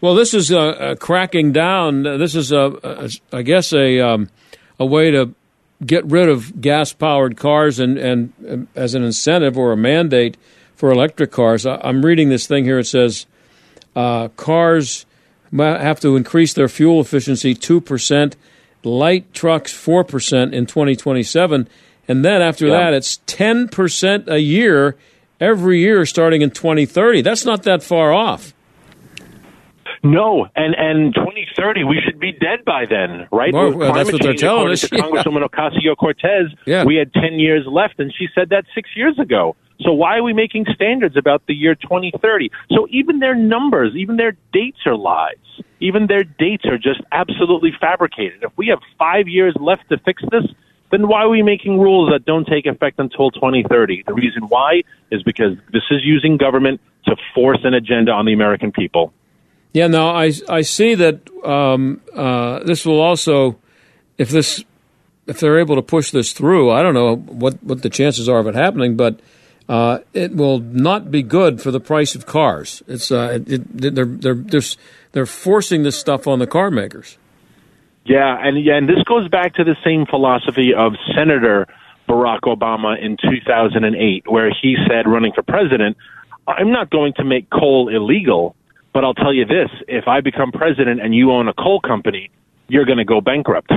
Well, 0.02 0.16
this 0.16 0.34
is 0.34 0.52
a, 0.52 0.92
a 0.92 0.96
cracking 0.96 1.52
down. 1.52 2.04
This 2.04 2.36
is, 2.36 2.52
a, 2.52 2.78
a 2.84 3.10
I 3.38 3.42
guess, 3.42 3.74
a, 3.74 4.00
um, 4.00 4.30
a 4.80 4.86
way 4.86 5.12
to 5.12 5.34
get 5.86 6.06
rid 6.06 6.30
of 6.30 6.62
gas 6.62 6.94
powered 6.94 7.38
cars 7.38 7.80
and, 7.80 7.98
and, 7.98 8.34
and, 8.46 8.68
as 8.76 8.96
an 8.96 9.04
incentive 9.04 9.58
or 9.58 9.72
a 9.72 9.78
mandate 9.78 10.38
for 10.76 10.92
electric 10.92 11.32
cars. 11.32 11.66
I, 11.66 11.88
am 11.88 12.06
reading 12.06 12.30
this 12.30 12.48
thing 12.48 12.64
here. 12.64 12.80
It 12.80 12.86
says 12.86 13.26
uh, 13.96 14.30
cars 14.30 15.06
have 15.58 16.00
to 16.02 16.16
increase 16.16 16.54
their 16.54 16.70
fuel 16.70 17.02
efficiency 17.02 17.56
2% 17.56 18.34
light 18.84 19.34
trucks 19.34 19.74
4% 19.74 20.54
in 20.54 20.66
2027. 20.66 21.68
And 22.08 22.26
then 22.26 22.42
after 22.42 22.68
yeah. 22.68 22.78
that, 22.78 22.94
it's 22.94 23.20
10% 23.28 24.28
a 24.28 24.40
year 24.40 24.96
every 25.40 25.80
year 25.80 26.06
starting 26.06 26.42
in 26.42 26.52
2030. 26.52 27.22
That's 27.22 27.46
not 27.46 27.64
that 27.64 27.84
far 27.84 28.14
off. 28.14 28.54
No, 30.04 30.48
and 30.56 30.76
and 30.76 31.14
2030 31.14 31.84
we 31.84 32.00
should 32.04 32.20
be 32.20 32.32
dead 32.32 32.64
by 32.66 32.86
then, 32.86 33.28
right? 33.32 33.54
Well, 33.54 33.74
well 33.74 33.94
that's 33.94 34.12
what 34.12 34.22
they're 34.22 34.34
telling 34.34 34.72
us. 34.72 34.84
Congresswoman 34.86 35.48
Ocasio 35.48 35.98
Cortez, 35.98 36.48
yeah. 36.66 36.86
we 36.86 36.96
had 36.96 37.14
10 37.14 37.40
years 37.40 37.66
left, 37.68 38.00
and 38.00 38.14
she 38.18 38.28
said 38.34 38.50
that 38.50 38.66
six 38.74 38.90
years 38.96 39.18
ago. 39.20 39.56
So 39.82 39.94
why 39.94 40.18
are 40.18 40.24
we 40.24 40.34
making 40.34 40.66
standards 40.74 41.16
about 41.16 41.44
the 41.48 41.54
year 41.54 41.74
2030? 41.76 42.52
So 42.72 42.88
even 42.90 43.20
their 43.20 43.36
numbers, 43.36 43.94
even 43.96 44.18
their 44.18 44.36
dates 44.52 44.80
are 44.86 44.96
lies. 44.96 45.36
Even 45.80 46.08
their 46.08 46.24
dates 46.24 46.66
are 46.66 46.78
just 46.78 47.02
absolutely 47.12 47.72
fabricated. 47.80 48.44
If 48.44 48.52
we 48.58 48.68
have 48.68 48.80
five 48.98 49.28
years 49.28 49.56
left 49.60 49.88
to 49.90 49.98
fix 50.00 50.22
this, 50.32 50.44
then 50.92 51.08
why 51.08 51.22
are 51.22 51.30
we 51.30 51.44
making 51.44 51.80
rules 51.80 52.12
that 52.12 52.26
don't 52.26 52.46
take 52.46 52.66
effect 52.66 53.00
until 53.00 53.32
2030? 53.32 54.04
The 54.06 54.14
reason 54.14 54.44
why 54.50 54.82
is 55.12 55.24
because 55.24 55.56
this 55.72 55.84
is 55.92 56.02
using 56.04 56.38
government 56.38 56.82
to 57.06 57.16
force 57.34 57.60
an 57.64 57.74
agenda 57.74 58.12
on 58.12 58.26
the 58.26 58.34
American 58.34 58.72
people. 58.72 59.14
Yeah, 59.74 59.88
no, 59.88 60.10
I, 60.10 60.32
I 60.50 60.62
see 60.62 60.96
that 60.96 61.30
um, 61.46 62.02
uh, 62.14 62.64
this 62.64 62.86
will 62.86 63.00
also, 63.00 63.60
if 64.18 64.30
this, 64.30 64.64
if 65.28 65.40
they're 65.40 65.60
able 65.60 65.76
to 65.76 65.82
push 65.82 66.12
this 66.12 66.34
through, 66.34 66.72
I 66.72 66.82
don't 66.82 66.96
know 66.96 67.16
what, 67.16 67.64
what 67.64 67.84
the 67.84 67.90
chances 67.90 68.28
are 68.28 68.40
of 68.40 68.48
it 68.48 68.56
happening, 68.56 68.96
but 68.96 69.20
uh, 69.70 70.00
it 70.14 70.36
will 70.36 70.60
not 70.60 71.12
be 71.12 71.22
good 71.22 71.62
for 71.62 71.70
the 71.70 71.80
price 71.80 72.16
of 72.16 72.26
cars. 72.26 72.82
It's 72.88 73.12
uh, 73.12 73.40
it, 73.46 73.78
they're 73.78 74.06
they're 74.06 74.34
they're 74.34 74.62
they're 75.12 75.26
forcing 75.28 75.84
this 75.84 75.98
stuff 75.98 76.28
on 76.28 76.40
the 76.40 76.48
car 76.48 76.72
makers. 76.72 77.20
Yeah, 78.04 78.36
and 78.42 78.64
yeah, 78.66 78.78
and 78.78 78.90
this 78.90 79.04
goes 79.06 79.30
back 79.30 79.54
to 79.56 79.64
the 79.64 79.76
same 79.86 80.08
philosophy 80.08 80.74
of 80.74 80.94
Senator 81.16 81.68
Barack 82.08 82.42
Obama 82.42 83.00
in 83.00 83.18
2008, 83.18 84.24
where 84.28 84.50
he 84.50 84.76
said, 84.90 85.06
running 85.06 85.34
for 85.34 85.44
president, 85.44 85.98
"I'm 86.48 86.72
not 86.72 86.90
going 86.90 87.14
to 87.18 87.24
make 87.24 87.52
coal 87.52 87.90
illegal, 87.90 88.56
but 88.94 89.04
I'll 89.04 89.14
tell 89.14 89.34
you 89.34 89.46
this: 89.46 89.70
if 89.88 90.08
I 90.08 90.22
become 90.22 90.52
president 90.52 91.02
and 91.02 91.14
you 91.14 91.32
own 91.32 91.48
a 91.48 91.54
coal 91.54 91.80
company, 91.80 92.32
you're 92.68 92.86
going 92.86 92.98
to 92.98 93.06
go 93.06 93.22
bankrupt." 93.22 93.72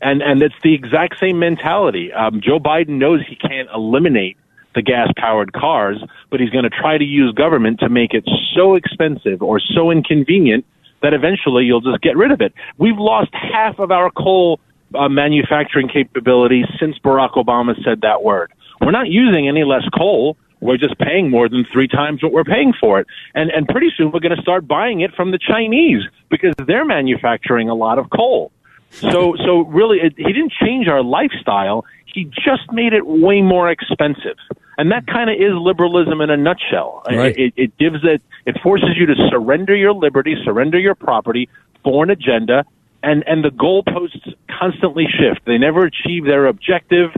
And 0.00 0.22
and 0.22 0.42
it's 0.42 0.54
the 0.62 0.74
exact 0.74 1.18
same 1.18 1.38
mentality. 1.38 2.12
Um, 2.12 2.40
Joe 2.42 2.58
Biden 2.58 2.98
knows 2.98 3.20
he 3.26 3.36
can't 3.36 3.68
eliminate 3.74 4.36
the 4.74 4.82
gas 4.82 5.08
powered 5.16 5.52
cars, 5.52 6.02
but 6.30 6.38
he's 6.38 6.50
going 6.50 6.64
to 6.64 6.70
try 6.70 6.98
to 6.98 7.04
use 7.04 7.32
government 7.32 7.80
to 7.80 7.88
make 7.88 8.12
it 8.12 8.28
so 8.54 8.74
expensive 8.74 9.42
or 9.42 9.58
so 9.58 9.90
inconvenient 9.90 10.66
that 11.02 11.14
eventually 11.14 11.64
you'll 11.64 11.80
just 11.80 12.00
get 12.02 12.16
rid 12.16 12.30
of 12.30 12.40
it. 12.40 12.52
We've 12.78 12.98
lost 12.98 13.30
half 13.32 13.78
of 13.78 13.90
our 13.90 14.10
coal 14.10 14.60
uh, 14.94 15.08
manufacturing 15.08 15.88
capability 15.88 16.64
since 16.78 16.98
Barack 16.98 17.32
Obama 17.34 17.74
said 17.84 18.02
that 18.02 18.22
word. 18.22 18.52
We're 18.80 18.92
not 18.92 19.08
using 19.08 19.48
any 19.48 19.64
less 19.64 19.84
coal. 19.96 20.36
We're 20.66 20.76
just 20.76 20.98
paying 20.98 21.30
more 21.30 21.48
than 21.48 21.64
three 21.72 21.88
times 21.88 22.22
what 22.22 22.32
we're 22.32 22.44
paying 22.44 22.72
for 22.78 23.00
it. 23.00 23.06
And, 23.34 23.50
and 23.50 23.66
pretty 23.66 23.88
soon 23.96 24.10
we're 24.10 24.20
going 24.20 24.36
to 24.36 24.42
start 24.42 24.66
buying 24.66 25.00
it 25.00 25.14
from 25.14 25.30
the 25.30 25.38
Chinese 25.38 26.02
because 26.28 26.54
they're 26.66 26.84
manufacturing 26.84 27.68
a 27.68 27.74
lot 27.74 27.98
of 27.98 28.10
coal. 28.10 28.52
So, 28.90 29.34
so 29.44 29.60
really, 29.60 29.98
it, 29.98 30.14
he 30.16 30.32
didn't 30.32 30.52
change 30.52 30.88
our 30.88 31.02
lifestyle. 31.02 31.84
He 32.12 32.24
just 32.24 32.72
made 32.72 32.92
it 32.92 33.06
way 33.06 33.42
more 33.42 33.70
expensive. 33.70 34.38
And 34.78 34.90
that 34.92 35.06
kind 35.06 35.30
of 35.30 35.36
is 35.36 35.52
liberalism 35.54 36.20
in 36.20 36.30
a 36.30 36.36
nutshell. 36.36 37.02
Right. 37.08 37.36
It, 37.36 37.54
it 37.56 37.78
gives 37.78 38.04
it, 38.04 38.22
it 38.46 38.56
forces 38.62 38.90
you 38.96 39.06
to 39.06 39.14
surrender 39.30 39.74
your 39.74 39.92
liberty, 39.92 40.36
surrender 40.44 40.78
your 40.78 40.94
property 40.94 41.48
for 41.82 42.04
an 42.04 42.10
agenda, 42.10 42.64
and, 43.02 43.24
and 43.26 43.44
the 43.44 43.50
goalposts 43.50 44.34
constantly 44.58 45.06
shift. 45.06 45.44
They 45.46 45.58
never 45.58 45.84
achieve 45.84 46.24
their 46.24 46.46
objective. 46.46 47.10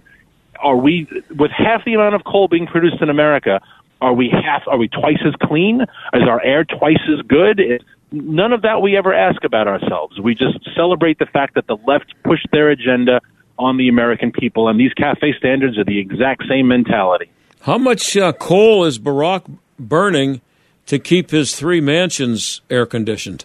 Are 0.63 0.77
we, 0.77 1.07
with 1.37 1.51
half 1.51 1.85
the 1.85 1.95
amount 1.95 2.15
of 2.15 2.25
coal 2.25 2.49
being 2.49 2.67
produced 2.67 3.01
in 3.01 3.11
America, 3.11 3.61
are 4.01 4.13
we 4.13 4.31
half, 4.31 4.63
are 4.67 4.79
we 4.79 4.89
twice 4.89 5.19
as 5.27 5.35
clean? 5.43 5.83
Is 5.83 6.23
our 6.29 6.43
air 6.43 6.65
twice 6.65 7.01
as 7.13 7.25
good? 7.27 7.61
It, 7.61 7.83
none 8.13 8.53
of 8.53 8.63
that 8.63 8.81
we 8.81 8.97
ever 8.97 9.13
ask 9.13 9.45
about 9.45 9.69
ourselves. 9.69 10.21
We 10.21 10.35
just 10.35 10.59
celebrate 10.75 11.19
the 11.19 11.27
fact 11.27 11.55
that 11.55 11.67
the 11.67 11.77
left 11.87 12.15
pushed 12.25 12.49
their 12.53 12.71
agenda 12.71 13.21
on 13.59 13.77
the 13.77 13.89
American 13.89 14.31
people, 14.31 14.69
and 14.69 14.79
these 14.79 14.93
cafe 14.95 15.35
standards 15.37 15.79
are 15.79 15.85
the 15.85 15.99
exact 15.99 16.45
same 16.49 16.69
mentality. 16.69 17.31
How 17.63 17.77
much 17.77 18.17
uh, 18.17 18.33
coal 18.33 18.85
is 18.85 18.99
Barack 18.99 19.59
burning 19.79 20.41
to 20.87 20.99
keep 20.99 21.31
his 21.31 21.57
three 21.57 21.81
mansions 21.81 22.61
air 22.71 22.87
conditioned? 22.87 23.45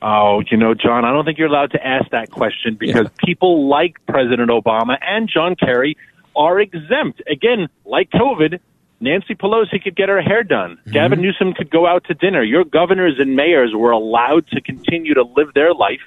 Oh, 0.00 0.42
you 0.48 0.56
know, 0.56 0.74
John, 0.74 1.04
I 1.04 1.12
don't 1.12 1.24
think 1.24 1.38
you're 1.38 1.48
allowed 1.48 1.72
to 1.72 1.84
ask 1.84 2.10
that 2.10 2.30
question 2.30 2.76
because 2.76 3.04
yeah. 3.06 3.24
people 3.24 3.68
like 3.68 3.96
President 4.06 4.50
Obama 4.50 4.96
and 5.00 5.28
John 5.28 5.56
Kerry 5.56 5.96
are 6.36 6.60
exempt. 6.60 7.20
Again, 7.28 7.68
like 7.84 8.10
COVID, 8.10 8.60
Nancy 9.00 9.34
Pelosi 9.34 9.82
could 9.82 9.96
get 9.96 10.08
her 10.08 10.20
hair 10.20 10.44
done. 10.44 10.76
Mm-hmm. 10.76 10.92
Gavin 10.92 11.20
Newsom 11.20 11.52
could 11.52 11.70
go 11.70 11.86
out 11.86 12.04
to 12.04 12.14
dinner. 12.14 12.42
Your 12.42 12.64
governors 12.64 13.16
and 13.18 13.34
mayors 13.34 13.72
were 13.74 13.90
allowed 13.90 14.46
to 14.48 14.60
continue 14.60 15.14
to 15.14 15.22
live 15.22 15.52
their 15.54 15.74
life 15.74 16.00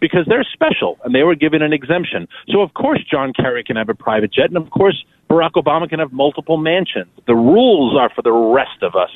because 0.00 0.26
they're 0.26 0.46
special 0.52 0.98
and 1.04 1.14
they 1.14 1.22
were 1.22 1.34
given 1.34 1.62
an 1.62 1.72
exemption. 1.72 2.28
So 2.48 2.60
of 2.60 2.74
course 2.74 3.00
John 3.10 3.32
Kerry 3.32 3.64
can 3.64 3.76
have 3.76 3.88
a 3.88 3.94
private 3.94 4.32
jet 4.32 4.46
and 4.46 4.56
of 4.56 4.70
course 4.70 5.04
Barack 5.28 5.52
Obama 5.52 5.88
can 5.88 5.98
have 5.98 6.12
multiple 6.12 6.56
mansions. 6.56 7.10
The 7.26 7.34
rules 7.34 7.96
are 7.98 8.10
for 8.14 8.22
the 8.22 8.32
rest 8.32 8.82
of 8.82 8.94
us. 8.94 9.10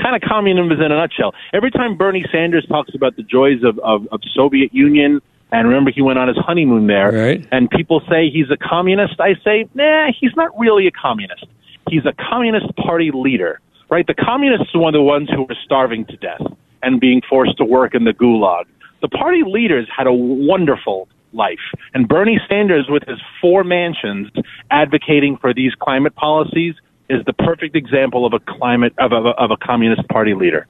Kind 0.00 0.14
of 0.14 0.22
communism 0.28 0.72
in 0.72 0.92
a 0.92 0.96
nutshell. 0.96 1.34
Every 1.52 1.70
time 1.70 1.96
Bernie 1.96 2.24
Sanders 2.30 2.66
talks 2.66 2.94
about 2.94 3.16
the 3.16 3.22
joys 3.22 3.62
of, 3.64 3.78
of, 3.80 4.06
of 4.12 4.20
Soviet 4.34 4.74
Union, 4.74 5.20
and 5.52 5.68
remember 5.68 5.90
he 5.90 6.02
went 6.02 6.18
on 6.18 6.28
his 6.28 6.36
honeymoon 6.38 6.86
there, 6.86 7.12
right. 7.12 7.46
and 7.52 7.70
people 7.70 8.00
say 8.10 8.30
he's 8.30 8.50
a 8.50 8.56
communist, 8.56 9.20
I 9.20 9.34
say, 9.44 9.68
nah, 9.74 10.08
he's 10.18 10.34
not 10.36 10.56
really 10.58 10.86
a 10.86 10.90
communist. 10.90 11.46
He's 11.88 12.04
a 12.04 12.12
communist 12.30 12.74
party 12.76 13.10
leader, 13.14 13.60
right? 13.88 14.06
The 14.06 14.14
communists 14.14 14.74
are 14.74 14.80
one 14.80 14.94
of 14.94 14.98
the 14.98 15.02
ones 15.02 15.30
who 15.30 15.42
were 15.42 15.56
starving 15.64 16.04
to 16.06 16.16
death 16.16 16.42
and 16.82 17.00
being 17.00 17.22
forced 17.28 17.56
to 17.58 17.64
work 17.64 17.94
in 17.94 18.04
the 18.04 18.12
gulag. 18.12 18.64
The 19.02 19.08
party 19.08 19.42
leaders 19.46 19.88
had 19.94 20.06
a 20.06 20.12
wonderful 20.12 21.08
life. 21.32 21.60
And 21.94 22.08
Bernie 22.08 22.40
Sanders, 22.48 22.86
with 22.88 23.04
his 23.06 23.20
four 23.40 23.62
mansions 23.62 24.30
advocating 24.70 25.36
for 25.36 25.54
these 25.54 25.74
climate 25.74 26.14
policies, 26.16 26.74
is 27.08 27.24
the 27.24 27.32
perfect 27.32 27.76
example 27.76 28.26
of 28.26 28.32
a 28.32 28.40
climate 28.40 28.94
of 28.98 29.12
a, 29.12 29.16
of 29.16 29.50
a 29.50 29.56
communist 29.56 30.06
party 30.08 30.34
leader. 30.34 30.66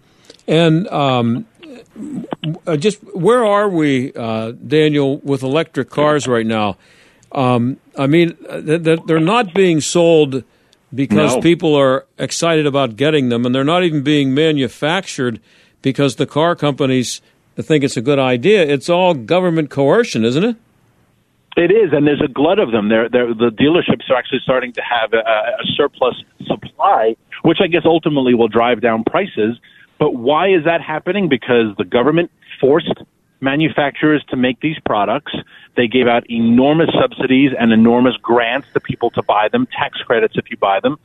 And 0.48 0.86
um, 0.88 1.46
uh, 2.66 2.76
just 2.76 3.00
where 3.14 3.44
are 3.44 3.68
we, 3.68 4.12
uh, 4.14 4.52
Daniel, 4.52 5.18
with 5.18 5.42
electric 5.42 5.90
cars 5.90 6.28
right 6.28 6.46
now? 6.46 6.76
Um, 7.32 7.78
I 7.98 8.06
mean, 8.06 8.36
uh, 8.48 8.60
they're 8.60 9.20
not 9.20 9.52
being 9.54 9.80
sold 9.80 10.44
because 10.94 11.34
No. 11.34 11.40
people 11.40 11.74
are 11.74 12.06
excited 12.18 12.66
about 12.66 12.96
getting 12.96 13.28
them, 13.28 13.44
and 13.44 13.54
they're 13.54 13.64
not 13.64 13.82
even 13.82 14.02
being 14.02 14.32
manufactured 14.34 15.40
because 15.82 16.16
the 16.16 16.26
car 16.26 16.54
companies 16.54 17.20
think 17.60 17.82
it's 17.82 17.96
a 17.96 18.02
good 18.02 18.18
idea. 18.18 18.62
It's 18.62 18.88
all 18.88 19.14
government 19.14 19.70
coercion, 19.70 20.24
isn't 20.24 20.44
it? 20.44 20.56
It 21.56 21.70
is, 21.70 21.92
and 21.92 22.06
there's 22.06 22.20
a 22.22 22.28
glut 22.28 22.58
of 22.58 22.70
them. 22.70 22.90
They're, 22.90 23.08
they're, 23.08 23.32
the 23.32 23.50
dealerships 23.50 24.10
are 24.10 24.16
actually 24.16 24.40
starting 24.42 24.72
to 24.74 24.82
have 24.82 25.14
a, 25.14 25.18
a 25.18 25.64
surplus 25.74 26.14
supply, 26.46 27.16
which 27.42 27.58
I 27.62 27.66
guess 27.66 27.82
ultimately 27.86 28.34
will 28.34 28.48
drive 28.48 28.82
down 28.82 29.04
prices. 29.04 29.58
But 29.98 30.16
why 30.16 30.48
is 30.48 30.64
that 30.64 30.82
happening? 30.82 31.30
Because 31.30 31.74
the 31.78 31.84
government 31.84 32.30
forced 32.60 32.92
manufacturers 33.40 34.22
to 34.28 34.36
make 34.36 34.60
these 34.60 34.76
products. 34.84 35.32
They 35.76 35.86
gave 35.86 36.06
out 36.06 36.28
enormous 36.30 36.90
subsidies 37.00 37.52
and 37.58 37.72
enormous 37.72 38.16
grants 38.20 38.68
to 38.74 38.80
people 38.80 39.10
to 39.12 39.22
buy 39.22 39.48
them, 39.48 39.66
tax 39.66 39.98
credits 40.02 40.34
if 40.36 40.50
you 40.50 40.58
buy 40.58 40.80
them, 40.80 40.98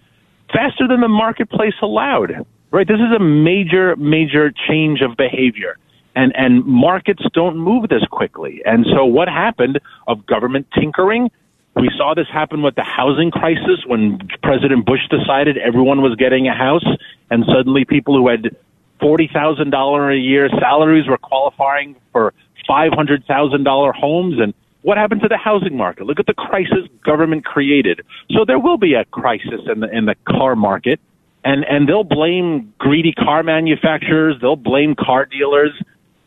faster 0.52 0.86
than 0.86 1.00
the 1.00 1.08
marketplace 1.08 1.76
allowed. 1.82 2.46
Right? 2.72 2.88
This 2.88 3.00
is 3.00 3.16
a 3.16 3.20
major, 3.20 3.96
major 3.96 4.52
change 4.52 5.02
of 5.02 5.16
behavior 5.16 5.78
and 6.16 6.34
and 6.36 6.66
markets 6.66 7.24
don't 7.34 7.58
move 7.58 7.90
this 7.90 8.04
quickly. 8.10 8.62
And 8.66 8.86
so 8.94 9.06
what 9.06 9.28
happened 9.28 9.80
of 10.08 10.26
government 10.26 10.68
tinkering? 10.78 11.30
We 11.76 11.90
saw 11.98 12.14
this 12.14 12.28
happen 12.32 12.62
with 12.62 12.76
the 12.76 12.84
housing 12.84 13.32
crisis 13.32 13.86
when 13.88 14.20
President 14.44 14.86
Bush 14.86 15.08
decided 15.10 15.58
everyone 15.58 16.02
was 16.02 16.16
getting 16.16 16.48
a 16.48 16.54
house, 16.56 16.86
and 17.30 17.46
suddenly 17.46 17.86
people 17.86 18.16
who 18.18 18.28
had 18.28 18.56
forty 19.00 19.30
thousand 19.32 19.70
dollar 19.70 20.12
a 20.12 20.18
year 20.18 20.50
salaries 20.60 21.08
were 21.08 21.18
qualifying 21.18 21.96
for 22.12 22.34
five 22.68 22.92
hundred 22.94 23.26
thousand 23.26 23.64
dollar 23.64 23.94
homes. 23.94 24.36
And 24.40 24.54
what 24.82 24.98
happened 24.98 25.22
to 25.22 25.30
the 25.30 25.38
housing 25.38 25.78
market? 25.78 26.06
Look 26.06 26.20
at 26.20 26.26
the 26.26 26.34
crisis 26.34 26.88
government 27.06 27.46
created. 27.46 28.02
So 28.32 28.44
there 28.46 28.60
will 28.60 28.78
be 28.78 28.94
a 28.96 29.06
crisis 29.06 29.62
in 29.74 29.80
the 29.80 29.90
in 29.96 30.06
the 30.06 30.16
car 30.28 30.56
market. 30.56 31.00
And 31.44 31.64
and 31.66 31.90
they'll 31.90 32.04
blame 32.04 32.72
greedy 32.78 33.14
car 33.14 33.42
manufacturers, 33.42 34.36
they'll 34.42 34.56
blame 34.56 34.94
car 34.94 35.26
dealers 35.26 35.72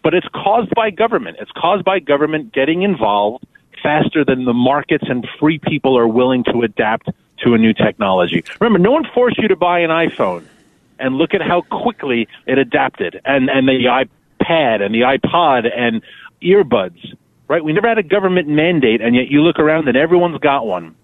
but 0.05 0.15
it's 0.15 0.29
caused 0.29 0.71
by 0.75 0.91
government. 0.91 1.39
It's 1.41 1.51
caused 1.51 1.85
by 1.85 1.99
government 1.99 2.53
getting 2.53 2.83
involved 2.83 3.45
faster 3.83 4.25
than 4.25 4.45
the 4.45 4.53
markets 4.53 5.05
and 5.09 5.27
free 5.41 5.59
people 5.59 5.99
are 5.99 6.07
willing 6.07 6.45
to 6.45 6.63
adapt 6.63 7.09
to 7.39 7.55
a 7.55 7.59
new 7.59 7.73
technology. 7.73 8.45
Remember, 8.61 8.79
no 8.79 8.93
one 8.93 9.05
forced 9.13 9.39
you 9.39 9.49
to 9.49 9.57
buy 9.57 9.81
an 9.81 9.91
iPhone, 9.91 10.47
and 10.99 11.17
look 11.17 11.35
at 11.35 11.43
how 11.43 11.63
quickly 11.63 12.29
it 12.47 12.59
adapted, 12.59 13.21
and 13.25 13.51
and 13.51 13.67
the 13.67 14.07
iPad 14.41 14.81
and 14.83 14.95
the 14.95 15.01
iPod 15.01 15.69
and 15.77 16.03
earbuds. 16.43 17.17
Right? 17.49 17.65
We 17.65 17.73
never 17.73 17.89
had 17.89 17.99
a 17.99 18.03
government 18.03 18.49
mandate, 18.49 19.01
and 19.01 19.17
yet 19.17 19.29
you 19.29 19.43
look 19.43 19.59
around 19.59 19.89
and 19.89 19.97
everyone's 19.97 20.39
got 20.39 20.67
one. 20.67 20.95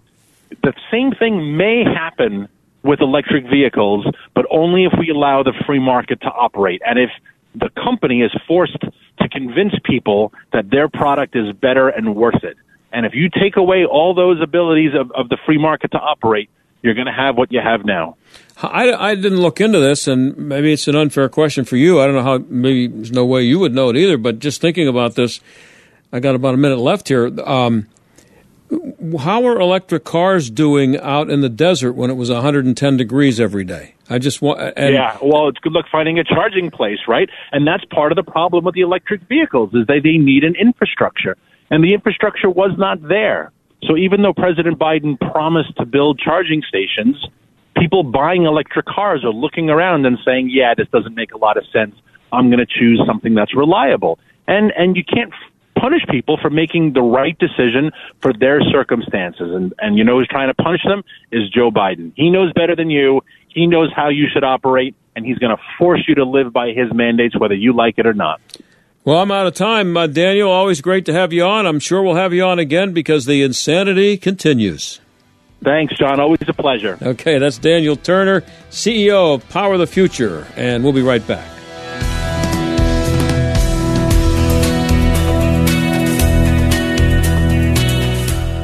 The 0.63 0.73
same 0.89 1.11
thing 1.11 1.55
may 1.57 1.83
happen 1.83 2.47
with 2.83 2.99
electric 2.99 3.45
vehicles, 3.45 4.07
but 4.33 4.45
only 4.49 4.85
if 4.85 4.93
we 4.97 5.09
allow 5.09 5.43
the 5.43 5.53
free 5.65 5.79
market 5.79 6.21
to 6.21 6.27
operate. 6.27 6.81
And 6.85 6.97
if 6.97 7.11
the 7.55 7.69
company 7.69 8.21
is 8.21 8.31
forced 8.47 8.77
to 8.81 9.29
convince 9.29 9.73
people 9.83 10.33
that 10.53 10.69
their 10.69 10.89
product 10.89 11.35
is 11.35 11.53
better 11.53 11.89
and 11.89 12.15
worth 12.15 12.43
it. 12.43 12.57
And 12.93 13.05
if 13.05 13.13
you 13.13 13.29
take 13.29 13.55
away 13.55 13.85
all 13.85 14.13
those 14.13 14.41
abilities 14.41 14.91
of, 14.99 15.11
of 15.11 15.29
the 15.29 15.37
free 15.45 15.57
market 15.57 15.91
to 15.91 15.97
operate, 15.97 16.49
you're 16.81 16.93
going 16.93 17.07
to 17.07 17.13
have 17.13 17.37
what 17.37 17.51
you 17.51 17.61
have 17.61 17.85
now. 17.85 18.17
I, 18.61 18.91
I 18.91 19.15
didn't 19.15 19.39
look 19.39 19.61
into 19.61 19.79
this, 19.79 20.07
and 20.07 20.35
maybe 20.37 20.73
it's 20.73 20.87
an 20.87 20.95
unfair 20.95 21.29
question 21.29 21.63
for 21.63 21.77
you. 21.77 21.99
I 22.01 22.05
don't 22.05 22.15
know 22.15 22.23
how. 22.23 22.37
Maybe 22.49 22.87
there's 22.87 23.11
no 23.11 23.25
way 23.25 23.43
you 23.43 23.59
would 23.59 23.73
know 23.73 23.89
it 23.89 23.97
either. 23.97 24.17
But 24.17 24.39
just 24.39 24.61
thinking 24.61 24.87
about 24.87 25.15
this, 25.15 25.39
I 26.11 26.19
got 26.19 26.35
about 26.35 26.53
a 26.53 26.57
minute 26.57 26.79
left 26.79 27.07
here. 27.07 27.27
Um, 27.47 27.87
how 29.19 29.45
are 29.45 29.59
electric 29.59 30.03
cars 30.03 30.49
doing 30.49 30.97
out 30.97 31.29
in 31.29 31.41
the 31.41 31.49
desert 31.49 31.93
when 31.93 32.09
it 32.09 32.13
was 32.13 32.29
110 32.29 32.97
degrees 32.97 33.39
every 33.39 33.63
day? 33.63 33.95
I 34.09 34.17
just 34.17 34.41
want. 34.41 34.59
And 34.77 34.93
yeah, 34.93 35.17
well, 35.21 35.47
it's 35.47 35.59
good 35.59 35.73
luck 35.73 35.85
finding 35.91 36.19
a 36.19 36.23
charging 36.23 36.71
place, 36.71 36.99
right? 37.07 37.29
And 37.51 37.67
that's 37.67 37.83
part 37.85 38.11
of 38.11 38.15
the 38.15 38.29
problem 38.29 38.65
with 38.65 38.75
the 38.75 38.81
electric 38.81 39.21
vehicles 39.27 39.73
is 39.73 39.87
they 39.87 39.99
they 39.99 40.17
need 40.17 40.43
an 40.43 40.55
infrastructure, 40.55 41.37
and 41.69 41.83
the 41.83 41.93
infrastructure 41.93 42.49
was 42.49 42.71
not 42.77 43.01
there. 43.01 43.51
So 43.83 43.97
even 43.97 44.21
though 44.21 44.33
President 44.33 44.77
Biden 44.77 45.19
promised 45.31 45.75
to 45.77 45.85
build 45.85 46.19
charging 46.19 46.61
stations, 46.67 47.25
people 47.77 48.03
buying 48.03 48.43
electric 48.43 48.85
cars 48.85 49.23
are 49.23 49.33
looking 49.33 49.69
around 49.69 50.05
and 50.05 50.17
saying, 50.25 50.49
"Yeah, 50.51 50.73
this 50.75 50.87
doesn't 50.89 51.15
make 51.15 51.33
a 51.33 51.37
lot 51.37 51.57
of 51.57 51.63
sense. 51.73 51.95
I'm 52.31 52.49
going 52.49 52.59
to 52.59 52.79
choose 52.79 53.01
something 53.05 53.33
that's 53.33 53.55
reliable." 53.55 54.19
And 54.47 54.71
and 54.77 54.95
you 54.95 55.03
can't 55.03 55.31
punish 55.81 56.03
people 56.09 56.37
for 56.39 56.51
making 56.51 56.93
the 56.93 57.01
right 57.01 57.37
decision 57.39 57.91
for 58.21 58.31
their 58.31 58.61
circumstances. 58.61 59.53
And 59.53 59.73
and 59.79 59.97
you 59.97 60.03
know 60.03 60.19
who's 60.19 60.27
trying 60.27 60.47
to 60.47 60.53
punish 60.53 60.83
them 60.83 61.03
is 61.31 61.49
Joe 61.49 61.71
Biden. 61.71 62.13
He 62.15 62.29
knows 62.29 62.53
better 62.53 62.75
than 62.75 62.89
you. 62.89 63.21
He 63.47 63.67
knows 63.67 63.91
how 63.93 64.09
you 64.09 64.27
should 64.31 64.43
operate, 64.43 64.95
and 65.15 65.25
he's 65.25 65.39
going 65.39 65.55
to 65.55 65.61
force 65.77 66.05
you 66.07 66.15
to 66.15 66.23
live 66.23 66.53
by 66.53 66.67
his 66.67 66.93
mandates, 66.93 67.37
whether 67.37 67.55
you 67.55 67.75
like 67.75 67.97
it 67.97 68.05
or 68.05 68.13
not. 68.13 68.39
Well, 69.03 69.17
I'm 69.17 69.31
out 69.31 69.47
of 69.47 69.55
time, 69.55 69.97
uh, 69.97 70.05
Daniel. 70.05 70.51
Always 70.51 70.79
great 70.79 71.05
to 71.07 71.13
have 71.13 71.33
you 71.33 71.43
on. 71.43 71.65
I'm 71.65 71.79
sure 71.79 72.03
we'll 72.03 72.15
have 72.15 72.33
you 72.33 72.43
on 72.43 72.59
again 72.59 72.93
because 72.93 73.25
the 73.25 73.41
insanity 73.41 74.15
continues. 74.15 75.01
Thanks, 75.63 75.95
John. 75.97 76.19
Always 76.19 76.39
a 76.47 76.53
pleasure. 76.53 76.97
Okay, 77.01 77.39
that's 77.39 77.57
Daniel 77.57 77.95
Turner, 77.95 78.41
CEO 78.69 79.35
of 79.35 79.49
Power 79.49 79.77
the 79.77 79.87
Future, 79.87 80.47
and 80.55 80.83
we'll 80.83 80.93
be 80.93 81.01
right 81.01 81.25
back. 81.27 81.50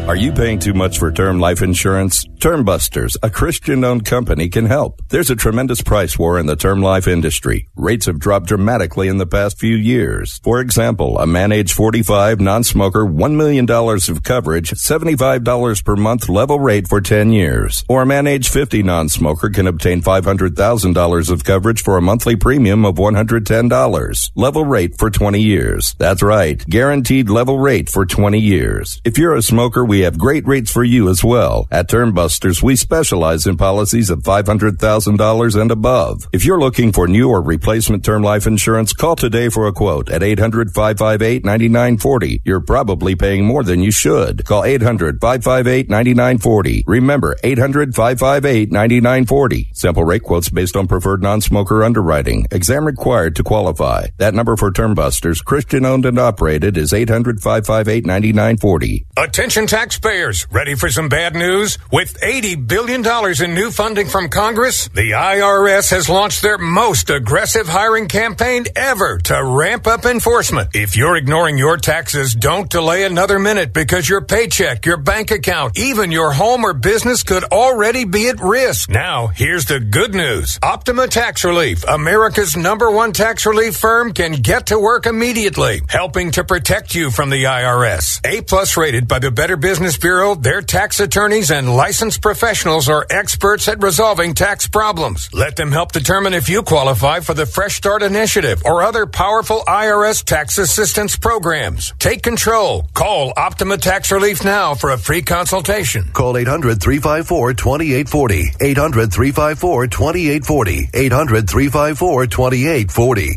Are 0.08 0.16
you 0.16 0.32
paying 0.32 0.60
too 0.60 0.74
much 0.74 1.00
for 1.00 1.12
term 1.12 1.38
life 1.38 1.62
insurance? 1.62 2.26
Term 2.40 2.64
Busters, 2.64 3.18
a 3.24 3.30
Christian 3.30 3.84
owned 3.84 4.06
company, 4.06 4.48
can 4.48 4.66
help. 4.66 5.02
There's 5.10 5.30
a 5.30 5.36
tremendous 5.36 5.82
price 5.82 6.18
war 6.18 6.40
in 6.40 6.46
the 6.46 6.56
term 6.56 6.82
life 6.82 7.08
industry. 7.08 7.68
Rates 7.76 8.06
have 8.06 8.18
dropped 8.18 8.46
dramatically 8.46 9.10
in 9.10 9.18
the 9.18 9.26
past 9.26 9.60
few 9.60 9.76
years. 9.76 10.40
For 10.46 10.62
example, 10.62 11.18
a 11.18 11.28
man 11.28 11.52
age 11.52 11.74
45, 11.74 12.40
non-smoker, 12.40 13.06
$1 13.06 13.36
million 13.36 13.70
of 13.70 14.24
coverage, 14.24 14.72
$75 14.72 15.84
per 15.84 15.96
month 15.98 16.30
level 16.30 16.58
rate 16.58 16.88
for 16.88 17.02
10 17.02 17.34
years. 17.34 17.84
Or 17.90 18.04
a 18.04 18.06
man 18.06 18.28
age 18.28 18.48
50 18.48 18.84
non-smoker 18.84 19.50
can 19.50 19.68
obtain 19.68 20.02
$500,000 20.02 21.32
of 21.32 21.44
coverage 21.44 21.84
for 21.84 21.98
a 21.98 22.02
monthly 22.02 22.38
premium 22.38 22.86
of 22.86 22.96
$110. 22.96 24.32
Level 24.36 24.64
rate 24.64 24.98
for 24.98 25.10
20 25.10 25.42
years. 25.42 25.96
That's 25.98 26.24
right. 26.24 26.64
Guaranteed 26.70 27.30
level 27.30 27.60
rate 27.60 27.90
for 27.90 28.06
20 28.06 28.40
years. 28.40 29.02
If 29.04 29.18
you're 29.18 29.36
a 29.36 29.42
smoker, 29.42 29.84
we 29.84 29.97
have 30.02 30.18
great 30.18 30.46
rates 30.48 30.72
for 30.72 30.84
you 30.84 31.10
as 31.10 31.24
well. 31.24 31.68
At 31.72 31.88
Termbusters, 31.90 32.62
we 32.62 32.76
specialize 32.76 33.46
in 33.46 33.56
policies 33.58 34.10
of 34.10 34.24
$500,000 34.24 35.62
and 35.62 35.72
above. 35.72 36.28
If 36.32 36.46
you're 36.46 36.60
looking 36.60 36.92
for 36.92 37.08
new 37.08 37.30
or 37.30 37.42
replacement 37.42 38.06
term 38.06 38.24
life 38.24 38.48
insurance, 38.48 38.94
call 38.94 39.16
today 39.16 39.50
for 39.50 39.68
a 39.68 39.74
quote 39.74 40.10
at 40.10 40.22
800-558-9940. 40.22 42.42
You're 42.44 42.62
probably 42.62 43.16
paying 43.16 43.46
more 43.46 43.64
than 43.64 43.82
you 43.82 43.92
should. 43.92 44.46
Call 44.46 44.64
800-558-9940. 44.64 46.84
Remember, 46.88 47.36
800-558-9940. 47.44 49.76
Simple 49.76 50.04
rate 50.04 50.24
quotes 50.24 50.50
based 50.50 50.76
on 50.76 50.88
preferred 50.88 51.22
non-smoker 51.22 51.84
underwriting. 51.84 52.48
Exam 52.52 52.86
required 52.86 53.36
to 53.36 53.44
qualify. 53.44 54.08
That 54.18 54.34
number 54.34 54.58
for 54.58 54.72
Termbusters, 54.72 55.44
Christian 55.44 55.86
owned 55.86 56.06
and 56.06 56.18
operated, 56.20 56.78
is 56.78 56.92
800-558-9940. 56.92 59.06
Attention 59.18 59.68
taxpayers, 59.88 60.46
ready 60.52 60.76
for 60.76 60.90
some 60.90 61.08
bad 61.08 61.34
news? 61.34 61.78
With 61.94 62.20
$80 62.20 62.68
billion 62.68 63.06
in 63.42 63.54
new 63.54 63.72
funding 63.72 64.10
from 64.10 64.28
Congress, 64.28 64.90
the 64.90 65.12
IRS 65.12 65.92
has 65.92 66.10
launched 66.10 66.42
their 66.42 66.58
most 66.58 67.10
aggressive 67.10 67.70
hiring 67.70 68.10
campaign 68.10 68.66
ever 68.76 69.18
to 69.18 69.42
ramp 69.42 69.88
up 69.88 70.06
enforcement. 70.06 70.72
If 70.74 70.98
you're 70.98 71.16
ignoring 71.16 71.58
your 71.58 71.78
taxes, 71.78 72.36
don't 72.36 72.70
delay 72.70 73.06
another 73.06 73.40
minute 73.40 73.72
because 73.72 74.10
your 74.10 74.20
paycheck, 74.20 74.86
your 74.86 74.98
bank 74.98 75.32
account, 75.32 75.80
even 75.80 76.12
your 76.12 76.34
home 76.34 76.66
or 76.66 76.74
business 76.74 77.24
could 77.24 77.46
already 77.46 78.04
be 78.04 78.28
at 78.28 78.42
risk. 78.42 78.90
Now, 78.90 79.28
here's 79.28 79.68
the 79.68 79.80
good 79.80 80.14
news. 80.14 80.60
Optima 80.62 81.08
Tax 81.08 81.46
Relief, 81.46 81.86
America's 81.88 82.58
number 82.58 82.92
one 82.92 83.14
tax 83.14 83.46
relief 83.46 83.78
firm, 83.78 84.12
can 84.12 84.34
get 84.34 84.66
to 84.66 84.78
work 84.78 85.06
immediately, 85.06 85.80
helping 85.88 86.32
to 86.32 86.44
protect 86.44 86.94
you 86.94 87.10
from 87.10 87.30
the 87.30 87.46
IRS. 87.46 88.20
A 88.26 88.42
plus 88.42 88.76
rated 88.76 89.08
by 89.08 89.20
the 89.20 89.32
Better 89.32 89.56
Business 89.56 89.77
Bureau, 89.78 90.34
their 90.34 90.62
tax 90.62 91.00
attorneys 91.00 91.52
and 91.52 91.76
licensed 91.76 92.22
professionals 92.22 92.90
are 92.90 93.06
experts 93.12 93.68
at 93.68 93.84
resolving 93.84 94.34
tax 94.34 94.66
problems. 94.66 95.30
Let 95.34 95.56
them 95.56 95.72
help 95.72 95.92
determine 95.92 96.34
if 96.34 96.50
you 96.50 96.64
qualify 96.64 97.20
for 97.20 97.36
the 97.36 97.46
Fresh 97.46 97.76
Start 97.76 98.02
Initiative 98.02 98.64
or 98.66 98.82
other 98.82 99.06
powerful 99.06 99.64
IRS 99.68 100.24
tax 100.24 100.58
assistance 100.58 101.16
programs. 101.16 101.94
Take 102.00 102.24
control. 102.24 102.88
Call 102.96 103.34
Optima 103.38 103.78
Tax 103.78 104.12
Relief 104.12 104.44
now 104.44 104.74
for 104.74 104.90
a 104.90 104.98
free 104.98 105.22
consultation. 105.22 106.10
Call 106.12 106.38
800 106.38 106.82
354 106.82 107.54
2840. 107.54 108.56
800 108.60 109.14
354 109.14 109.88
2840. 109.88 110.90
800 110.92 111.50
354 111.50 112.26
2840. 112.26 113.36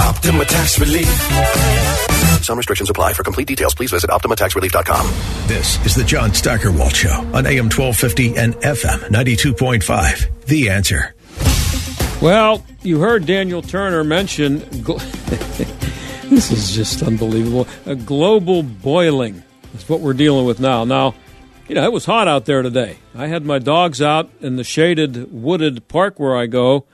Optima 0.00 0.44
Tax 0.46 0.80
Relief. 0.80 2.13
Some 2.44 2.58
restrictions 2.58 2.90
apply. 2.90 3.14
For 3.14 3.22
complete 3.22 3.48
details, 3.48 3.74
please 3.74 3.90
visit 3.90 4.10
OptimaTaxRelief.com. 4.10 5.06
This 5.48 5.84
is 5.86 5.94
the 5.94 6.04
John 6.04 6.34
Steigerwald 6.34 6.94
Show 6.94 7.14
on 7.32 7.46
AM 7.46 7.70
1250 7.70 8.36
and 8.36 8.54
FM 8.56 8.98
92.5. 9.08 10.44
The 10.44 10.68
answer. 10.68 11.14
Well, 12.20 12.62
you 12.82 13.00
heard 13.00 13.24
Daniel 13.24 13.62
Turner 13.62 14.04
mention. 14.04 14.60
Gl- 14.60 15.00
this 16.28 16.50
is 16.50 16.74
just 16.74 17.02
unbelievable. 17.02 17.66
A 17.86 17.94
global 17.94 18.62
boiling 18.62 19.42
is 19.74 19.88
what 19.88 20.00
we're 20.00 20.12
dealing 20.12 20.44
with 20.44 20.60
now. 20.60 20.84
Now, 20.84 21.14
you 21.66 21.74
know, 21.74 21.84
it 21.84 21.92
was 21.92 22.04
hot 22.04 22.28
out 22.28 22.44
there 22.44 22.60
today. 22.60 22.98
I 23.14 23.28
had 23.28 23.46
my 23.46 23.58
dogs 23.58 24.02
out 24.02 24.30
in 24.42 24.56
the 24.56 24.64
shaded, 24.64 25.32
wooded 25.32 25.88
park 25.88 26.20
where 26.20 26.36
I 26.36 26.44
go. 26.44 26.84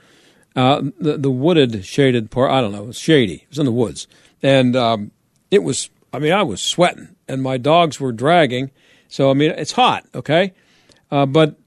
Uh, 0.55 0.81
the, 0.97 1.17
the 1.17 1.29
wooded, 1.31 1.85
shaded 1.85 2.31
park. 2.31 2.51
I 2.51 2.61
don't 2.61 2.71
know. 2.71 2.83
It 2.83 2.87
was 2.87 2.99
shady. 2.99 3.35
It 3.35 3.49
was 3.49 3.59
in 3.59 3.65
the 3.65 3.71
woods. 3.73 4.07
And 4.41 4.77
um, 4.77 5.11
it 5.51 5.63
was, 5.63 5.89
I 6.11 6.19
mean, 6.19 6.31
I 6.31 6.43
was 6.43 6.61
sweating 6.61 7.15
and 7.27 7.43
my 7.43 7.57
dogs 7.57 7.99
were 7.99 8.13
dragging. 8.13 8.71
So, 9.07 9.29
I 9.29 9.33
mean, 9.33 9.51
it's 9.51 9.73
hot, 9.73 10.05
okay? 10.15 10.53
Uh, 11.11 11.25
but 11.25 11.59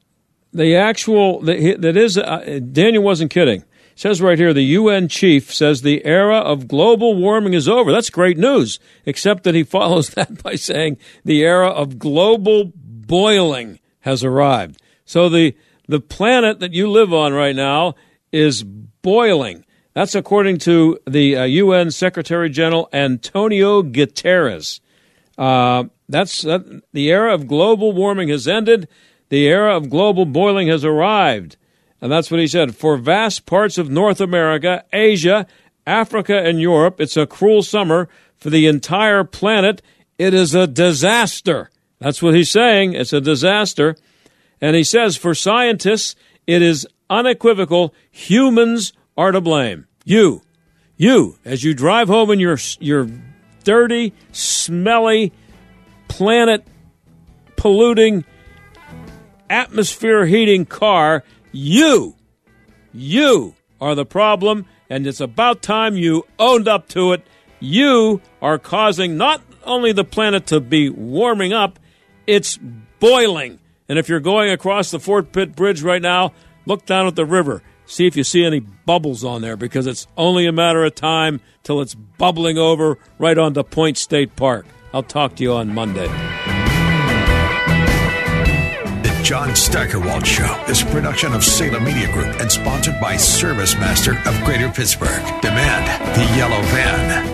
the 0.53 0.75
actual, 0.77 1.41
the, 1.41 1.77
that 1.77 1.97
is, 1.97 2.17
uh, 2.17 2.61
Daniel 2.73 3.03
wasn't 3.03 3.31
kidding. 3.31 3.61
It 3.61 4.01
says 4.01 4.21
right 4.21 4.39
here 4.39 4.53
the 4.53 4.63
UN 4.63 5.09
chief 5.09 5.55
says 5.55 5.83
the 5.83 6.05
era 6.05 6.39
of 6.39 6.67
global 6.67 7.15
warming 7.15 7.53
is 7.53 7.69
over. 7.69 7.93
That's 7.93 8.11
great 8.11 8.39
news, 8.39 8.81
except 9.05 9.45
that 9.45 9.55
he 9.55 9.63
follows 9.63 10.11
that 10.11 10.43
by 10.43 10.57
saying 10.57 10.97
the 11.25 11.43
era 11.43 11.69
of 11.69 11.99
global 11.99 12.73
boiling 12.75 13.79
has 14.01 14.25
arrived. 14.25 14.81
So 15.05 15.29
the, 15.29 15.55
the 15.87 16.01
planet 16.01 16.61
that 16.61 16.73
you 16.73 16.91
live 16.91 17.13
on 17.13 17.35
right 17.35 17.55
now 17.55 17.95
is 18.33 18.65
boiling. 18.65 19.64
That's 19.95 20.17
according 20.17 20.59
to 20.59 20.99
the 21.07 21.37
uh, 21.37 21.45
UN 21.45 21.91
Secretary 21.93 22.51
General 22.51 22.89
Antonio 22.93 23.83
Guterres. 23.83 24.81
Uh, 25.39 25.85
that's 26.09 26.43
the 26.43 26.83
era 26.93 27.33
of 27.33 27.47
global 27.47 27.93
warming 27.93 28.29
has 28.29 28.47
ended. 28.49 28.89
The 29.29 29.47
era 29.47 29.77
of 29.77 29.91
global 29.91 30.27
boiling 30.27 30.69
has 30.69 30.85
arrived. 30.85 31.57
And 32.01 32.11
that's 32.11 32.31
what 32.31 32.41
he 32.41 32.47
said. 32.47 32.75
For 32.75 32.97
vast 32.97 33.47
parts 33.47 33.79
of 33.79 33.89
North 33.89 34.21
America, 34.21 34.85
Asia, 34.93 35.47
Africa, 35.87 36.37
and 36.37 36.61
Europe, 36.61 37.01
it's 37.01 37.17
a 37.17 37.27
cruel 37.27 37.63
summer. 37.63 38.09
For 38.37 38.51
the 38.51 38.67
entire 38.67 39.25
planet, 39.25 39.81
it 40.19 40.35
is 40.35 40.55
a 40.55 40.67
disaster. 40.67 41.71
That's 42.01 42.21
what 42.21 42.35
he's 42.35 42.51
saying. 42.51 42.95
It's 42.95 43.13
a 43.13 43.21
disaster. 43.21 43.97
And 44.61 44.77
he 44.77 44.85
says, 44.85 45.17
for 45.17 45.35
scientists, 45.35 46.17
it 46.47 46.63
is 46.63 46.87
unequivocal 47.09 47.95
humans 48.11 48.93
are 49.17 49.33
to 49.33 49.41
blame. 49.41 49.87
You, 50.05 50.43
you, 50.97 51.39
as 51.45 51.65
you 51.65 51.75
drive 51.75 52.09
home 52.09 52.31
in 52.31 52.41
your, 52.41 52.59
your 52.81 53.09
dirty, 53.65 54.13
smelly, 54.33 55.33
planet 56.09 56.67
polluting, 57.57 58.25
atmosphere 59.49 60.27
heating 60.27 60.67
car, 60.67 61.25
you, 61.53 62.15
you 62.93 63.55
are 63.81 63.95
the 63.95 64.05
problem, 64.05 64.67
and 64.91 65.07
it's 65.07 65.21
about 65.21 65.63
time 65.63 65.97
you 65.97 66.27
owned 66.39 66.69
up 66.69 66.89
to 66.91 67.13
it. 67.13 67.27
You 67.61 68.21
are 68.43 68.59
causing 68.59 69.17
not 69.17 69.41
only 69.65 69.93
the 69.93 70.05
planet 70.05 70.47
to 70.49 70.61
be 70.61 70.91
warming 70.91 71.53
up, 71.53 71.79
it's 72.27 72.59
boiling. 73.01 73.59
And 73.89 73.99
if 73.99 74.09
you're 74.09 74.21
going 74.21 74.51
across 74.51 74.91
the 74.91 75.01
Fort 75.01 75.33
Pitt 75.33 75.57
Bridge 75.57 75.83
right 75.83 76.03
now, 76.03 76.33
look 76.67 76.87
down 76.87 77.07
at 77.07 77.17
the 77.17 77.27
river. 77.27 77.63
See 77.87 78.07
if 78.07 78.17
you 78.17 78.25
see 78.25 78.45
any 78.45 78.61
bubbles 78.61 79.25
on 79.25 79.43
there 79.43 79.57
because 79.57 79.87
it's 79.87 80.07
only 80.17 80.47
a 80.47 80.53
matter 80.53 80.85
of 80.85 80.95
time 80.95 81.41
till 81.63 81.81
it's 81.81 81.95
bubbling 81.95 82.59
over 82.59 82.99
right 83.19 83.37
onto 83.37 83.63
Point 83.63 83.99
State 83.99 84.37
Park. 84.37 84.67
I'll 84.93 85.03
talk 85.03 85.37
to 85.37 85.43
you 85.43 85.53
on 85.53 85.75
Monday. 85.75 86.07
The 89.03 89.21
John 89.23 89.55
Steigerwald 89.57 90.27
Show 90.27 90.65
is 90.69 90.83
a 90.83 90.87
production 90.87 91.33
of 91.33 91.43
Salem 91.43 91.85
Media 91.85 92.13
Group 92.13 92.41
and 92.41 92.51
sponsored 92.51 93.01
by 93.01 93.17
Service 93.17 93.75
Master 93.75 94.13
of 94.27 94.45
Greater 94.45 94.69
Pittsburgh. 94.69 95.23
Demand 95.43 96.17
the 96.17 96.37
yellow 96.37 96.63
van. 96.69 97.34